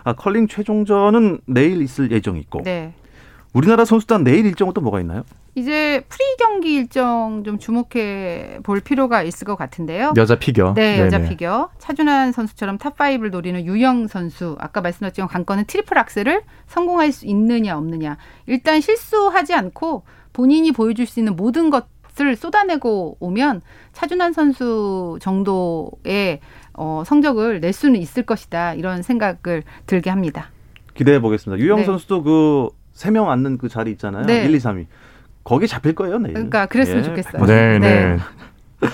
아, 0.07 0.13
컬링 0.13 0.47
최종전은 0.47 1.41
내일 1.47 1.83
있을 1.83 2.13
예정이고. 2.13 2.63
네. 2.63 2.95
우리나라 3.53 3.85
선수단 3.85 4.23
내일 4.23 4.47
일정은 4.47 4.73
또 4.73 4.81
뭐가 4.81 5.01
있나요? 5.01 5.25
이제 5.57 6.05
프리 6.09 6.23
경기 6.39 6.75
일정 6.75 7.43
좀 7.45 7.59
주목해 7.59 8.61
볼 8.63 8.81
필요가 8.81 9.25
있을 9.25 9.45
것 9.47 9.57
같은데요. 9.57 10.13
여자 10.17 10.39
피겨. 10.39 10.75
네, 10.75 11.01
여자 11.01 11.19
네네. 11.19 11.31
피겨. 11.31 11.71
차준환 11.79 12.31
선수처럼 12.31 12.79
탑5를 12.79 13.31
노리는 13.31 13.65
유영 13.65 14.07
선수. 14.07 14.55
아까 14.61 14.81
말씀드렸지만 14.81 15.27
관건은 15.27 15.65
트리플 15.65 15.99
악셀을 15.99 16.43
성공할 16.69 17.11
수 17.11 17.27
있느냐 17.27 17.77
없느냐. 17.77 18.17
일단 18.47 18.81
실수하지 18.81 19.55
않고 19.55 20.05
본인이 20.33 20.71
보여줄 20.71 21.07
수 21.07 21.19
있는 21.19 21.35
모든 21.35 21.71
것을 21.71 22.37
쏟아내고 22.37 23.17
오면 23.19 23.63
차준환 23.93 24.35
선수 24.35 25.19
정도의 25.21 26.41
어, 26.77 27.03
성적을 27.07 27.61
낼 27.61 27.72
수는 27.72 28.01
있을 28.01 28.22
것이다. 28.24 28.74
이런 28.74 29.03
생각을 29.03 29.62
들게 29.87 30.11
합니다. 30.11 30.51
기대해 30.95 31.20
보겠습니다. 31.20 31.62
유영 31.62 31.79
네. 31.81 31.85
선수도 31.85 32.22
그 32.22 32.68
세 32.97 33.11
명 33.12 33.31
앉는 33.31 33.59
그 33.59 33.68
자리 33.68 33.91
있잖아요. 33.91 34.24
네. 34.24 34.47
1, 34.47 34.55
2, 34.55 34.59
3위. 34.59 34.87
거기 35.45 35.68
잡힐 35.68 35.95
거예요, 35.95 36.16
내일. 36.18 36.33
그러니까 36.33 36.64
그랬으면 36.64 37.01
예, 37.01 37.03
좋겠어요. 37.03 37.45
네, 37.45 37.79
네. 37.79 38.16
네. 38.16 38.18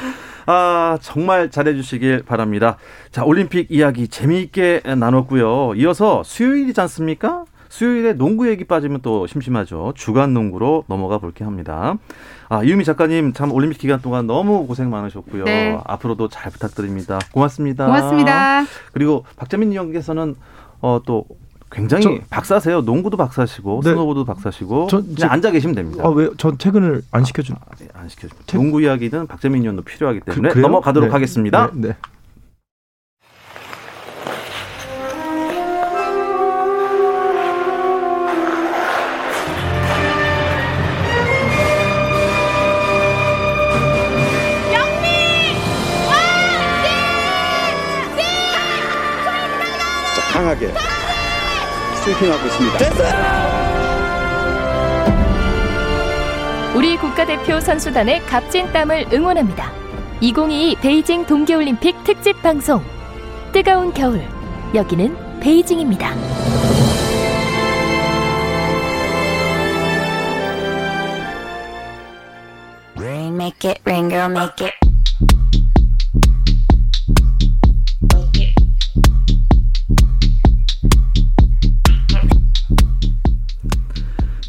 아, 0.47 0.99
정말 1.01 1.51
잘해주시길 1.51 2.25
바랍니다. 2.27 2.77
자, 3.13 3.25
올림픽 3.25 3.69
이야기 3.71 4.09
재미있게 4.09 4.83
나눴고요. 4.99 5.75
이어서 5.77 6.23
수요일이지 6.25 6.81
않습니까? 6.81 7.45
수요일에 7.73 8.13
농구 8.13 8.51
얘기 8.51 8.65
빠지면 8.65 9.01
또 9.01 9.27
심심하죠. 9.27 9.95
주간 9.97 10.35
농구로 10.35 10.85
넘어가 10.89 11.17
볼게 11.17 11.43
합니다. 11.43 11.97
아, 12.51 12.63
이유미 12.63 12.85
작가님 12.85 13.33
참 13.33 13.51
올림픽 13.51 13.79
기간 13.79 14.03
동안 14.03 14.27
너무 14.27 14.67
고생 14.67 14.91
많으셨고요. 14.91 15.45
네. 15.45 15.79
앞으로도 15.87 16.29
잘 16.29 16.53
부탁드립니다. 16.53 17.19
고맙습니다. 17.33 17.87
고맙습니다. 17.87 18.65
그리고 18.93 19.25
박재민 19.37 19.73
위원께서는 19.73 20.35
어, 20.83 21.01
또 21.07 21.25
굉장히 21.71 22.03
저, 22.03 22.19
박사세요. 22.29 22.83
농구도 22.83 23.17
박사시고 23.17 23.81
네. 23.83 23.91
스노보도 23.93 24.27
박사시고 24.27 24.89
저, 24.91 25.01
그냥 25.01 25.17
저, 25.17 25.27
앉아 25.29 25.51
계시면 25.53 25.75
됩니다. 25.75 26.05
아, 26.05 26.11
왜? 26.11 26.29
전 26.37 26.59
퇴근을 26.59 27.01
안 27.11 27.25
시켜준? 27.25 27.57
아, 27.57 27.75
네, 27.79 27.89
안 27.95 28.07
시켜준. 28.07 28.37
농구 28.49 28.83
이야기는 28.83 29.27
박재민 29.27 29.63
위원도 29.63 29.81
필요하기 29.81 30.21
때문에 30.21 30.51
그, 30.51 30.59
넘어가도록 30.59 31.09
네. 31.09 31.13
하겠습니다. 31.15 31.71
네. 31.73 31.97
강하게 50.43 50.73
스위핑하고 52.03 52.47
있습니다. 52.47 52.79
우리 56.75 56.97
국가대표 56.97 57.61
선수단의 57.61 58.27
값진 58.27 58.73
땀을 58.73 59.07
응원합니다. 59.13 59.71
2022 60.21 60.77
베이징 60.81 61.27
동계올림픽 61.27 62.03
특집 62.03 62.43
방송 62.43 62.83
뜨거운 63.53 63.95
겨울 63.95 64.21
여기는 64.75 65.41
베이징입니다. 65.41 66.13
Rain, 72.99 73.37
make 73.37 73.71
it, 73.71 73.81
rain 73.87 74.09
girl, 74.09 74.31
make 74.31 74.67
it. 74.67 74.82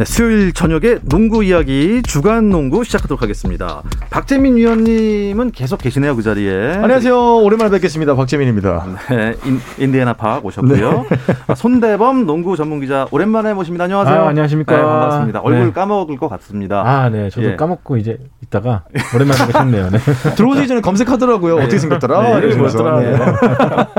네, 0.04 0.06
수요일 0.06 0.52
저녁에 0.52 0.98
농구 1.04 1.46
이야기 1.46 2.02
주간 2.04 2.50
농구 2.50 2.84
시작하도록 2.84 3.22
하겠습니다. 3.22 3.84
박재민 4.10 4.58
위원님은 4.58 5.52
계속 5.52 5.78
계시네요 5.78 6.18
그 6.18 6.22
자리에. 6.22 6.74
안녕하세요. 6.74 7.38
오랜만에 7.38 7.72
뵙겠습니다. 7.72 8.14
박재민입니다. 8.14 8.86
네, 9.10 9.34
인, 9.78 9.92
디애나 9.94 10.12
파악 10.12 10.46
오셨고요. 10.46 11.06
네. 11.10 11.18
아, 11.48 11.56
손대범 11.56 12.26
농구 12.26 12.58
전문 12.58 12.82
기자 12.82 13.08
오랜만에 13.12 13.54
모십니다. 13.54 13.86
안녕하세요. 13.86 14.24
아, 14.24 14.28
안녕하십니까. 14.28 14.76
네, 14.76 14.82
반갑습니다. 14.82 15.40
얼굴 15.40 15.68
네. 15.68 15.72
까먹을 15.72 16.18
것 16.18 16.28
같습니다. 16.28 16.84
아, 16.86 17.08
네, 17.08 17.30
저도 17.30 17.52
예. 17.52 17.56
까먹고 17.56 17.96
이제 17.96 18.18
있다가 18.42 18.84
오랜만에 19.16 19.48
뵙겠네요. 19.48 19.90
네. 19.90 20.00
들어오기 20.36 20.68
전에 20.68 20.82
검색하더라고요. 20.82 21.56
어떻게 21.60 21.78
생겼더라? 21.78 22.40
네, 22.42 22.48
이러면서. 22.48 22.84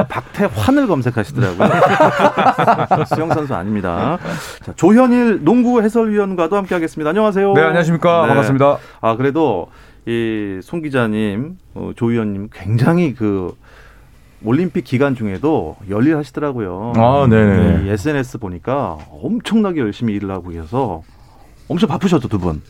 박태환을 0.06 0.86
검색하시더라고요. 0.86 1.70
수영 3.14 3.30
선수 3.30 3.54
아닙니다. 3.54 4.18
자, 4.62 4.72
조현일 4.76 5.44
농구 5.44 5.80
해설 5.80 5.93
위원과도 6.02 6.56
함께하겠습니다. 6.56 7.10
안녕하세요. 7.10 7.52
네, 7.54 7.60
안녕하십니까. 7.62 8.22
네. 8.22 8.28
반갑습니다. 8.28 8.78
아 9.00 9.16
그래도 9.16 9.68
이 10.06 10.60
송 10.62 10.82
기자님, 10.82 11.56
어, 11.74 11.92
조 11.96 12.06
위원님 12.06 12.48
굉장히 12.52 13.14
그 13.14 13.54
올림픽 14.44 14.84
기간 14.84 15.14
중에도 15.14 15.76
열일하시더라고요. 15.88 16.92
아, 16.96 17.26
네네. 17.28 17.90
SNS 17.90 18.38
보니까 18.38 18.98
엄청나게 19.10 19.80
열심히 19.80 20.14
일을 20.14 20.30
하고 20.30 20.50
계셔서 20.50 21.02
엄청 21.68 21.88
바쁘셨죠, 21.88 22.28
두 22.28 22.38
분. 22.38 22.60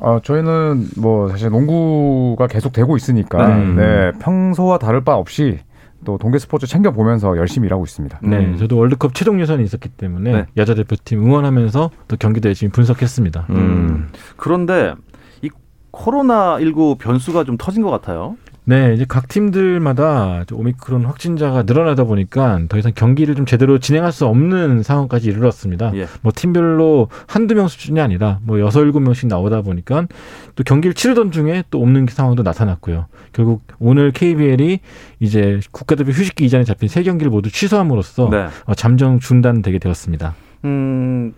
아, 0.00 0.18
저희는 0.24 0.88
뭐 0.98 1.28
사실 1.28 1.50
농구가 1.50 2.48
계속 2.48 2.72
되고 2.72 2.96
있으니까 2.96 3.46
네, 3.46 3.64
네 3.74 4.12
평소와 4.18 4.78
다를 4.78 5.04
바 5.04 5.14
없이 5.14 5.60
또 6.04 6.18
동계 6.18 6.38
스포츠 6.38 6.66
챙겨 6.66 6.90
보면서 6.90 7.36
열심히 7.36 7.66
일하고 7.66 7.84
있습니다. 7.84 8.20
네, 8.22 8.38
음. 8.38 8.56
저도 8.56 8.76
월드컵 8.76 9.14
최종 9.14 9.40
예선이 9.40 9.64
있었기 9.64 9.88
때문에 9.90 10.32
네. 10.32 10.46
여자 10.56 10.74
대표팀 10.74 11.22
응원하면서 11.22 11.90
또 12.08 12.16
경기도 12.16 12.48
열심히 12.48 12.70
분석했습니다. 12.72 13.46
음. 13.50 14.08
그런데 14.36 14.94
이 15.42 15.50
코로나 15.90 16.58
19 16.60 16.96
변수가 16.98 17.44
좀 17.44 17.56
터진 17.56 17.82
것 17.82 17.90
같아요. 17.90 18.36
네, 18.66 18.94
이제 18.94 19.04
각 19.06 19.28
팀들마다 19.28 20.44
오미크론 20.50 21.04
확진자가 21.04 21.64
늘어나다 21.64 22.04
보니까 22.04 22.60
더 22.68 22.78
이상 22.78 22.92
경기를 22.94 23.34
좀 23.34 23.44
제대로 23.44 23.78
진행할 23.78 24.10
수 24.10 24.26
없는 24.26 24.82
상황까지 24.82 25.28
이르렀습니다. 25.28 25.92
예. 25.96 26.06
뭐 26.22 26.32
팀별로 26.34 27.08
한두 27.26 27.54
명 27.54 27.68
수준이 27.68 28.00
아니라 28.00 28.40
뭐 28.42 28.60
여섯 28.60 28.82
일곱 28.82 29.00
명씩 29.00 29.28
나오다 29.28 29.60
보니까 29.60 30.06
또 30.54 30.64
경기를 30.64 30.94
치르던 30.94 31.30
중에 31.30 31.64
또 31.70 31.82
없는 31.82 32.06
상황도 32.08 32.42
나타났고요. 32.42 33.06
결국 33.32 33.62
오늘 33.78 34.12
KBL이 34.12 34.80
이제 35.20 35.60
국가대표 35.70 36.10
휴식기 36.12 36.46
이전에 36.46 36.64
잡힌 36.64 36.88
세 36.88 37.02
경기를 37.02 37.30
모두 37.30 37.50
취소함으로써 37.50 38.30
네. 38.30 38.46
어, 38.64 38.74
잠정 38.74 39.18
중단되게 39.18 39.78
되었습니다. 39.78 40.34
음, 40.64 41.34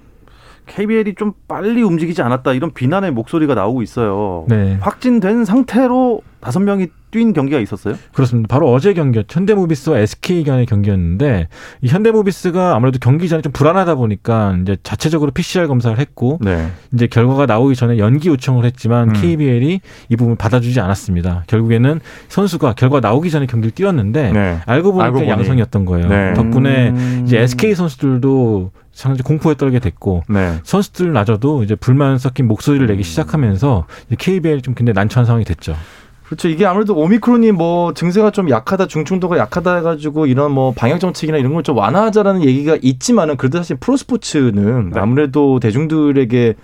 KBL이 0.67 1.15
좀 1.15 1.33
빨리 1.49 1.83
움직이지 1.83 2.23
않았다 2.23 2.53
이런 2.53 2.73
비난의 2.73 3.13
목소리가 3.13 3.55
나오고 3.55 3.83
있어요. 3.83 4.45
네. 4.49 4.79
확진된 4.81 5.45
상태로 5.45 6.23
다섯 6.41 6.61
명이 6.61 6.89
뛴 7.11 7.33
경기가 7.33 7.59
있었어요? 7.59 7.95
그렇습니다. 8.13 8.47
바로 8.49 8.71
어제 8.73 8.93
경기였 8.93 9.27
현대모비스와 9.35 9.99
SK 10.01 10.45
간의 10.45 10.67
경기였는데 10.67 11.49
이 11.81 11.89
현대모비스가 11.89 12.77
아무래도 12.77 12.99
경기 13.01 13.29
전에 13.29 13.43
좀 13.43 13.53
불안하다 13.53 13.95
보니까 13.95 14.57
이제 14.63 14.77
자체적으로 14.83 15.31
PCR 15.31 15.67
검사를 15.67 15.99
했고 15.99 16.39
네. 16.43 16.69
이제 16.93 17.07
결과가 17.07 17.47
나오기 17.47 17.75
전에 17.75 17.99
연기 17.99 18.29
요청을 18.29 18.65
했지만 18.65 19.09
음. 19.09 19.13
KBL이 19.15 19.81
이 20.09 20.17
부분 20.17 20.33
을 20.33 20.37
받아주지 20.37 20.79
않았습니다. 20.81 21.45
결국에는 21.47 22.01
선수가 22.29 22.75
결과 22.75 23.01
나오기 23.01 23.31
전에 23.31 23.47
경기를 23.47 23.71
뛰었는데 23.71 24.33
네. 24.33 24.59
알고 24.67 24.93
보니까 24.93 25.07
알고 25.07 25.29
양성이었던 25.29 25.85
거예요. 25.85 26.09
네. 26.09 26.35
덕분에 26.35 26.91
음. 26.91 27.23
이제 27.25 27.39
SK 27.39 27.75
선수들도 27.75 28.71
상당히 28.97 29.23
공포에 29.23 29.55
떨게 29.55 29.79
됐고 29.79 30.23
네. 30.27 30.59
선수들마저도 30.65 31.63
이제 31.63 31.75
불만 31.75 32.17
섞인 32.17 32.49
목소리를 32.49 32.87
내기 32.87 33.03
시작하면서 33.03 33.85
KBL이 34.19 34.63
좀 34.63 34.75
굉장히 34.75 34.95
난처한 34.95 35.27
상황이 35.27 35.45
됐죠. 35.45 35.77
그렇죠. 36.25 36.49
이게 36.49 36.65
아무래도 36.65 36.97
오미크론이 36.97 37.53
뭐 37.53 37.93
증세가 37.93 38.31
좀 38.31 38.49
약하다, 38.49 38.87
중증도가 38.87 39.37
약하다 39.37 39.77
해가지고 39.77 40.27
이런 40.27 40.51
뭐 40.51 40.73
방역 40.75 40.99
정책이나 40.99 41.37
이런 41.39 41.53
걸 41.53 41.63
좀 41.63 41.77
완화하자라는 41.77 42.43
얘기가 42.43 42.79
있지만은 42.81 43.37
그래도 43.37 43.59
사실 43.59 43.77
프로스포츠는 43.77 44.91
네. 44.95 45.01
아무래도 45.01 45.61
대중들에게 45.61 46.55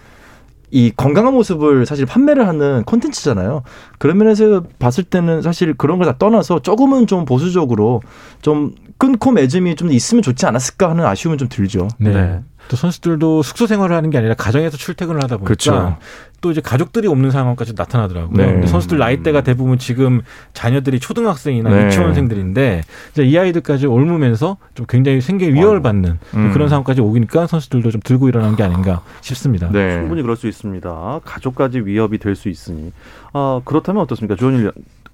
이 0.74 0.90
건강한 0.96 1.34
모습을 1.34 1.84
사실 1.84 2.06
판매를 2.06 2.48
하는 2.48 2.82
콘텐츠잖아요. 2.84 3.62
그런 3.98 4.16
면에서 4.18 4.62
봤을 4.78 5.04
때는 5.04 5.42
사실 5.42 5.74
그런 5.74 5.98
걸 5.98 6.06
다 6.06 6.16
떠나서 6.18 6.60
조금은 6.60 7.06
좀 7.06 7.24
보수적으로 7.26 8.00
좀 8.40 8.72
끊고 8.98 9.30
맺음이 9.32 9.76
좀 9.76 9.92
있으면 9.92 10.22
좋지 10.22 10.46
않았을까 10.46 10.90
하는 10.90 11.04
아쉬움은 11.04 11.36
좀 11.38 11.48
들죠. 11.48 11.88
네. 11.98 12.10
네. 12.12 12.40
또 12.68 12.76
선수들도 12.76 13.42
숙소 13.42 13.66
생활을 13.66 13.94
하는 13.94 14.10
게 14.10 14.18
아니라 14.18 14.34
가정에서 14.34 14.76
출퇴근을 14.76 15.22
하다 15.22 15.36
보니까 15.38 15.44
그렇죠. 15.44 15.98
또 16.40 16.50
이제 16.50 16.60
가족들이 16.60 17.06
없는 17.06 17.30
상황까지 17.30 17.74
나타나더라고요. 17.76 18.36
네. 18.36 18.66
선수들 18.66 18.98
나이대가 18.98 19.42
대부분 19.42 19.78
지금 19.78 20.22
자녀들이 20.54 20.98
초등학생이나 20.98 21.70
네. 21.70 21.86
유치원생들인데 21.86 22.82
이제 23.12 23.22
이 23.24 23.38
아이들까지 23.38 23.86
옮으면서 23.86 24.56
좀 24.74 24.86
굉장히 24.88 25.20
생계 25.20 25.52
위협을 25.52 25.82
받는 25.82 26.18
음. 26.34 26.50
그런 26.52 26.68
상황까지 26.68 27.00
오기니까 27.00 27.46
선수들도 27.46 27.90
좀 27.92 28.00
들고 28.02 28.28
일어나는 28.28 28.56
게 28.56 28.62
아닌가 28.64 29.02
싶습니다. 29.20 29.68
네. 29.70 29.98
충분히 30.00 30.22
그럴 30.22 30.36
수 30.36 30.48
있습니다. 30.48 31.20
가족까지 31.24 31.80
위협이 31.80 32.18
될 32.18 32.34
수 32.34 32.48
있으니. 32.48 32.92
아, 33.34 33.60
그렇다면 33.64 34.02
어떻습니까? 34.02 34.34
조현일 34.34 34.72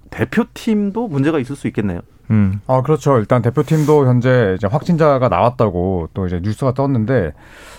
대표팀도 0.09 1.07
문제가 1.09 1.37
있을 1.39 1.55
수 1.55 1.67
있겠네요. 1.67 2.01
음. 2.31 2.61
아, 2.67 2.81
그렇죠. 2.81 3.17
일단 3.17 3.41
대표팀도 3.41 4.05
현재 4.07 4.53
이제 4.57 4.67
확진자가 4.67 5.29
나왔다고 5.29 6.09
또 6.13 6.27
이제 6.27 6.39
뉴스가 6.43 6.73
떴는데 6.73 7.33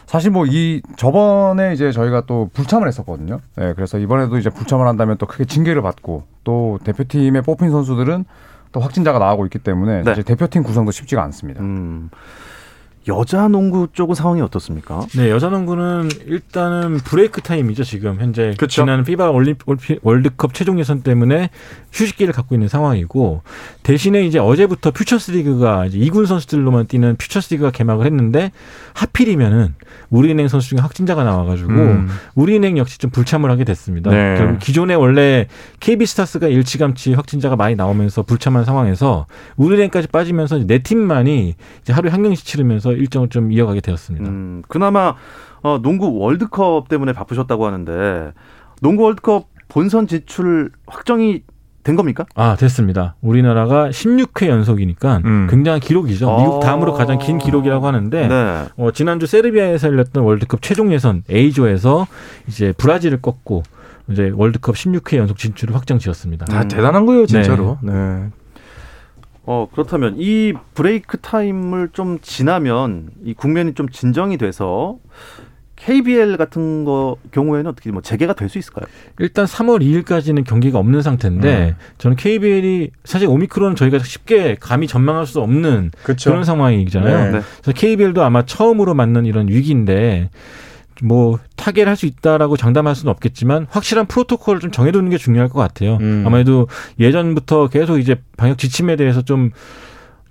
사실 0.06 0.30
뭐 0.32 0.44
이 0.46 0.82
저번에 0.96 1.72
이제 1.72 1.92
저희가 1.92 2.22
또 2.26 2.50
불참을 2.52 2.88
했었거든요. 2.88 3.40
네, 3.56 3.72
그래서 3.74 3.98
이번에도 3.98 4.38
이제 4.38 4.50
불참을 4.50 4.86
한다면 4.88 5.16
또 5.18 5.26
크게 5.26 5.44
징계를 5.44 5.82
받고 5.82 6.24
또 6.42 6.78
대표팀에 6.82 7.42
뽑힌 7.42 7.70
선수들은 7.70 8.24
또 8.72 8.80
확진자가 8.80 9.18
나오고 9.18 9.46
있기 9.46 9.58
때문에 9.60 10.02
네. 10.02 10.14
대표팀 10.22 10.62
구성도 10.62 10.90
쉽지가 10.90 11.22
않습니다. 11.24 11.60
음. 11.62 12.10
여자 13.08 13.48
농구 13.48 13.88
쪽은 13.92 14.14
상황이 14.14 14.42
어떻습니까? 14.42 15.06
네, 15.16 15.30
여자 15.30 15.48
농구는 15.48 16.10
일단은 16.26 16.98
브레이크 16.98 17.40
타임이죠, 17.40 17.82
지금. 17.82 18.20
현재. 18.20 18.54
그쵸? 18.58 18.82
지난 18.82 19.04
FIBA 19.04 19.30
올림픽, 19.30 19.64
월드컵 20.02 20.52
최종 20.52 20.78
예선 20.78 21.02
때문에 21.02 21.48
휴식기를 21.92 22.34
갖고 22.34 22.54
있는 22.54 22.68
상황이고, 22.68 23.42
대신에 23.82 24.22
이제 24.26 24.38
어제부터 24.38 24.90
퓨처스 24.90 25.30
리그가 25.30 25.86
이제 25.86 25.98
2군 25.98 26.26
선수들로만 26.26 26.88
뛰는 26.88 27.16
퓨처스 27.16 27.54
리그가 27.54 27.70
개막을 27.70 28.04
했는데, 28.04 28.52
하필이면은 28.92 29.74
우리은행 30.10 30.48
선수 30.48 30.68
중에 30.68 30.80
확진자가 30.80 31.24
나와가지고, 31.24 31.70
음. 31.72 32.08
우리은행 32.34 32.76
역시 32.76 32.98
좀 32.98 33.10
불참을 33.10 33.50
하게 33.50 33.64
됐습니다. 33.64 34.10
네. 34.10 34.36
결국 34.36 34.58
기존에 34.58 34.94
원래 34.94 35.46
KB스타스가 35.80 36.48
일찌감치 36.48 37.14
확진자가 37.14 37.56
많이 37.56 37.76
나오면서 37.76 38.24
불참한 38.24 38.66
상황에서, 38.66 39.26
우리은행까지 39.56 40.08
빠지면서 40.08 40.66
네 40.66 40.80
팀만이 40.80 41.54
이제 41.82 41.92
하루에 41.94 42.10
한 42.10 42.22
경기씩 42.22 42.44
치르면서 42.44 42.89
하면서 42.90 42.92
일정을 42.92 43.28
좀 43.28 43.52
이어가게 43.52 43.80
되었습니다. 43.80 44.28
음, 44.28 44.62
그나마 44.68 45.14
어, 45.62 45.78
농구 45.82 46.16
월드컵 46.18 46.88
때문에 46.88 47.12
바쁘셨다고 47.12 47.66
하는데 47.66 48.32
농구 48.82 49.04
월드컵 49.04 49.48
본선 49.68 50.06
진출 50.06 50.70
확정이 50.86 51.42
된 51.82 51.96
겁니까? 51.96 52.26
아, 52.34 52.56
됐습니다. 52.56 53.14
우리나라가 53.22 53.88
16회 53.88 54.48
연속이니까 54.48 55.22
음. 55.24 55.46
굉장한 55.48 55.80
기록이죠. 55.80 56.36
미국 56.36 56.56
아. 56.56 56.60
다음으로 56.60 56.92
가장 56.92 57.18
긴 57.18 57.38
기록이라고 57.38 57.86
하는데 57.86 58.28
네. 58.28 58.64
어, 58.76 58.90
지난주 58.90 59.26
세르비아에서 59.26 59.88
열렸던 59.88 60.22
월드컵 60.22 60.60
최종 60.60 60.92
예선 60.92 61.22
A조에서 61.30 62.06
이제 62.48 62.72
브라질을 62.76 63.22
꺾고 63.22 63.62
이제 64.10 64.30
월드컵 64.34 64.74
16회 64.74 65.16
연속 65.16 65.38
진출을 65.38 65.74
확정 65.74 65.98
지었습니다. 65.98 66.46
아, 66.50 66.68
대단한 66.68 67.06
거예요, 67.06 67.26
진짜로. 67.26 67.78
네. 67.80 67.92
네. 67.92 68.30
어, 69.44 69.68
그렇다면 69.72 70.16
이 70.18 70.52
브레이크 70.74 71.18
타임을 71.18 71.90
좀 71.92 72.18
지나면 72.20 73.10
이 73.24 73.34
국면이 73.34 73.74
좀 73.74 73.88
진정이 73.88 74.36
돼서 74.36 74.98
KBL 75.76 76.36
같은 76.36 76.84
거 76.84 77.16
경우에는 77.32 77.70
어떻게 77.70 77.90
뭐 77.90 78.02
재개가 78.02 78.34
될 78.34 78.50
수 78.50 78.58
있을까요? 78.58 78.84
일단 79.18 79.46
3월 79.46 79.80
2일까지는 79.80 80.44
경기가 80.44 80.78
없는 80.78 81.00
상태인데 81.00 81.68
음. 81.70 81.74
저는 81.96 82.16
KBL이 82.16 82.90
사실 83.04 83.28
오미크론 83.28 83.76
저희가 83.76 83.98
쉽게 84.00 84.56
감히 84.60 84.86
전망할 84.86 85.24
수 85.26 85.40
없는 85.40 85.90
그쵸. 86.02 86.30
그런 86.30 86.44
상황이잖아요. 86.44 87.32
네. 87.32 87.40
그래서 87.62 87.72
KBL도 87.74 88.22
아마 88.22 88.44
처음으로 88.44 88.92
맞는 88.94 89.24
이런 89.24 89.48
위기인데 89.48 90.28
뭐 91.02 91.38
타결할 91.56 91.96
수 91.96 92.06
있다라고 92.06 92.56
장담할 92.56 92.94
수는 92.94 93.10
없겠지만 93.10 93.66
확실한 93.70 94.06
프로토콜을 94.06 94.60
좀 94.60 94.70
정해두는 94.70 95.10
게 95.10 95.18
중요할 95.18 95.48
것 95.48 95.58
같아요. 95.58 95.98
음. 96.00 96.24
아무래도 96.26 96.68
예전부터 96.98 97.68
계속 97.68 97.98
이제 97.98 98.16
방역 98.36 98.58
지침에 98.58 98.96
대해서 98.96 99.22
좀 99.22 99.50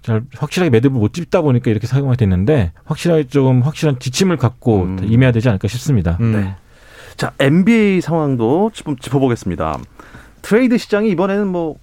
잘 0.01 0.21
확실하게 0.37 0.69
매듭을 0.69 0.97
못 0.97 1.13
짚다 1.13 1.41
보니까 1.41 1.69
이렇게 1.71 1.85
사용이 1.85 2.15
됐는데 2.15 2.71
확실하게 2.85 3.25
좀 3.25 3.61
확실한 3.61 3.99
지침을 3.99 4.37
갖고 4.37 4.83
음. 4.83 4.99
임해야 5.03 5.31
되지 5.31 5.49
않을까 5.49 5.67
싶습니다. 5.67 6.17
음. 6.21 6.31
네. 6.31 6.55
자 7.17 7.31
NBA 7.39 8.01
상황도 8.01 8.71
좀 8.73 8.97
짚어보겠습니다. 8.97 9.77
트레이드 10.41 10.77
시장이 10.77 11.09
이번에는 11.09 11.47
뭐 11.47 11.75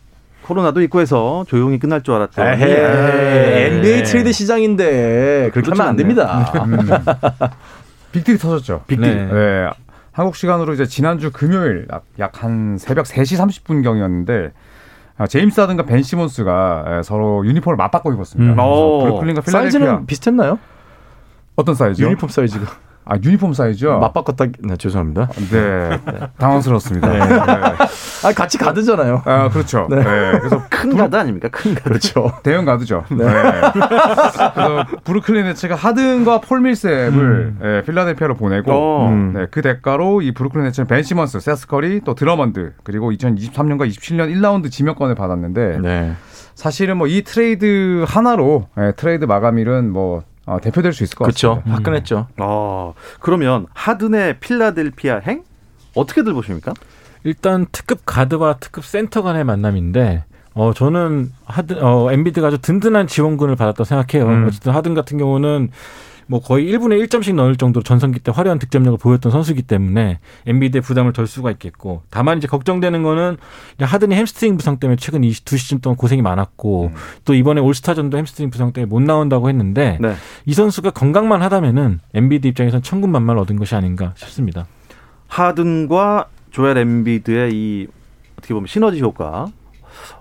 코로나도 0.42 0.80
있고 0.82 1.00
해서 1.00 1.44
조용히 1.48 1.78
끝날 1.78 2.02
줄 2.02 2.14
알았더니 2.14 2.62
NBA 2.62 4.04
트레이드 4.04 4.32
시장인데 4.32 5.50
그렇게 5.52 5.70
하면 5.70 5.86
안 5.86 5.96
됩니다. 5.96 6.52
음. 8.16 8.20
빅딜이 8.20 8.38
터졌죠. 8.38 8.82
빅딜. 8.86 9.28
네. 9.28 9.32
네. 9.32 9.70
한국 10.12 10.34
시간으로 10.36 10.72
이제 10.72 10.86
지난주 10.86 11.30
금요일 11.30 11.86
약 12.18 12.42
한 12.42 12.78
새벽 12.78 13.04
3시 13.06 13.38
30분 13.38 13.82
경이었는데 13.82 14.52
아, 15.18 15.26
제임스 15.26 15.60
하든과 15.60 15.84
벤 15.84 16.02
시몬스가 16.02 17.02
서로 17.04 17.44
유니폼을 17.46 17.76
맞바꿔 17.76 18.12
입었습니다. 18.12 18.52
음. 18.52 18.56
브루클린과 18.56 19.40
필라델피아 19.42 19.60
사이즈는 19.60 20.06
비슷했나요? 20.06 20.58
어떤 21.56 21.74
사이즈? 21.74 22.02
유니폼 22.02 22.28
사이즈가. 22.28 22.66
아 23.08 23.14
유니폼 23.22 23.52
사이즈요? 23.54 24.00
맞바꿨다. 24.00 24.46
네, 24.64 24.76
죄송합니다. 24.76 25.28
네, 25.50 26.00
당황스럽습니다. 26.38 27.08
네. 27.08 27.18
네. 27.20 27.26
아 28.24 28.32
같이 28.34 28.58
가드잖아요. 28.58 29.22
아 29.24 29.48
그렇죠. 29.48 29.86
네. 29.88 29.96
네. 29.96 30.38
그래서 30.40 30.62
큰 30.68 30.96
가드 30.96 31.14
아닙니까? 31.14 31.48
큰 31.52 31.74
가드. 31.74 31.88
그렇죠. 31.88 32.32
대형 32.42 32.64
가드죠. 32.64 33.04
네. 33.10 33.24
네. 33.24 33.32
그래서 33.72 34.86
브루클린 35.04 35.44
네츠가 35.44 35.76
하든과 35.76 36.40
폴 36.40 36.60
밀샙을 36.62 37.12
음. 37.14 37.58
네, 37.62 37.82
필라델피아로 37.84 38.34
보내고 38.34 38.72
어. 38.72 39.08
음. 39.08 39.32
네, 39.34 39.46
그 39.52 39.62
대가로 39.62 40.20
이 40.22 40.32
브루클린 40.32 40.64
네츠는 40.64 40.88
벤 40.88 41.02
시몬스, 41.04 41.38
세스 41.38 41.67
커리, 41.67 42.00
또 42.04 42.14
드러먼드 42.16 42.72
그리고 42.82 43.12
2023년과 43.12 43.88
27년 43.88 44.34
1라운드 44.34 44.68
지명권을 44.70 45.14
받았는데 45.14 45.78
네. 45.80 46.12
사실은 46.56 46.96
뭐 46.96 47.06
이 47.06 47.22
트레이드 47.22 48.04
하나로 48.08 48.66
네, 48.76 48.90
트레이드 48.92 49.24
마감일은 49.26 49.92
뭐 49.92 50.22
어, 50.46 50.60
대표될 50.60 50.92
수 50.92 51.04
있을 51.04 51.16
것 51.16 51.24
그쵸. 51.26 51.48
같습니다. 51.56 51.64
그렇죠. 51.64 51.76
화끈했죠. 51.76 52.26
음. 52.30 52.34
어, 52.38 52.94
그러면 53.20 53.66
하든의 53.74 54.38
필라델피아 54.40 55.18
행 55.18 55.42
어떻게들 55.94 56.32
보십니까? 56.32 56.72
일단 57.24 57.66
특급 57.72 58.02
가드와 58.06 58.58
특급 58.58 58.84
센터 58.84 59.22
간의 59.22 59.42
만남인데 59.44 60.24
어 60.54 60.72
저는 60.72 61.32
하든 61.44 61.82
어 61.82 62.12
엠비드가 62.12 62.46
아주 62.46 62.58
든든한 62.58 63.08
지원군을 63.08 63.56
받았다고 63.56 63.84
생각해요. 63.84 64.28
음. 64.28 64.46
어쨌든 64.46 64.72
하든 64.72 64.94
같은 64.94 65.18
경우는 65.18 65.70
뭐 66.28 66.40
거의 66.40 66.66
1분에 66.72 67.06
1점씩 67.06 67.34
넣을 67.36 67.56
정도로 67.56 67.84
전성기 67.84 68.18
때 68.20 68.32
화려한 68.34 68.58
득점력을 68.58 68.98
보였던 68.98 69.30
선수이기 69.30 69.62
때문에 69.62 70.18
엠비드의 70.46 70.82
부담을 70.82 71.12
덜 71.12 71.26
수가 71.26 71.52
있겠고 71.52 72.02
다만 72.10 72.38
이제 72.38 72.48
걱정되는 72.48 73.02
거는 73.02 73.36
하든이 73.80 74.14
햄스트링 74.14 74.56
부상 74.56 74.78
때문에 74.78 74.96
최근 74.96 75.22
이 75.22 75.34
두 75.34 75.56
시즌 75.56 75.80
동안 75.80 75.96
고생이 75.96 76.22
많았고 76.22 76.86
음. 76.86 76.94
또 77.24 77.34
이번에 77.34 77.60
올스타전도 77.60 78.18
햄스트링 78.18 78.50
부상 78.50 78.72
때문에 78.72 78.88
못 78.88 79.00
나온다고 79.02 79.48
했는데 79.48 79.98
네. 80.00 80.14
이 80.46 80.52
선수가 80.52 80.90
건강만 80.90 81.42
하다면은 81.42 82.00
엠비드 82.14 82.46
입장에선 82.48 82.82
천군만마를 82.82 83.40
얻은 83.42 83.56
것이 83.56 83.74
아닌가 83.76 84.12
싶습니다. 84.16 84.66
하든과 85.28 86.26
조엘 86.50 86.76
엠비드의 86.78 87.52
이 87.52 87.86
어떻게 88.38 88.54
보면 88.54 88.66
시너지 88.66 89.00
효과 89.00 89.46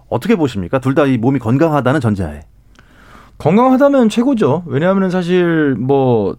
어떻게 0.09 0.35
보십니까? 0.35 0.79
둘 0.79 0.93
다 0.93 1.05
이 1.07 1.17
몸이 1.17 1.39
건강하다는 1.39 1.99
전제하에. 1.99 2.41
건강하다면 3.37 4.09
최고죠. 4.09 4.63
왜냐하면 4.65 5.09
사실 5.09 5.75
뭐, 5.77 6.35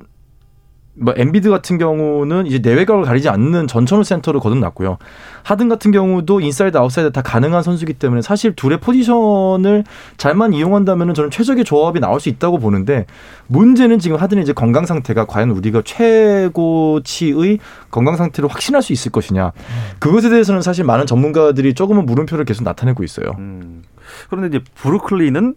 뭐 0.94 1.12
엠비드 1.14 1.50
같은 1.50 1.76
경우는 1.76 2.46
이제 2.46 2.58
내외각을 2.58 3.04
가리지 3.04 3.28
않는 3.28 3.66
전천후 3.66 4.02
센터로 4.02 4.40
거듭났고요. 4.40 4.96
하든 5.42 5.68
같은 5.68 5.90
경우도 5.90 6.40
인사이드 6.40 6.76
아웃사이드 6.76 7.12
다 7.12 7.20
가능한 7.20 7.62
선수기 7.62 7.92
때문에 7.92 8.22
사실 8.22 8.56
둘의 8.56 8.80
포지션을 8.80 9.84
잘만 10.16 10.54
이용한다면 10.54 11.12
저는 11.12 11.30
최적의 11.30 11.64
조합이 11.64 12.00
나올 12.00 12.18
수 12.18 12.30
있다고 12.30 12.58
보는데 12.58 13.04
문제는 13.48 13.98
지금 13.98 14.16
하든의 14.16 14.42
이제 14.42 14.54
건강 14.54 14.86
상태가 14.86 15.26
과연 15.26 15.50
우리가 15.50 15.82
최고치의 15.84 17.58
건강 17.90 18.16
상태를 18.16 18.48
확신할 18.48 18.80
수 18.80 18.94
있을 18.94 19.12
것이냐. 19.12 19.52
그것에 19.98 20.30
대해서는 20.30 20.62
사실 20.62 20.84
많은 20.84 21.04
전문가들이 21.04 21.74
조금은 21.74 22.06
물음표를 22.06 22.46
계속 22.46 22.64
나타내고 22.64 23.04
있어요. 23.04 23.36
음. 23.38 23.82
그런데 24.30 24.56
이제 24.56 24.64
브루클린은 24.76 25.54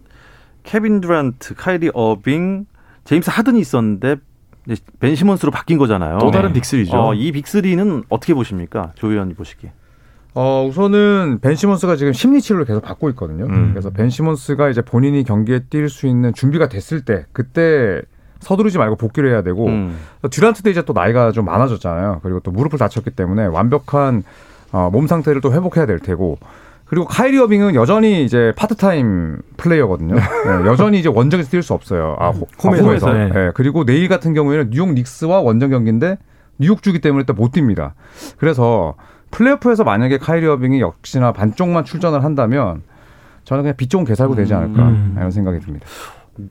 케빈 0.62 1.00
듀란트, 1.00 1.54
카이리 1.54 1.90
어빙, 1.94 2.66
제임스 3.04 3.30
하든이 3.30 3.60
있었는데 3.60 4.16
벤 4.98 5.14
시몬스로 5.14 5.50
바뀐 5.50 5.78
거잖아요. 5.78 6.18
또 6.18 6.30
다른 6.30 6.52
네. 6.52 6.60
빅3죠. 6.60 6.94
어, 6.94 7.14
이 7.14 7.32
빅3는 7.32 8.04
어떻게 8.08 8.34
보십니까? 8.34 8.92
조 8.94 9.10
위원이 9.10 9.34
보시기에. 9.34 9.72
어, 10.34 10.64
우선은 10.68 11.40
벤 11.40 11.56
시몬스가 11.56 11.96
지금 11.96 12.12
심리 12.12 12.40
치료를 12.40 12.64
계속 12.64 12.82
받고 12.82 13.10
있거든요. 13.10 13.46
음. 13.46 13.70
그래서 13.72 13.90
벤 13.90 14.10
시몬스가 14.10 14.68
이제 14.68 14.80
본인이 14.80 15.24
경기에 15.24 15.64
뛸 15.70 15.88
수 15.88 16.06
있는 16.06 16.32
준비가 16.32 16.68
됐을 16.68 17.04
때 17.04 17.26
그때 17.32 18.00
서두르지 18.38 18.78
말고 18.78 18.96
복귀를 18.96 19.30
해야 19.30 19.42
되고 19.42 19.66
음. 19.66 19.98
듀란트도 20.30 20.70
이제 20.70 20.82
또 20.82 20.92
나이가 20.92 21.32
좀 21.32 21.46
많아졌잖아요. 21.46 22.20
그리고 22.22 22.40
또 22.40 22.52
무릎을 22.52 22.78
다쳤기 22.78 23.10
때문에 23.10 23.46
완벽한 23.46 24.22
어, 24.72 24.88
몸 24.92 25.06
상태를 25.08 25.40
또 25.40 25.52
회복해야 25.52 25.84
될 25.86 25.98
테고 25.98 26.38
그리고 26.90 27.06
카이리 27.06 27.38
어빙은 27.38 27.76
여전히 27.76 28.24
이제 28.24 28.52
파트타임 28.56 29.38
플레이어거든요. 29.56 30.16
네, 30.16 30.66
여전히 30.66 30.98
이제 30.98 31.08
원정에서 31.08 31.48
뛸 31.48 31.62
수 31.62 31.72
없어요. 31.72 32.16
아, 32.18 32.30
홈에서. 32.64 32.84
홈에서. 32.84 33.12
네. 33.12 33.28
네. 33.28 33.50
그리고 33.54 33.84
내일 33.84 34.08
같은 34.08 34.34
경우에는 34.34 34.70
뉴욕 34.70 34.92
닉스와 34.92 35.40
원정 35.40 35.70
경기인데 35.70 36.18
뉴욕 36.58 36.82
주기 36.82 37.00
때문에 37.00 37.24
또 37.26 37.39
못 37.39 37.52
뜁니다. 37.52 37.92
그래서 38.38 38.96
플레이오프에서 39.30 39.84
만약에 39.84 40.18
카이리 40.18 40.48
어빙이 40.48 40.80
역시나 40.80 41.32
반쪽만 41.32 41.84
출전을 41.84 42.24
한다면 42.24 42.82
저는 43.44 43.62
그냥 43.62 43.76
빛 43.76 43.88
좋은 43.88 44.04
개살구 44.04 44.34
되지 44.34 44.52
않을까 44.54 44.88
음. 44.88 45.14
이런 45.16 45.30
생각이 45.30 45.60
듭니다. 45.60 45.86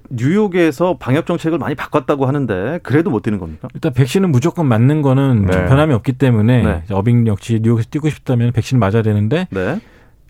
뉴욕에서 0.10 0.96
방역 1.00 1.26
정책을 1.26 1.58
많이 1.58 1.76
바꿨다고 1.76 2.26
하는데 2.28 2.80
그래도 2.82 3.10
못 3.10 3.24
뛰는 3.24 3.40
겁니까? 3.40 3.68
일단 3.74 3.92
백신은 3.92 4.32
무조건 4.32 4.68
맞는 4.68 5.02
거는 5.02 5.48
네. 5.48 5.66
변함이 5.66 5.94
없기 5.96 6.14
때문에 6.14 6.64
네. 6.64 6.84
어빙 6.94 7.28
역시 7.28 7.60
뉴욕에서 7.62 7.90
뛰고 7.90 8.08
싶다면 8.08 8.54
백신 8.54 8.80
맞아야 8.80 9.02
되는데 9.02 9.48
네. 9.52 9.82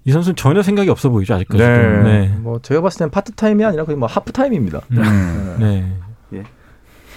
이 0.05 0.11
선수는 0.11 0.35
전혀 0.35 0.61
생각이 0.61 0.89
없어 0.89 1.09
보이죠 1.09 1.35
아직까지. 1.35 1.63
네. 1.63 2.03
네. 2.03 2.27
뭐 2.39 2.59
제가 2.59 2.81
봤을 2.81 2.99
때는 2.99 3.11
파트 3.11 3.31
타임이 3.33 3.63
아니라 3.63 3.85
거의 3.85 3.97
뭐 3.97 4.07
하프 4.07 4.31
타임입니다. 4.31 4.81
음. 4.91 5.55
네. 5.59 5.85
네. 6.29 6.39
예. 6.39 6.43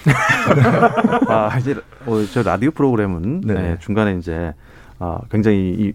아 1.28 1.56
이제 1.58 1.76
어, 2.06 2.24
저 2.32 2.42
라디오 2.42 2.70
프로그램은 2.72 3.42
네. 3.44 3.54
네, 3.54 3.76
중간에 3.80 4.16
이제 4.16 4.52
아, 4.98 5.20
굉장히 5.30 5.74
이 5.78 5.92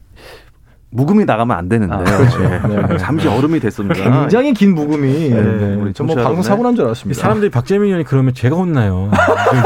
묵음이 0.89 1.25
나가면 1.25 1.57
안 1.57 1.67
되는데 1.67 1.93
아, 1.93 1.97
그렇죠. 1.97 2.39
네. 2.39 2.59
네. 2.87 2.97
잠시 2.97 3.27
얼음이 3.27 3.59
됐습니다. 3.59 3.93
굉장히 3.95 4.53
긴 4.53 4.73
묵음이 4.73 5.29
네. 5.29 5.41
네. 5.41 5.75
우리 5.75 5.91
전뭐 5.93 6.15
방송 6.15 6.41
사고 6.41 6.63
난 6.63 6.75
줄 6.75 6.85
알았습니다. 6.85 7.19
사람들이 7.21 7.51
박재민 7.51 7.87
의원이 7.87 8.05
그러면 8.05 8.33
제가 8.33 8.55
혼나요. 8.55 9.11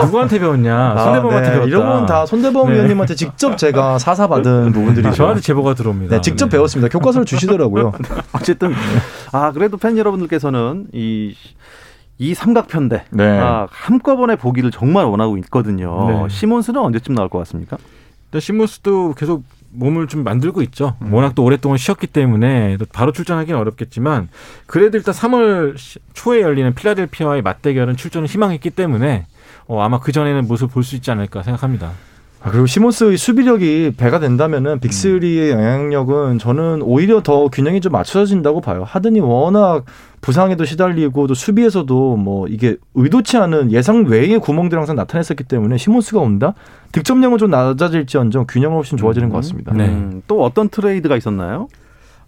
누구한테 0.04 0.40
배웠냐? 0.40 0.76
아, 0.76 1.04
손대범한테 1.04 1.42
네. 1.42 1.52
배웠다. 1.54 1.68
이런 1.68 1.86
건 1.88 2.06
다 2.08 2.26
손대범 2.26 2.68
네. 2.70 2.74
의원님한테 2.74 3.14
직접 3.16 3.56
제가 3.58 4.00
사사 4.00 4.28
받은 4.28 4.72
부분들이 4.72 5.12
저한테 5.14 5.42
제보가 5.42 5.76
들어옵니다. 5.76 6.16
네, 6.16 6.22
직접 6.22 6.50
배웠습니다. 6.50 6.90
교과서를 6.92 7.26
주시더라고요. 7.26 7.92
어쨌든 8.34 8.74
아 9.32 9.52
그래도 9.52 9.78
팬 9.78 9.98
여러분들께서는 9.98 10.88
이 10.94 11.36
이 12.18 12.36
삼각편대 12.36 13.06
네. 13.10 13.40
아, 13.40 13.66
한꺼번에 13.72 14.36
보기를 14.36 14.70
정말 14.70 15.06
원하고 15.06 15.38
있거든요. 15.40 16.28
시몬스는 16.30 16.80
언제쯤 16.80 17.16
나올 17.16 17.30
것 17.30 17.40
같습니까? 17.40 17.78
시몬스도 18.38 19.16
계속 19.18 19.44
몸을 19.72 20.08
좀 20.08 20.24
만들고 20.24 20.62
있죠. 20.64 20.96
음. 21.02 21.14
워낙 21.14 21.36
또 21.36 21.44
오랫동안 21.44 21.78
쉬었기 21.78 22.08
때문에 22.08 22.78
바로 22.94 23.12
출전하기는 23.12 23.60
어렵겠지만 23.60 24.30
그래도 24.66 24.98
일단 24.98 25.14
3월 25.14 25.76
초에 26.14 26.42
열리는 26.42 26.74
필라델피아와의 26.74 27.42
맞대결은 27.42 27.96
출전을 27.96 28.28
희망했기 28.28 28.70
때문에 28.72 29.26
어, 29.68 29.82
아마 29.82 30.00
그 30.00 30.12
전에는 30.12 30.48
모습을 30.48 30.72
볼수 30.74 30.96
있지 30.96 31.12
않을까 31.12 31.44
생각합니다. 31.44 31.92
아, 32.44 32.50
그리고 32.50 32.66
시몬스의 32.66 33.18
수비력이 33.18 33.94
배가 33.98 34.20
된다면은 34.20 34.80
빅3의 34.80 35.52
영향력은 35.52 36.40
저는 36.40 36.82
오히려 36.82 37.22
더 37.22 37.50
균형이 37.50 37.82
좀 37.82 37.92
맞춰진다고 37.92 38.62
봐요. 38.62 38.84
하드니 38.84 39.20
워낙 39.20 39.86
부상에도 40.22 40.66
시달리고 40.66 41.28
또 41.28 41.34
수비에서도 41.36 42.18
뭐 42.18 42.48
이게 42.48 42.78
의도치 42.96 43.38
않은 43.38 43.72
예상 43.72 44.06
외의 44.06 44.40
구멍들이 44.40 44.78
항상 44.78 44.96
나타냈었기 44.96 45.44
때문에 45.44 45.78
시몬스가 45.78 46.20
온다? 46.20 46.56
득점량은 46.94 47.38
좀 47.38 47.52
낮아질지언정 47.52 48.46
균형은 48.50 48.76
훨씬 48.76 48.98
좋아지는 48.98 49.30
것 49.30 49.36
같습니다. 49.38 49.74
네. 49.74 49.86
음, 49.86 50.24
또 50.28 50.44
어떤 50.44 50.70
트레이드가 50.70 51.18
있었나요? 51.18 51.68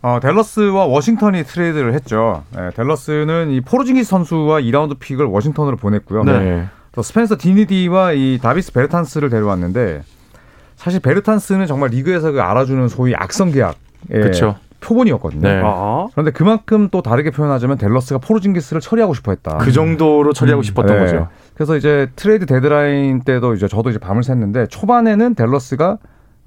어, 0.03 0.19
댈러스와 0.21 0.85
워싱턴이 0.85 1.43
트레이드를 1.43 1.93
했죠. 1.95 2.43
네, 2.55 2.69
댈러스는 2.75 3.51
이 3.51 3.61
포르징기스 3.61 4.09
선수와 4.09 4.59
2라운드 4.61 4.99
픽을 4.99 5.25
워싱턴으로 5.25 5.77
보냈고요. 5.77 6.23
네. 6.23 6.67
또 6.93 7.01
스펜서 7.01 7.37
딘위디와 7.37 8.13
이 8.13 8.39
다비스 8.41 8.71
베르탄스를 8.71 9.29
데려왔는데 9.29 10.03
사실 10.75 10.99
베르탄스는 10.99 11.65
정말 11.67 11.89
리그에서 11.89 12.31
그 12.31 12.41
알아주는 12.41 12.87
소위 12.87 13.13
악성 13.15 13.51
계약 13.51 13.75
그렇죠. 14.09 14.55
표본이었거든요. 14.81 15.41
네. 15.41 15.61
아. 15.63 16.07
그런데 16.11 16.31
그만큼 16.31 16.89
또 16.91 17.01
다르게 17.01 17.31
표현하자면 17.31 17.77
댈러스가 17.77 18.19
포르징기스를 18.19 18.81
처리하고 18.81 19.13
싶어했다. 19.13 19.59
그 19.59 19.71
정도로 19.71 20.33
처리하고 20.33 20.61
음. 20.61 20.63
싶었던 20.63 20.97
네. 20.97 21.03
거죠. 21.03 21.29
그래서 21.53 21.77
이제 21.77 22.09
트레이드 22.17 22.45
데드라인 22.45 23.21
때도 23.21 23.53
이제 23.53 23.67
저도 23.67 23.91
이제 23.91 23.99
밤을 23.99 24.21
샜는데 24.23 24.69
초반에는 24.69 25.35
댈러스가 25.35 25.99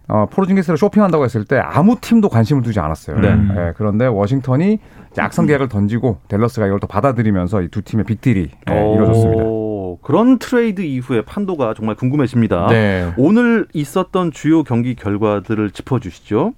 어, 0.08 0.26
포르징기스를 0.30 0.76
쇼핑한다고 0.76 1.24
했을 1.24 1.44
때 1.44 1.58
아무 1.58 1.96
팀도 2.00 2.28
관심을 2.28 2.62
두지 2.62 2.78
않았어요. 2.78 3.18
네. 3.18 3.34
네. 3.34 3.72
그런데 3.76 4.06
워싱턴이 4.06 4.78
악성 5.18 5.46
계약을 5.46 5.68
던지고 5.68 6.18
댈러스가 6.28 6.66
이걸 6.66 6.78
또 6.78 6.86
받아들이면서 6.86 7.62
이 7.62 7.68
두 7.68 7.80
팀의 7.82 8.04
빅딜이 8.04 8.50
네, 8.66 8.92
이루어졌습니다. 8.94 9.42
그런 10.06 10.38
트레이드 10.38 10.82
이후의 10.82 11.22
판도가 11.22 11.74
정말 11.74 11.96
궁금해집니다. 11.96 12.68
네. 12.68 13.12
오늘 13.16 13.66
있었던 13.72 14.30
주요 14.30 14.62
경기 14.62 14.94
결과들을 14.94 15.72
짚어주시죠. 15.72 16.54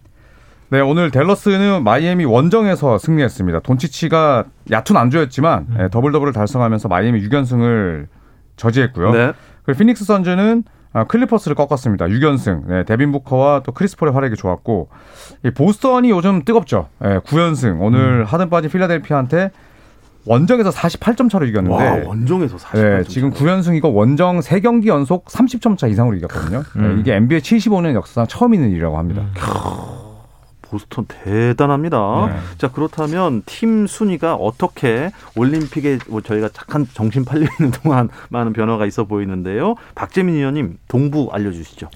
네, 0.69 0.81
오늘 0.81 1.11
댈러스는 1.11 1.83
마이애미 1.83 2.27
원정에서 2.27 2.99
승리했습니다. 2.99 3.61
돈치치가 3.61 4.45
얕은 4.71 4.99
안주였지만 4.99 5.67
음. 5.71 5.75
네, 5.79 5.89
더블 5.89 6.13
더블을 6.13 6.35
달성하면서 6.35 6.89
마이애미 6.89 7.27
6연승을 7.27 8.09
저지했고요. 8.57 9.13
네. 9.13 9.33
그리고 9.63 9.79
피닉스 9.79 10.05
선즈는 10.05 10.65
아, 10.93 11.05
클리퍼스를 11.05 11.55
꺾었습니다. 11.55 12.05
6연승. 12.05 12.67
네, 12.67 12.85
데빈 12.85 13.13
부커와 13.13 13.63
또 13.65 13.73
크리스 13.73 13.97
폴의 13.97 14.13
활약이 14.13 14.37
좋았고 14.37 14.91
이 15.47 15.51
보스턴이 15.53 16.11
요즘 16.11 16.45
뜨겁죠. 16.45 16.91
네, 16.99 17.21
9연승. 17.21 17.81
오늘 17.81 18.21
음. 18.21 18.25
하든 18.27 18.51
빠진 18.51 18.71
필라델피아한테 18.71 19.53
원정에서 20.25 20.71
48점 20.71 21.31
차로 21.31 21.47
이겼는데 21.47 21.77
와, 21.77 22.07
원정에서 22.07 22.57
48점. 22.57 22.99
네, 22.99 23.05
지금 23.05 23.31
9연승이고 23.33 23.95
원정 23.95 24.41
3경기 24.41 24.87
연속 24.87 25.27
30점 25.27 25.79
차 25.79 25.87
이상으로 25.87 26.17
이겼거든요. 26.17 26.63
네, 26.75 26.81
음. 26.81 26.95
네, 26.97 27.01
이게 27.01 27.15
NBA 27.15 27.41
75년 27.41 27.95
역사상 27.95 28.27
처음 28.27 28.55
있는 28.55 28.71
일이라고 28.71 28.99
합니다. 28.99 29.23
음. 29.23 30.09
보스턴 30.69 31.07
대단합니다. 31.07 32.27
네. 32.27 32.33
자 32.59 32.69
그렇다면 32.69 33.43
팀 33.47 33.87
순위가 33.87 34.35
어떻게 34.35 35.11
올림픽에 35.35 35.99
뭐 36.09 36.21
저희가 36.21 36.51
잠깐 36.53 36.87
정신 36.93 37.25
팔려 37.25 37.47
있는 37.59 37.73
동안 37.73 38.09
많은 38.29 38.53
변화가 38.53 38.87
있어 38.87 39.05
보이는데요. 39.05 39.77
박재민 39.95 40.35
의원님 40.35 40.79
동부 40.89 41.31
알려주시죠. 41.33 41.89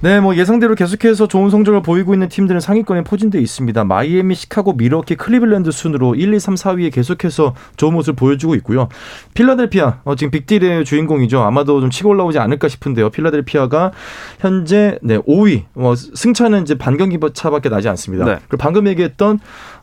네, 0.00 0.20
뭐 0.20 0.36
예상대로 0.36 0.74
계속해서 0.74 1.28
좋은 1.28 1.48
성적을 1.48 1.80
보이고 1.80 2.12
있는 2.12 2.28
팀들은 2.28 2.60
상위권에 2.60 3.04
포진되어 3.04 3.40
있습니다. 3.40 3.84
마이애미, 3.84 4.34
시카고, 4.34 4.74
미러키, 4.74 5.16
클리블랜드 5.16 5.70
순으로 5.70 6.14
1, 6.14 6.34
2, 6.34 6.40
3, 6.40 6.54
4위에 6.56 6.92
계속해서 6.92 7.54
좋은 7.78 7.94
모습을 7.94 8.14
보여주고 8.14 8.54
있고요. 8.56 8.88
필라델피아, 9.32 10.00
어, 10.04 10.14
지금 10.14 10.30
빅딜의 10.30 10.84
주인공이죠. 10.84 11.40
아마도 11.40 11.80
좀 11.80 11.88
치고 11.88 12.10
올라오지 12.10 12.38
않을까 12.38 12.68
싶은데요. 12.68 13.08
필라델피아가 13.10 13.92
현재 14.40 14.98
네, 15.02 15.16
5위. 15.18 15.64
뭐 15.72 15.94
승차는 15.96 16.62
이제 16.62 16.76
반 16.76 16.98
경기 16.98 17.18
차밖에 17.32 17.70
나지 17.70 17.88
않습니다. 17.88 18.26
네. 18.26 18.36
그리고 18.48 18.58
방금 18.58 18.86
얘기했던 18.88 19.38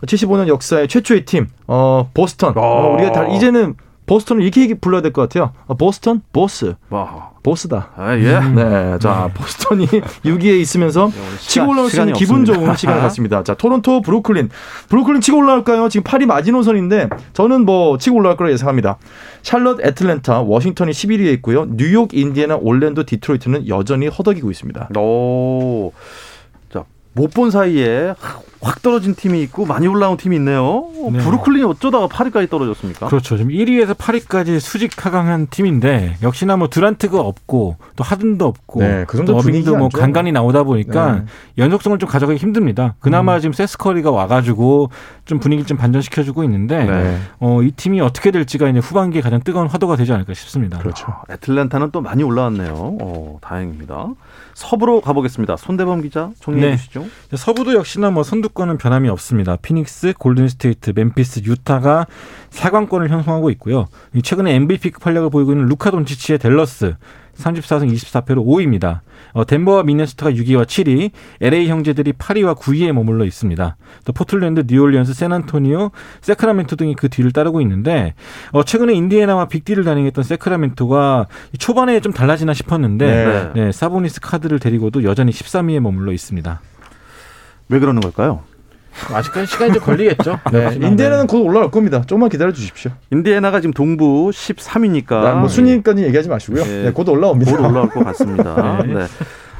75년 0.06 0.48
역사의 0.48 0.88
최초의 0.88 1.26
팀, 1.26 1.48
어, 1.66 2.12
보스턴. 2.14 2.54
어, 2.56 2.94
우리가 2.94 3.12
다 3.12 3.28
이제는 3.28 3.76
보스턴을 4.12 4.44
이렇게 4.44 4.74
불러야 4.74 5.02
될 5.02 5.14
것 5.14 5.22
같아요. 5.22 5.54
어, 5.68 5.76
보스턴 5.76 6.22
보스. 6.34 6.76
와. 6.90 7.30
보스다. 7.44 7.90
아, 7.96 8.14
예. 8.18 8.40
네. 8.40 9.00
자, 9.00 9.30
네. 9.30 9.34
보스턴이 9.34 9.86
6위에 10.26 10.60
있으면서 10.60 11.10
치고 11.40 11.70
올라올 11.70 11.90
수 11.90 12.00
있는 12.00 12.14
기분 12.14 12.44
좋은 12.44 12.76
시간을 12.76 13.02
갖습니다. 13.04 13.42
자, 13.44 13.54
토론토, 13.54 14.02
브루클린. 14.02 14.50
브루클린 14.90 15.22
치고 15.22 15.38
올라올까요? 15.38 15.88
지금 15.88 16.04
8위 16.04 16.26
마지노선인데 16.26 17.10
저는 17.34 17.66
뭐 17.66 17.98
치고 17.98 18.18
올라올 18.18 18.36
거라 18.36 18.52
예상합니다. 18.52 18.98
샬럿, 19.44 19.80
애틀랜타, 19.84 20.42
워싱턴이 20.42 20.92
11위에 20.92 21.34
있고요. 21.36 21.66
뉴욕, 21.70 22.14
인디애나, 22.14 22.58
올랜도, 22.58 23.06
디트로이트는 23.06 23.70
여전히 23.70 24.08
허덕이고 24.08 24.52
있습니다. 24.52 24.90
오. 25.00 25.94
못 27.14 27.32
본 27.34 27.52
사이에 27.52 28.14
확 28.64 28.84
떨어진 28.84 29.16
팀이 29.16 29.42
있고 29.44 29.66
많이 29.66 29.88
올라온 29.88 30.18
팀이 30.18 30.36
있네요. 30.36 30.86
네. 31.12 31.18
브루클린이 31.18 31.64
어쩌다가 31.64 32.08
8위까지 32.08 32.48
떨어졌습니까? 32.48 33.08
그렇죠. 33.08 33.36
지금 33.36 33.52
1위에서 33.52 33.96
8위까지 33.96 34.60
수직 34.60 35.04
하강한 35.04 35.48
팀인데 35.50 36.18
역시나 36.22 36.58
뭐 36.58 36.70
드란트가 36.70 37.20
없고 37.20 37.78
또 37.96 38.04
하든도 38.04 38.46
없고 38.46 38.82
네, 38.82 39.06
그 39.08 39.18
정도 39.18 39.36
어빙도 39.36 39.78
뭐 39.78 39.90
간간히 39.90 40.32
나오다 40.32 40.62
보니까 40.64 41.12
네. 41.16 41.24
연속성을 41.58 41.98
좀 41.98 42.08
가져가기 42.08 42.38
힘듭니다. 42.38 42.94
그나마 43.00 43.36
음. 43.38 43.40
지금 43.40 43.54
세스커리가 43.54 44.12
와가지고 44.12 44.92
좀 45.26 45.40
분위기 45.40 45.64
좀 45.66 45.78
반전시켜주고 45.78 46.44
있는데 46.44 46.86
네. 46.86 47.18
어, 47.40 47.64
이 47.64 47.72
팀이 47.72 48.00
어떻게 48.00 48.30
될지가 48.30 48.70
이제 48.70 48.78
후반기에 48.78 49.22
가장 49.22 49.42
뜨거운 49.42 49.68
화두가 49.68 49.96
되지 49.96 50.14
않을까 50.14 50.36
싶습니다. 50.36 50.78
그렇죠. 50.78 51.08
애틀랜타는 51.32 51.90
또 51.92 52.02
많이 52.02 52.22
올라왔네요. 52.22 52.98
어, 53.02 53.40
다행입니다. 53.42 54.10
서부로 54.54 55.02
가보겠습니다. 55.02 55.58
손대범 55.58 56.02
기자 56.02 56.32
정리해 56.40 56.72
네. 56.72 56.78
주시죠. 56.78 57.06
서부도 57.36 57.74
역시나 57.74 58.12
뭐 58.12 58.24
선두권은 58.24 58.78
변함이 58.78 59.10
없습니다. 59.10 59.56
피닉스, 59.56 60.14
골든스테이트, 60.18 60.94
멤피스, 60.96 61.42
유타가 61.46 62.06
4강권을 62.52 63.10
형성하고 63.10 63.50
있고요. 63.52 63.88
최근에 64.22 64.54
MVP급 64.56 65.06
활약을 65.06 65.30
보이고 65.30 65.52
있는 65.52 65.66
루카 65.68 65.92
돈치치의 65.92 66.40
델러스 66.40 66.96
34승 67.38 67.92
24패로 67.94 68.46
5위입니다. 68.46 69.00
어, 69.34 69.46
덴버와 69.46 69.84
미네소타가 69.84 70.32
6위와 70.32 70.66
7위, 70.66 71.12
LA 71.40 71.70
형제들이 71.70 72.14
8위와 72.14 72.56
9위에 72.56 72.92
머물러 72.92 73.26
있습니다. 73.26 73.78
또 74.06 74.14
포틀랜드, 74.14 74.64
뉴올리언스, 74.68 75.14
샌안토니오, 75.14 75.92
새크라멘토 76.22 76.76
등이 76.76 76.96
그 76.96 77.10
뒤를 77.10 77.32
따르고 77.32 77.62
있는데 77.62 78.14
어, 78.52 78.64
최근에 78.64 78.94
인디애나와 78.94 79.48
빅딜을 79.48 79.84
다니했던 79.84 80.24
세크라멘토가 80.24 81.28
초반에 81.58 82.00
좀 82.00 82.14
달라지나 82.14 82.54
싶었는데 82.54 83.52
네. 83.54 83.62
네, 83.62 83.72
사보니스 83.72 84.20
카드를 84.22 84.60
데리고도 84.60 85.04
여전히 85.04 85.32
13위에 85.32 85.80
머물러 85.80 86.12
있습니다. 86.12 86.62
왜 87.70 87.80
그러는 87.80 88.02
걸까요? 88.02 88.44
아직까지 89.14 89.48
시간이 89.48 89.74
좀 89.74 89.82
걸리겠죠. 89.82 90.40
네. 90.52 90.78
네. 90.78 90.88
인디애나는 90.88 91.28
곧 91.28 91.42
올라갈 91.42 91.72
겁니다. 91.72 92.02
조금만 92.02 92.30
기다려 92.30 92.52
주십시오. 92.52 92.92
인디애나가 93.12 93.62
지금 93.62 93.74
동부 93.74 94.30
13위니까. 94.32 95.40
뭐 95.40 95.48
순위까지 95.48 96.04
얘기하지 96.04 96.30
마시고요. 96.30 96.64
네. 96.64 96.84
네, 96.84 96.92
곧 96.92 97.08
올라옵니다. 97.10 97.52
곧 97.56 97.66
올라올 97.66 97.90
것 97.90 98.04
같습니다. 98.06 98.84
네. 98.86 98.94
네. 98.94 99.06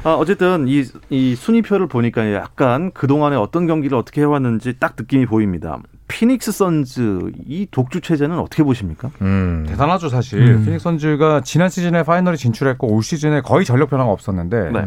아, 0.04 0.14
어쨌든 0.14 0.66
이, 0.66 0.84
이 1.10 1.34
순위표를 1.36 1.86
보니까 1.86 2.32
약간 2.34 2.90
그동안에 2.92 3.36
어떤 3.36 3.66
경기를 3.66 3.96
어떻게 3.96 4.20
해왔는지 4.20 4.74
딱 4.78 4.94
느낌이 4.98 5.26
보입니다. 5.26 5.78
피닉스 6.08 6.52
선즈 6.52 7.30
이 7.46 7.66
독주 7.70 8.00
체제는 8.00 8.38
어떻게 8.38 8.62
보십니까? 8.62 9.10
음. 9.22 9.64
대단하죠 9.68 10.08
사실. 10.08 10.40
음. 10.40 10.64
피닉스 10.64 10.82
선즈가 10.82 11.40
지난 11.42 11.68
시즌에 11.70 12.02
파이널에 12.02 12.36
진출했고 12.36 12.88
올 12.88 13.02
시즌에 13.02 13.40
거의 13.40 13.64
전력 13.64 13.90
변화가 13.90 14.10
없었는데 14.10 14.70
네. 14.72 14.84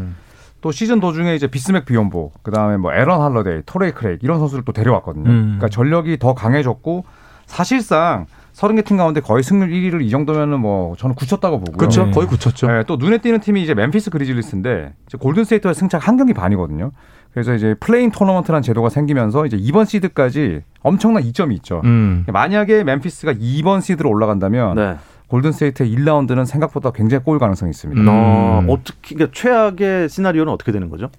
또 0.65 0.71
시즌 0.71 0.99
도중에 0.99 1.35
이제 1.35 1.45
비스맥 1.45 1.85
비욤보, 1.85 2.31
그 2.41 2.49
다음에 2.49 2.75
뭐 2.77 2.91
애런 2.91 3.21
할러데이, 3.21 3.61
토리 3.67 3.91
크레이그 3.91 4.17
이런 4.23 4.39
선수를 4.39 4.65
또 4.65 4.71
데려왔거든요. 4.71 5.29
음. 5.29 5.41
그러니까 5.43 5.69
전력이 5.69 6.17
더 6.17 6.33
강해졌고 6.33 7.05
사실상 7.45 8.25
서른 8.51 8.75
개 8.75 8.81
팀 8.81 8.97
가운데 8.97 9.21
거의 9.21 9.43
승률 9.43 9.69
1위를 9.69 10.01
이 10.01 10.09
정도면은 10.09 10.59
뭐 10.59 10.95
저는 10.95 11.13
굳혔다고 11.13 11.59
보고요. 11.59 11.77
그렇죠. 11.77 12.05
네. 12.05 12.11
거의 12.11 12.25
굳혔죠. 12.25 12.65
네, 12.65 12.83
또 12.87 12.95
눈에 12.95 13.19
띄는 13.19 13.41
팀이 13.41 13.61
이제 13.61 13.75
멤피스 13.75 14.09
그리즐리스인데 14.09 14.93
골든스테이트와 15.19 15.75
승차 15.75 15.99
한 15.99 16.17
경기 16.17 16.33
반이거든요. 16.33 16.93
그래서 17.31 17.53
이제 17.53 17.75
플레이인 17.79 18.09
토너먼트라는 18.09 18.63
제도가 18.63 18.89
생기면서 18.89 19.45
이제 19.45 19.57
2번 19.57 19.85
시드까지 19.85 20.63
엄청난 20.81 21.21
이점이 21.21 21.53
있죠. 21.57 21.81
음. 21.83 22.25
만약에 22.27 22.83
멤피스가 22.83 23.33
2번 23.33 23.81
시드로 23.81 24.09
올라간다면 24.09 24.75
네. 24.75 24.95
골든스테이트의 25.27 25.93
1라운드는 25.95 26.45
생각보다 26.45 26.91
굉장히 26.91 27.23
꼬일 27.23 27.39
가능성이 27.39 27.71
있습니다. 27.71 28.01
음. 28.01 28.07
어, 28.07 28.65
어떻게 28.69 29.15
그러니까 29.15 29.33
최악의 29.33 30.09
시나리오는 30.09 30.51
어떻게 30.51 30.71
되는 30.71 30.89
거죠? 30.89 31.09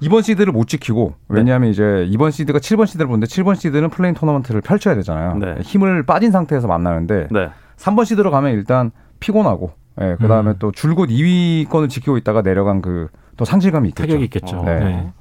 이번 0.00 0.22
시드를 0.22 0.52
못 0.52 0.66
지키고 0.66 1.14
네. 1.28 1.36
왜냐하면 1.36 1.68
네. 1.68 1.70
이제 1.70 2.06
이번 2.08 2.30
시드가 2.32 2.58
7번 2.58 2.86
시드를 2.86 3.06
보는데 3.06 3.26
7번 3.26 3.54
시드는 3.56 3.90
플레이인 3.90 4.14
토너먼트를 4.14 4.60
펼쳐야 4.60 4.94
되잖아요. 4.96 5.36
네. 5.36 5.54
힘을 5.62 6.04
빠진 6.04 6.32
상태에서 6.32 6.66
만나는데 6.66 7.28
네. 7.30 7.50
3번 7.76 8.04
시드로 8.04 8.30
가면 8.30 8.52
일단 8.52 8.90
피곤하고 9.20 9.72
예, 10.00 10.16
그다음에 10.18 10.52
음. 10.52 10.56
또 10.58 10.72
줄곧 10.72 11.08
2위권을 11.10 11.88
지키고 11.88 12.16
있다가 12.16 12.42
내려간 12.42 12.82
그 12.82 13.08
또 13.36 13.44
상실감이 13.44 13.88
있겠죠. 13.90 14.06
타격이 14.06 14.24
있겠죠. 14.24 14.58
어. 14.58 14.64
네. 14.64 14.78
네. 14.80 15.12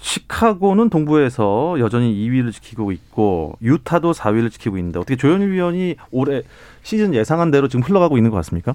아, 0.00 0.02
시카고는 0.02 0.88
동부에서 0.90 1.76
여전히 1.78 2.14
2위를 2.14 2.52
지키고 2.52 2.90
있고 2.92 3.56
유타도 3.62 4.12
4위를 4.12 4.50
지키고 4.50 4.78
있는데 4.78 4.98
어떻게 4.98 5.16
조현일 5.16 5.52
위원이 5.52 5.96
올해 6.10 6.42
시즌 6.82 7.14
예상한 7.14 7.50
대로 7.50 7.68
지금 7.68 7.82
흘러가고 7.82 8.16
있는 8.16 8.30
것 8.30 8.36
같습니까? 8.38 8.74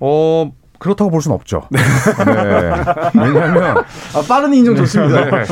어 0.00 0.52
그렇다고 0.78 1.10
볼 1.10 1.22
수는 1.22 1.34
없죠. 1.34 1.66
네. 1.70 1.80
네. 1.80 2.84
왜냐하면 3.14 3.78
아, 3.78 4.22
빠른 4.28 4.52
인정 4.52 4.76
좋습니다. 4.76 5.24
네. 5.24 5.44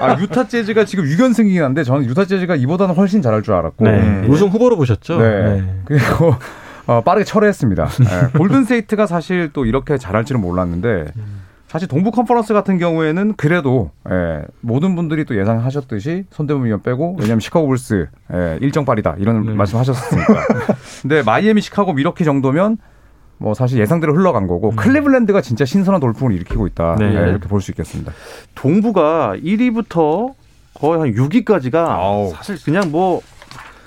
아, 0.00 0.20
유타 0.20 0.46
재즈가 0.46 0.84
지금 0.84 1.04
6연승이긴 1.04 1.60
한데 1.60 1.82
저는 1.82 2.04
유타 2.04 2.24
재즈가 2.24 2.54
이보다는 2.54 2.94
훨씬 2.94 3.22
잘할 3.22 3.42
줄 3.42 3.54
알았고 3.54 3.84
네. 3.84 4.26
우승 4.28 4.48
후보로 4.48 4.76
보셨죠? 4.76 5.18
네. 5.18 5.60
네. 5.60 5.80
그리고 5.84 6.36
어, 6.86 7.00
빠르게 7.00 7.24
철회했습니다. 7.24 7.86
네. 7.86 8.38
골든스테이트가 8.38 9.06
사실 9.06 9.50
또 9.52 9.64
이렇게 9.64 9.98
잘할지는 9.98 10.40
몰랐는데 10.40 11.12
음. 11.16 11.41
사실 11.72 11.88
동부 11.88 12.10
컨퍼런스 12.10 12.52
같은 12.52 12.76
경우에는 12.76 13.32
그래도 13.38 13.92
예, 14.10 14.42
모든 14.60 14.94
분들이 14.94 15.24
또 15.24 15.38
예상하셨듯이 15.38 16.24
손대범 16.28 16.66
위원 16.66 16.82
빼고 16.82 17.16
왜냐하면 17.18 17.40
시카고 17.40 17.66
불스 17.66 18.08
예, 18.34 18.58
일정빨이다 18.60 19.14
이런 19.18 19.46
네. 19.46 19.54
말씀하셨으니까. 19.54 20.34
근데 21.00 21.22
마이애미 21.22 21.62
시카고 21.62 21.94
밀워키 21.94 22.24
정도면 22.24 22.76
뭐 23.38 23.54
사실 23.54 23.80
예상대로 23.80 24.14
흘러간 24.14 24.48
거고 24.48 24.68
음. 24.68 24.76
클리블랜드가 24.76 25.40
진짜 25.40 25.64
신선한 25.64 25.98
돌풍을 25.98 26.34
일으키고 26.34 26.66
있다 26.66 26.96
네. 26.98 27.06
예, 27.06 27.30
이렇게 27.30 27.48
볼 27.48 27.62
수 27.62 27.70
있겠습니다. 27.70 28.12
동부가 28.54 29.34
1위부터 29.42 30.34
거의 30.74 31.00
한 31.00 31.14
6위까지가 31.14 31.74
아우. 31.74 32.32
사실 32.34 32.58
그냥 32.62 32.90
뭐 32.92 33.22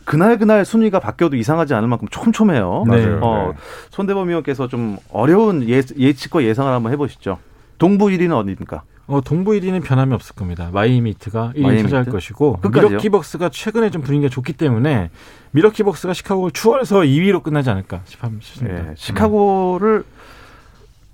그날 0.05 0.39
그날 0.39 0.65
순위가 0.65 0.99
바뀌어도 0.99 1.35
이상하지 1.35 1.75
않을 1.75 1.87
만큼 1.87 2.07
촘촘해요. 2.09 2.85
네. 2.89 3.05
어, 3.21 3.51
네. 3.53 3.59
손대범 3.91 4.27
위원께서 4.29 4.67
좀 4.67 4.97
어려운 5.11 5.69
예, 5.69 5.83
예측과 5.95 6.41
예상을 6.41 6.71
한번 6.73 6.91
해보시죠. 6.91 7.37
동부 7.77 8.07
1위는 8.07 8.31
어디입니까? 8.31 8.83
어, 9.07 9.21
동부 9.21 9.51
1위는 9.51 9.83
변함이 9.83 10.13
없을 10.13 10.35
겁니다. 10.35 10.69
마이미트가 10.73 11.53
1위 11.55 11.83
차지할 11.83 12.05
것이고 12.05 12.59
미러키벅스가 12.71 13.49
최근에 13.49 13.91
좀 13.91 14.01
분위기가 14.01 14.29
좋기 14.29 14.53
때문에 14.53 15.11
미러키벅스가 15.51 16.13
시카고를 16.13 16.51
추월해서 16.51 17.01
2위로 17.01 17.43
끝나지 17.43 17.69
않을까 17.69 18.01
싶습니다. 18.05 18.89
예, 18.89 18.93
시카고를 18.95 20.03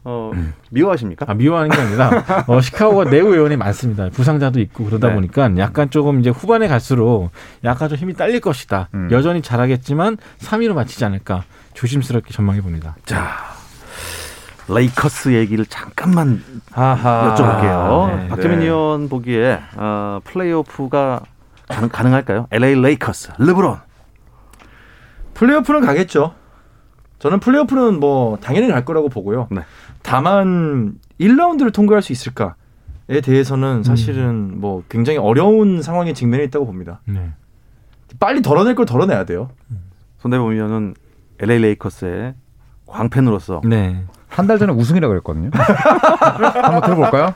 어, 0.03 0.31
미워하십니까? 0.71 1.25
아, 1.29 1.33
미워하는 1.35 1.69
게 1.69 1.79
아니라 1.79 2.45
어, 2.47 2.59
시카고가 2.59 3.09
내부 3.11 3.35
요원이 3.35 3.55
많습니다. 3.57 4.09
부상자도 4.09 4.59
있고 4.61 4.85
그러다 4.85 5.09
네. 5.09 5.15
보니까 5.15 5.55
약간 5.57 5.89
조금 5.91 6.19
이제 6.21 6.31
후반에 6.31 6.67
갈수록 6.67 7.29
약간 7.63 7.89
좀 7.89 7.97
힘이 7.97 8.13
딸릴 8.15 8.39
것이다. 8.39 8.89
음. 8.95 9.09
여전히 9.11 9.41
잘하겠지만 9.41 10.17
3위로 10.39 10.73
마치지 10.73 11.05
않을까 11.05 11.43
조심스럽게 11.75 12.33
전망해 12.33 12.61
봅니다. 12.61 12.95
자, 13.05 13.50
레이커스 14.69 15.33
얘기를 15.33 15.65
잠깐만 15.65 16.41
아하. 16.73 17.33
여쭤볼게요. 17.35 18.15
네. 18.17 18.27
박재민 18.29 18.59
네. 18.59 18.65
위원 18.65 19.09
보기에 19.09 19.59
어, 19.75 20.19
플레이오프가 20.23 21.21
가능, 21.67 21.89
가능 21.89 22.13
할까요? 22.13 22.47
LA 22.51 22.75
레이커스, 22.81 23.31
르브론. 23.37 23.77
플레이오프는 25.33 25.81
가겠죠. 25.81 26.35
저는 27.19 27.39
플레이오프는 27.39 27.99
뭐 27.99 28.37
당연히 28.41 28.67
갈 28.67 28.83
거라고 28.85 29.09
보고요. 29.09 29.47
네. 29.51 29.61
다만 30.03 30.95
1라운드를 31.19 31.73
통과할 31.73 32.01
수 32.01 32.11
있을까에 32.11 33.21
대해서는 33.23 33.83
사실은 33.83 34.23
음. 34.29 34.53
뭐 34.59 34.83
굉장히 34.89 35.17
어려운 35.19 35.81
상황에 35.81 36.13
직면해 36.13 36.43
있다고 36.45 36.65
봅니다. 36.65 37.01
네. 37.05 37.31
빨리 38.19 38.41
덜어낼 38.41 38.75
걸 38.75 38.85
덜어내야 38.85 39.25
돼요. 39.25 39.49
손대범 40.19 40.51
위원은 40.51 40.95
LA 41.39 41.59
레이커스의 41.59 42.33
광팬으로서 42.87 43.61
네. 43.63 44.03
한 44.31 44.47
달 44.47 44.57
전에 44.57 44.71
우승이라고 44.73 45.11
그랬거든요. 45.11 45.49
한번 45.53 46.81
들어볼까요? 46.81 47.33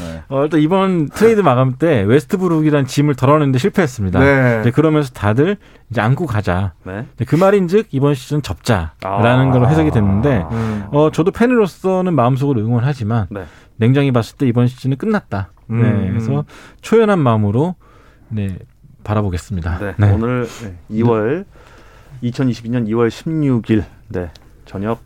네. 0.00 0.22
어, 0.28 0.44
일단 0.44 0.60
이번 0.60 1.08
트레이드 1.08 1.40
마감 1.40 1.76
때 1.78 2.02
웨스트브룩이란 2.02 2.86
짐을 2.86 3.14
덜어내는데 3.14 3.58
실패했습니다. 3.58 4.18
네. 4.18 4.58
이제 4.62 4.70
그러면서 4.70 5.12
다들 5.12 5.58
이제 5.90 6.00
안고 6.00 6.26
가자. 6.26 6.72
네. 6.84 7.06
그 7.26 7.36
말인즉 7.36 7.88
이번 7.90 8.14
시즌 8.14 8.40
접자라는 8.42 9.48
아. 9.48 9.50
걸로 9.52 9.68
해석이 9.68 9.90
됐는데 9.90 10.46
음. 10.50 10.84
어, 10.92 11.10
저도 11.10 11.30
팬으로서는 11.32 12.14
마음속으로 12.14 12.60
응원하지만 12.62 13.26
네. 13.30 13.44
냉정히 13.76 14.10
봤을 14.10 14.36
때 14.38 14.46
이번 14.46 14.66
시즌은 14.66 14.96
끝났다. 14.96 15.50
음. 15.70 15.82
네. 15.82 16.08
그래서 16.08 16.44
초연한 16.80 17.18
마음으로 17.18 17.74
네, 18.28 18.56
바라보겠습니다. 19.04 19.78
네. 19.78 19.94
네. 19.98 20.12
오늘 20.12 20.46
2월 20.90 21.44
2022년 22.22 22.88
2월 22.88 23.08
16일 23.08 23.84
네. 24.08 24.30
저녁 24.64 25.00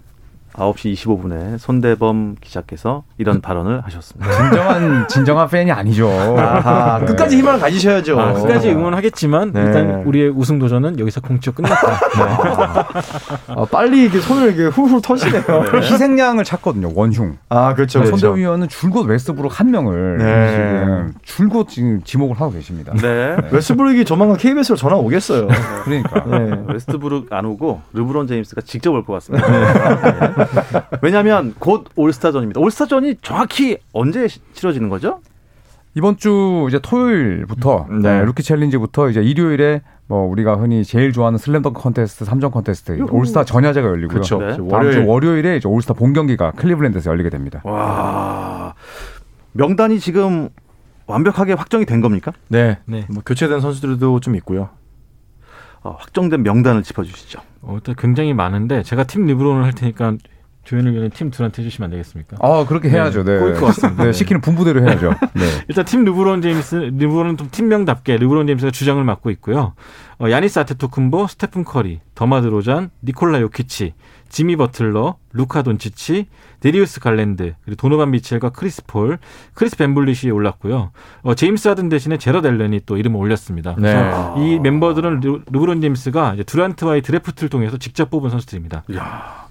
9시 0.55 0.93
25분에 0.95 1.57
손대범 1.59 2.37
기자께서 2.41 3.05
이런 3.19 3.41
발언을 3.41 3.81
하셨습니다. 3.85 4.31
진정한 4.31 5.09
진정한 5.09 5.49
팬이 5.49 5.73
아니죠. 5.73 6.09
아하, 6.11 6.99
네. 7.01 7.07
끝까지 7.07 7.37
희망을 7.39 7.59
가지셔야죠. 7.61 8.21
아, 8.21 8.33
끝까지 8.35 8.71
응원하겠지만 8.71 9.53
네. 9.53 9.63
일단 9.63 10.03
우리의 10.05 10.29
우승 10.31 10.59
도전은 10.59 10.99
여기서 10.99 11.21
공치고 11.23 11.57
끝났다. 11.63 11.91
네. 11.91 12.23
아, 13.49 13.65
빨리 13.71 14.05
이게 14.07 14.21
손을 14.21 14.49
이렇게 14.55 14.67
훌훌 14.67 15.01
터시네요. 15.01 15.43
네. 15.43 15.79
희생양을 15.79 16.45
찾거든요. 16.45 16.91
원흉. 16.95 17.39
아 17.49 17.75
그렇죠. 17.75 18.01
그렇죠. 18.01 18.17
손대범 18.19 18.39
위원은 18.39 18.69
줄곧 18.69 19.07
웨스트브룩 19.07 19.59
한 19.59 19.71
명을 19.71 20.19
네. 20.19 20.51
지금 20.53 21.15
줄곧 21.23 21.69
지금 21.69 22.03
지목을 22.05 22.41
하고 22.41 22.53
계십니다. 22.53 22.93
네. 23.01 23.37
웨스트브룩이 23.51 24.05
조만간 24.05 24.37
KBS로 24.37 24.77
전화 24.77 24.97
오겠어요. 24.97 25.49
그러니까 25.85 26.25
웨스트브룩 26.73 27.33
안 27.33 27.45
오고 27.47 27.81
르브론 27.95 28.27
제임스가 28.27 28.61
직접 28.63 28.93
올 28.93 29.03
것 29.03 29.15
같습니다. 29.15 30.42
왜냐하면 31.03 31.55
곧 31.59 31.87
올스타전입니다. 31.97 32.61
올스타전이 32.61 33.17
정확히 33.23 33.79
언제 33.93 34.27
치러지는 34.55 34.89
거죠? 34.89 35.21
이번 35.95 36.17
주 36.17 36.67
이제 36.69 36.79
토요일부터 36.83 37.87
음, 37.91 38.01
네. 38.01 38.19
네, 38.21 38.25
루키 38.25 38.43
챌린지부터 38.43 39.11
이제 39.11 39.21
일요일에 39.23 39.83
뭐 40.07 40.27
우리가 40.27 40.57
흔히 40.57 40.85
제일 40.85 41.13
좋아하는 41.13 41.39
슬램덩크 41.39 41.81
컨테스트, 41.81 42.25
3점 42.25 42.51
컨테스트, 42.53 42.93
유후. 42.99 43.09
올스타 43.13 43.45
전야제가 43.45 43.87
열리고요. 43.87 44.09
그렇죠. 44.09 44.39
네. 44.39 44.57
다음 44.71 44.91
주 44.91 45.07
월요일에 45.07 45.57
이제 45.57 45.69
올스타 45.69 45.95
본 45.95 46.13
경기가 46.13 46.53
클리블랜드에서 46.53 47.11
열리게 47.11 47.31
됩니다. 47.31 47.61
와. 47.65 48.75
명단이 49.53 50.01
지금 50.01 50.49
완벽하게 51.07 51.53
확정이 51.53 51.85
된 51.85 52.01
겁니까? 52.01 52.33
네. 52.49 52.79
네. 52.87 53.07
뭐 53.11 53.23
교체된 53.25 53.61
선수들도 53.61 54.21
좀 54.21 54.35
있고요. 54.37 54.71
어, 55.83 55.97
확정된 55.99 56.43
명단을 56.43 56.83
짚어주시죠. 56.83 57.41
어, 57.63 57.75
일단 57.75 57.95
굉장히 57.99 58.35
많은데 58.35 58.83
제가 58.83 59.05
팀 59.05 59.27
르브론을 59.27 59.65
할 59.65 59.73
테니까 59.73 60.17
조현일 60.65 60.93
위원님 60.93 61.11
팀 61.11 61.31
듀란트 61.31 61.63
해주시면 61.63 61.87
안 61.87 61.91
되겠습니까? 61.91 62.37
아 62.41 62.65
그렇게 62.69 62.89
해야죠. 62.89 63.25
네. 63.25 63.39
꼬일 63.39 63.55
것 63.55 63.67
같습니다. 63.67 64.05
네, 64.05 64.13
시키는 64.13 64.41
분부대로 64.41 64.81
해야죠. 64.83 65.11
네. 65.35 65.43
일단 65.67 65.85
팀 65.85 66.05
르브론 66.05 66.41
제임스, 66.41 66.77
르브론은 66.99 67.37
좀 67.37 67.49
팀명답게 67.51 68.17
르브론 68.19 68.47
제임스가 68.47 68.71
주장을 68.71 69.03
맡고 69.03 69.31
있고요. 69.31 69.75
어, 70.23 70.31
야니스 70.31 70.61
아데토쿤보, 70.61 71.27
스테픈 71.27 71.65
커리, 71.65 71.99
더마 72.15 72.47
드로잔, 72.47 72.91
니콜라 73.03 73.41
요키치, 73.41 73.95
지미 74.29 74.55
버틀러, 74.55 75.17
루카 75.33 75.63
돈치치, 75.63 76.27
대리우스 76.61 77.01
갈랜드, 77.01 77.55
그리고 77.65 77.77
도노반 77.77 78.13
미첼과 78.13 78.51
크리스 78.51 78.85
폴, 78.87 79.19
프레드 79.55 79.77
밴블릿이 79.77 80.31
올랐고요. 80.31 80.93
어, 81.23 81.35
제임스 81.35 81.67
하든 81.69 81.89
대신에 81.89 82.19
재럿 82.19 82.41
앨런이 82.41 82.83
또 82.87 82.97
이름을 82.97 83.19
올렸습니다. 83.19 83.75
네. 83.77 83.95
이 84.37 84.61
멤버들은 84.61 85.21
르, 85.21 85.41
르브론 85.51 85.81
제임스가 85.81 86.37
듀란트와의 86.47 87.03
드래프트를 87.03 87.49
통해서 87.49 87.77
직접 87.77 88.09
뽑은 88.09 88.31
선수들입니다. 88.31 88.85
이야. 88.91 89.49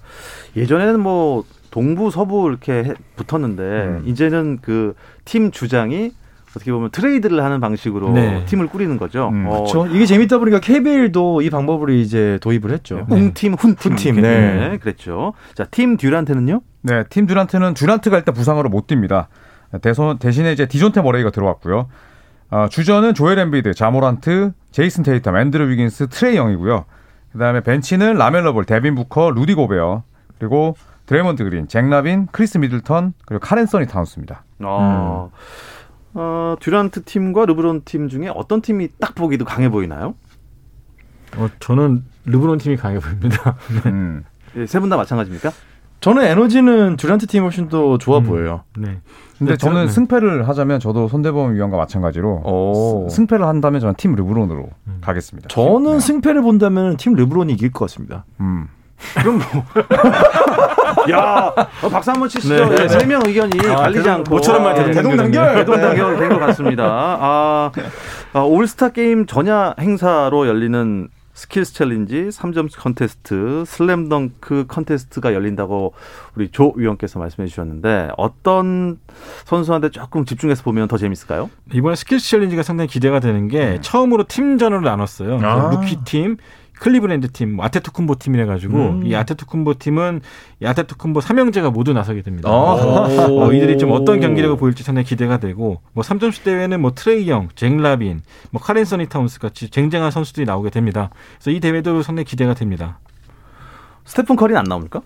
예전에는 0.56 1.00
뭐 1.00 1.44
동부 1.70 2.10
서부 2.10 2.48
이렇게 2.48 2.94
붙었는데 3.16 3.62
음. 3.62 4.02
이제는 4.06 4.60
그 4.62 4.94
팀 5.24 5.50
주장이 5.50 6.12
어떻게 6.54 6.70
보면 6.72 6.90
트레이드를 6.90 7.42
하는 7.42 7.60
방식으로 7.60 8.10
네. 8.12 8.44
팀을 8.46 8.68
꾸리는 8.68 8.96
거죠. 8.98 9.28
음. 9.28 9.46
어. 9.46 9.50
그렇죠. 9.50 9.86
이게 9.86 10.06
재밌다 10.06 10.38
보니까 10.38 10.60
KBL도 10.60 11.42
이 11.42 11.50
방법을 11.50 11.90
이제 11.90 12.38
도입을 12.42 12.70
했죠. 12.72 13.06
네. 13.08 13.16
웅팀, 13.16 13.54
훈팀, 13.54 13.92
훈팀. 13.92 14.20
네. 14.20 14.68
네. 14.70 14.78
그랬죠. 14.78 15.32
자, 15.54 15.64
팀 15.64 15.96
듀란트는요? 15.96 16.60
네, 16.82 17.04
팀 17.08 17.26
듀란트는 17.26 17.74
듀란트가 17.74 18.18
일단 18.18 18.34
부상으로 18.34 18.68
못 18.68 18.86
뜁니다. 18.86 19.26
대선 19.80 20.18
대신에 20.18 20.52
이제 20.52 20.66
디존테 20.66 21.00
머레이가 21.00 21.30
들어왔고요. 21.30 21.88
어, 22.50 22.66
주전은 22.68 23.14
조엘 23.14 23.38
엠비드, 23.38 23.72
자 23.72 23.86
모란트, 23.86 24.52
제이슨 24.72 25.04
테이텀, 25.04 25.40
앤드루 25.40 25.70
위긴스, 25.70 26.08
트레이 26.08 26.36
영이고요. 26.36 26.84
그다음에 27.32 27.62
벤치는 27.62 28.14
라멜로 28.18 28.52
볼, 28.52 28.66
데빈 28.66 28.94
부커, 28.94 29.30
루디 29.30 29.54
고베어, 29.54 30.02
그리고 30.38 30.76
드레이먼드 31.06 31.44
그린, 31.44 31.66
잭 31.66 31.88
라빈, 31.88 32.28
크리스 32.30 32.58
미들턴, 32.58 33.14
그리고 33.24 33.40
칼 33.40 33.64
앤서니 33.64 33.86
타운스입니다. 33.86 34.44
아. 34.60 35.28
음. 35.30 35.36
어, 36.14 36.56
듀란트 36.60 37.04
팀과 37.04 37.46
르브론 37.46 37.82
팀 37.84 38.08
중에 38.08 38.28
어떤 38.28 38.60
팀이 38.60 38.88
딱 39.00 39.14
보기도 39.14 39.44
강해 39.44 39.68
보이나요? 39.68 40.14
어, 41.36 41.48
저는 41.60 42.04
르브론 42.26 42.58
팀이 42.58 42.76
강해 42.76 42.98
보입니다. 42.98 43.56
네. 43.84 43.90
음. 43.90 44.24
예, 44.56 44.66
세분 44.66 44.90
다 44.90 44.96
마찬가지입니까? 44.96 45.50
저는 46.00 46.24
에너지는 46.24 46.96
듀란트 46.96 47.28
팀 47.28 47.44
훨씬 47.44 47.68
더 47.68 47.96
좋아 47.96 48.18
음. 48.18 48.24
보여요. 48.24 48.64
네. 48.76 48.98
근데, 49.38 49.56
저는 49.56 49.86
네. 49.86 49.92
승패를 49.92 50.48
하자면 50.48 50.80
저도 50.80 51.08
손대범 51.08 51.54
위원과 51.54 51.76
마찬가지로 51.76 52.42
오. 52.44 53.08
승패를 53.08 53.46
한다면 53.46 53.80
저는 53.80 53.94
팀 53.96 54.14
르브론으로 54.14 54.68
음. 54.88 54.98
가겠습니다. 55.00 55.48
저는 55.48 55.94
네. 55.94 56.00
승패를 56.00 56.42
본다면 56.42 56.96
팀 56.96 57.14
르브론이 57.14 57.52
이길 57.52 57.72
것 57.72 57.86
같습니다. 57.86 58.24
음. 58.40 58.68
그럼 59.20 59.38
뭐. 59.38 59.64
야, 61.10 61.52
어, 61.82 61.88
박수 61.88 62.10
한번 62.10 62.28
치시죠. 62.28 62.68
네, 62.68 62.74
네. 62.76 62.88
세명 62.88 63.22
의견이 63.26 63.58
아, 63.68 63.76
갈리지 63.76 64.08
않고. 64.08 64.30
모처럼 64.30 64.62
말 64.64 64.74
대동단결. 64.92 65.54
대동단결 65.56 66.16
된 66.18 66.28
것 66.30 66.38
같습니다. 66.46 66.84
아, 66.86 67.70
아, 68.32 68.40
올스타 68.40 68.90
게임 68.90 69.26
전야 69.26 69.74
행사로 69.80 70.46
열리는 70.46 71.08
Skills 71.34 71.72
Challenge, 71.72 72.28
3점 72.28 72.68
컨테스트, 72.78 73.64
슬램덩크 73.66 74.66
컨테스트가 74.68 75.32
열린다고 75.32 75.94
우리 76.36 76.50
조 76.50 76.74
위원께서 76.76 77.18
말씀해 77.18 77.48
주셨는데 77.48 78.10
어떤 78.18 78.98
선수한테 79.46 79.88
조금 79.90 80.26
집중해서 80.26 80.62
보면 80.62 80.88
더 80.88 80.98
재밌을까요? 80.98 81.48
이번에 81.72 81.96
Skills 81.96 82.28
Challenge가 82.28 82.62
상당히 82.62 82.88
기대가 82.88 83.18
되는 83.18 83.48
게 83.48 83.58
네. 83.64 83.78
처음으로 83.80 84.24
팀전으로 84.28 84.82
나눴어요. 84.82 85.40
아. 85.42 85.70
루키 85.72 86.04
팀, 86.04 86.36
클리브랜드 86.78 87.30
팀, 87.32 87.60
아데토쿤보 87.60 88.18
팀이래 88.18 88.44
가지고 88.44 88.76
음. 88.76 89.06
이 89.06 89.14
아데토쿤보 89.14 89.78
팀은 89.78 90.20
이 90.60 90.64
아데토쿤보 90.64 91.20
삼형제가 91.20 91.70
모두 91.70 91.92
나서게 91.92 92.22
됩니다. 92.22 92.48
어, 92.50 93.52
이들이 93.52 93.78
좀 93.78 93.92
어떤 93.92 94.20
경기력을 94.20 94.56
보일지 94.56 94.82
상당히 94.82 95.06
기대가 95.06 95.38
되고 95.38 95.80
뭐 95.92 96.02
3점슛 96.02 96.42
대회는 96.44 96.80
뭐 96.80 96.92
트레이 96.94 97.28
영, 97.28 97.48
잭 97.54 97.76
라빈, 97.76 98.22
뭐 98.50 98.60
칼 98.60 98.84
앤서니 98.84 99.06
타운스 99.06 99.38
같이 99.38 99.70
쟁쟁한 99.70 100.10
선수들이 100.10 100.44
나오게 100.46 100.70
됩니다. 100.70 101.10
그래서 101.38 101.56
이 101.56 101.60
대회도 101.60 102.02
상당히 102.02 102.24
기대가 102.24 102.54
됩니다. 102.54 102.98
스테픈 104.04 104.36
커리는 104.36 104.58
안 104.58 104.64
나옵니까? 104.64 105.02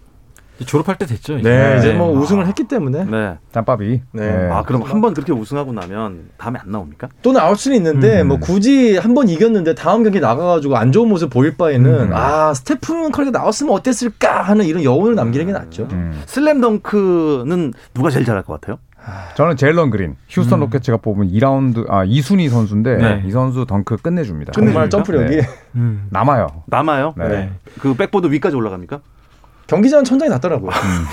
졸업할 0.64 0.96
때 0.96 1.04
됐죠. 1.06 1.38
이제. 1.38 1.48
네, 1.50 1.76
이제 1.78 1.92
뭐 1.92 2.10
우승을 2.18 2.46
했기 2.46 2.64
때문에. 2.64 3.04
네. 3.04 3.36
짬밥이. 3.52 4.00
네. 4.12 4.30
네. 4.32 4.50
아, 4.50 4.62
그럼 4.62 4.82
한 4.82 5.00
번 5.00 5.12
그렇게 5.12 5.32
우승하고 5.32 5.72
나면 5.72 6.30
다음에 6.38 6.58
안 6.62 6.70
나옵니까? 6.70 7.08
또 7.22 7.32
나올 7.32 7.56
수는 7.56 7.76
있는데 7.76 8.22
음. 8.22 8.28
뭐 8.28 8.38
굳이 8.38 8.96
한 8.96 9.14
번 9.14 9.28
이겼는데 9.28 9.74
다음 9.74 10.02
경기 10.02 10.20
나가가지고 10.20 10.76
안 10.76 10.92
좋은 10.92 11.08
모습 11.08 11.28
보일 11.30 11.56
바에는 11.56 12.00
음. 12.08 12.10
아 12.14 12.54
스테픈 12.54 13.10
커리가 13.12 13.38
나왔으면 13.38 13.72
어땠을까 13.74 14.42
하는 14.42 14.64
이런 14.66 14.82
여운을 14.84 15.14
남기는 15.14 15.46
게 15.46 15.52
낫죠. 15.52 15.88
음. 15.92 16.22
슬램덩크는 16.26 17.72
누가 17.94 18.10
제일 18.10 18.24
잘할 18.24 18.42
것 18.42 18.60
같아요? 18.60 18.78
저는 19.36 19.56
제일런 19.56 19.90
그린 19.90 20.16
휴스턴 20.28 20.58
음. 20.58 20.60
로켓츠가 20.64 20.96
뽑은 20.96 21.28
2라운드 21.30 21.88
아 21.88 22.04
2순위 22.04 22.48
선수인데 22.50 22.96
네. 22.96 23.22
이 23.24 23.30
선수 23.30 23.64
덩크 23.64 23.98
끝내줍니다. 23.98 24.50
정말 24.52 24.90
점프력이 24.90 25.36
네. 25.36 25.42
음. 25.76 26.08
남아요. 26.10 26.48
남아요? 26.66 27.14
네. 27.16 27.28
네. 27.28 27.50
그 27.78 27.94
백보드 27.94 28.26
위까지 28.26 28.56
올라갑니까? 28.56 29.00
경기장 29.66 30.04
천장이 30.04 30.30
낮더라고요. 30.30 30.70
음. 30.70 31.04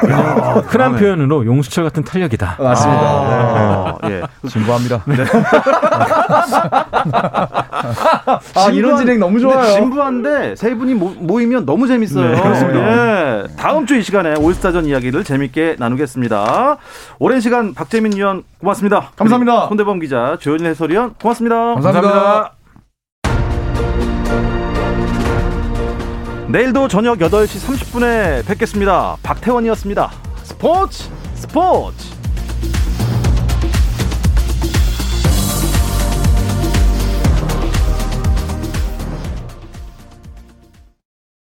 그냥 0.00 0.62
흔한 0.66 0.96
표현으로 0.96 1.44
용수철 1.44 1.84
같은 1.84 2.04
탄력이다. 2.04 2.56
아, 2.58 2.62
맞습니다. 2.62 3.02
아, 3.02 3.98
네. 4.04 4.22
예. 4.44 4.48
진부합니다. 4.48 5.02
네. 5.06 5.16
아, 8.56 8.70
이런 8.72 8.96
진행 8.96 9.18
너무 9.18 9.40
좋아요. 9.40 9.72
진부한데 9.72 10.56
세 10.56 10.74
분이 10.74 10.94
모이면 10.94 11.66
너무 11.66 11.86
재밌어요. 11.86 12.34
네, 12.34 12.40
그렇습니다. 12.40 12.80
예. 12.80 13.44
다음 13.56 13.86
주 13.86 14.00
이 14.00 14.02
시간에 14.02 14.34
올스타전 14.36 14.86
이야기를 14.86 15.24
재밌게 15.24 15.76
나누겠습니다. 15.78 16.78
오랜 17.18 17.40
시간 17.40 17.74
박재민 17.74 18.16
위원 18.16 18.44
고맙습니다. 18.60 19.10
감사합니다. 19.16 19.66
손대범 19.68 19.98
기자, 20.00 20.38
조현일 20.40 20.68
해설위원 20.68 21.12
고맙습니다. 21.20 21.74
감사합니다. 21.74 22.10
감사합니다. 22.10 22.52
내일도 26.50 26.88
저녁 26.88 27.18
8시 27.18 27.64
30분에 27.64 28.44
뵙겠습니다. 28.44 29.16
박태원이었습니다. 29.22 30.10
스포츠 30.42 31.08
스포츠 31.34 32.19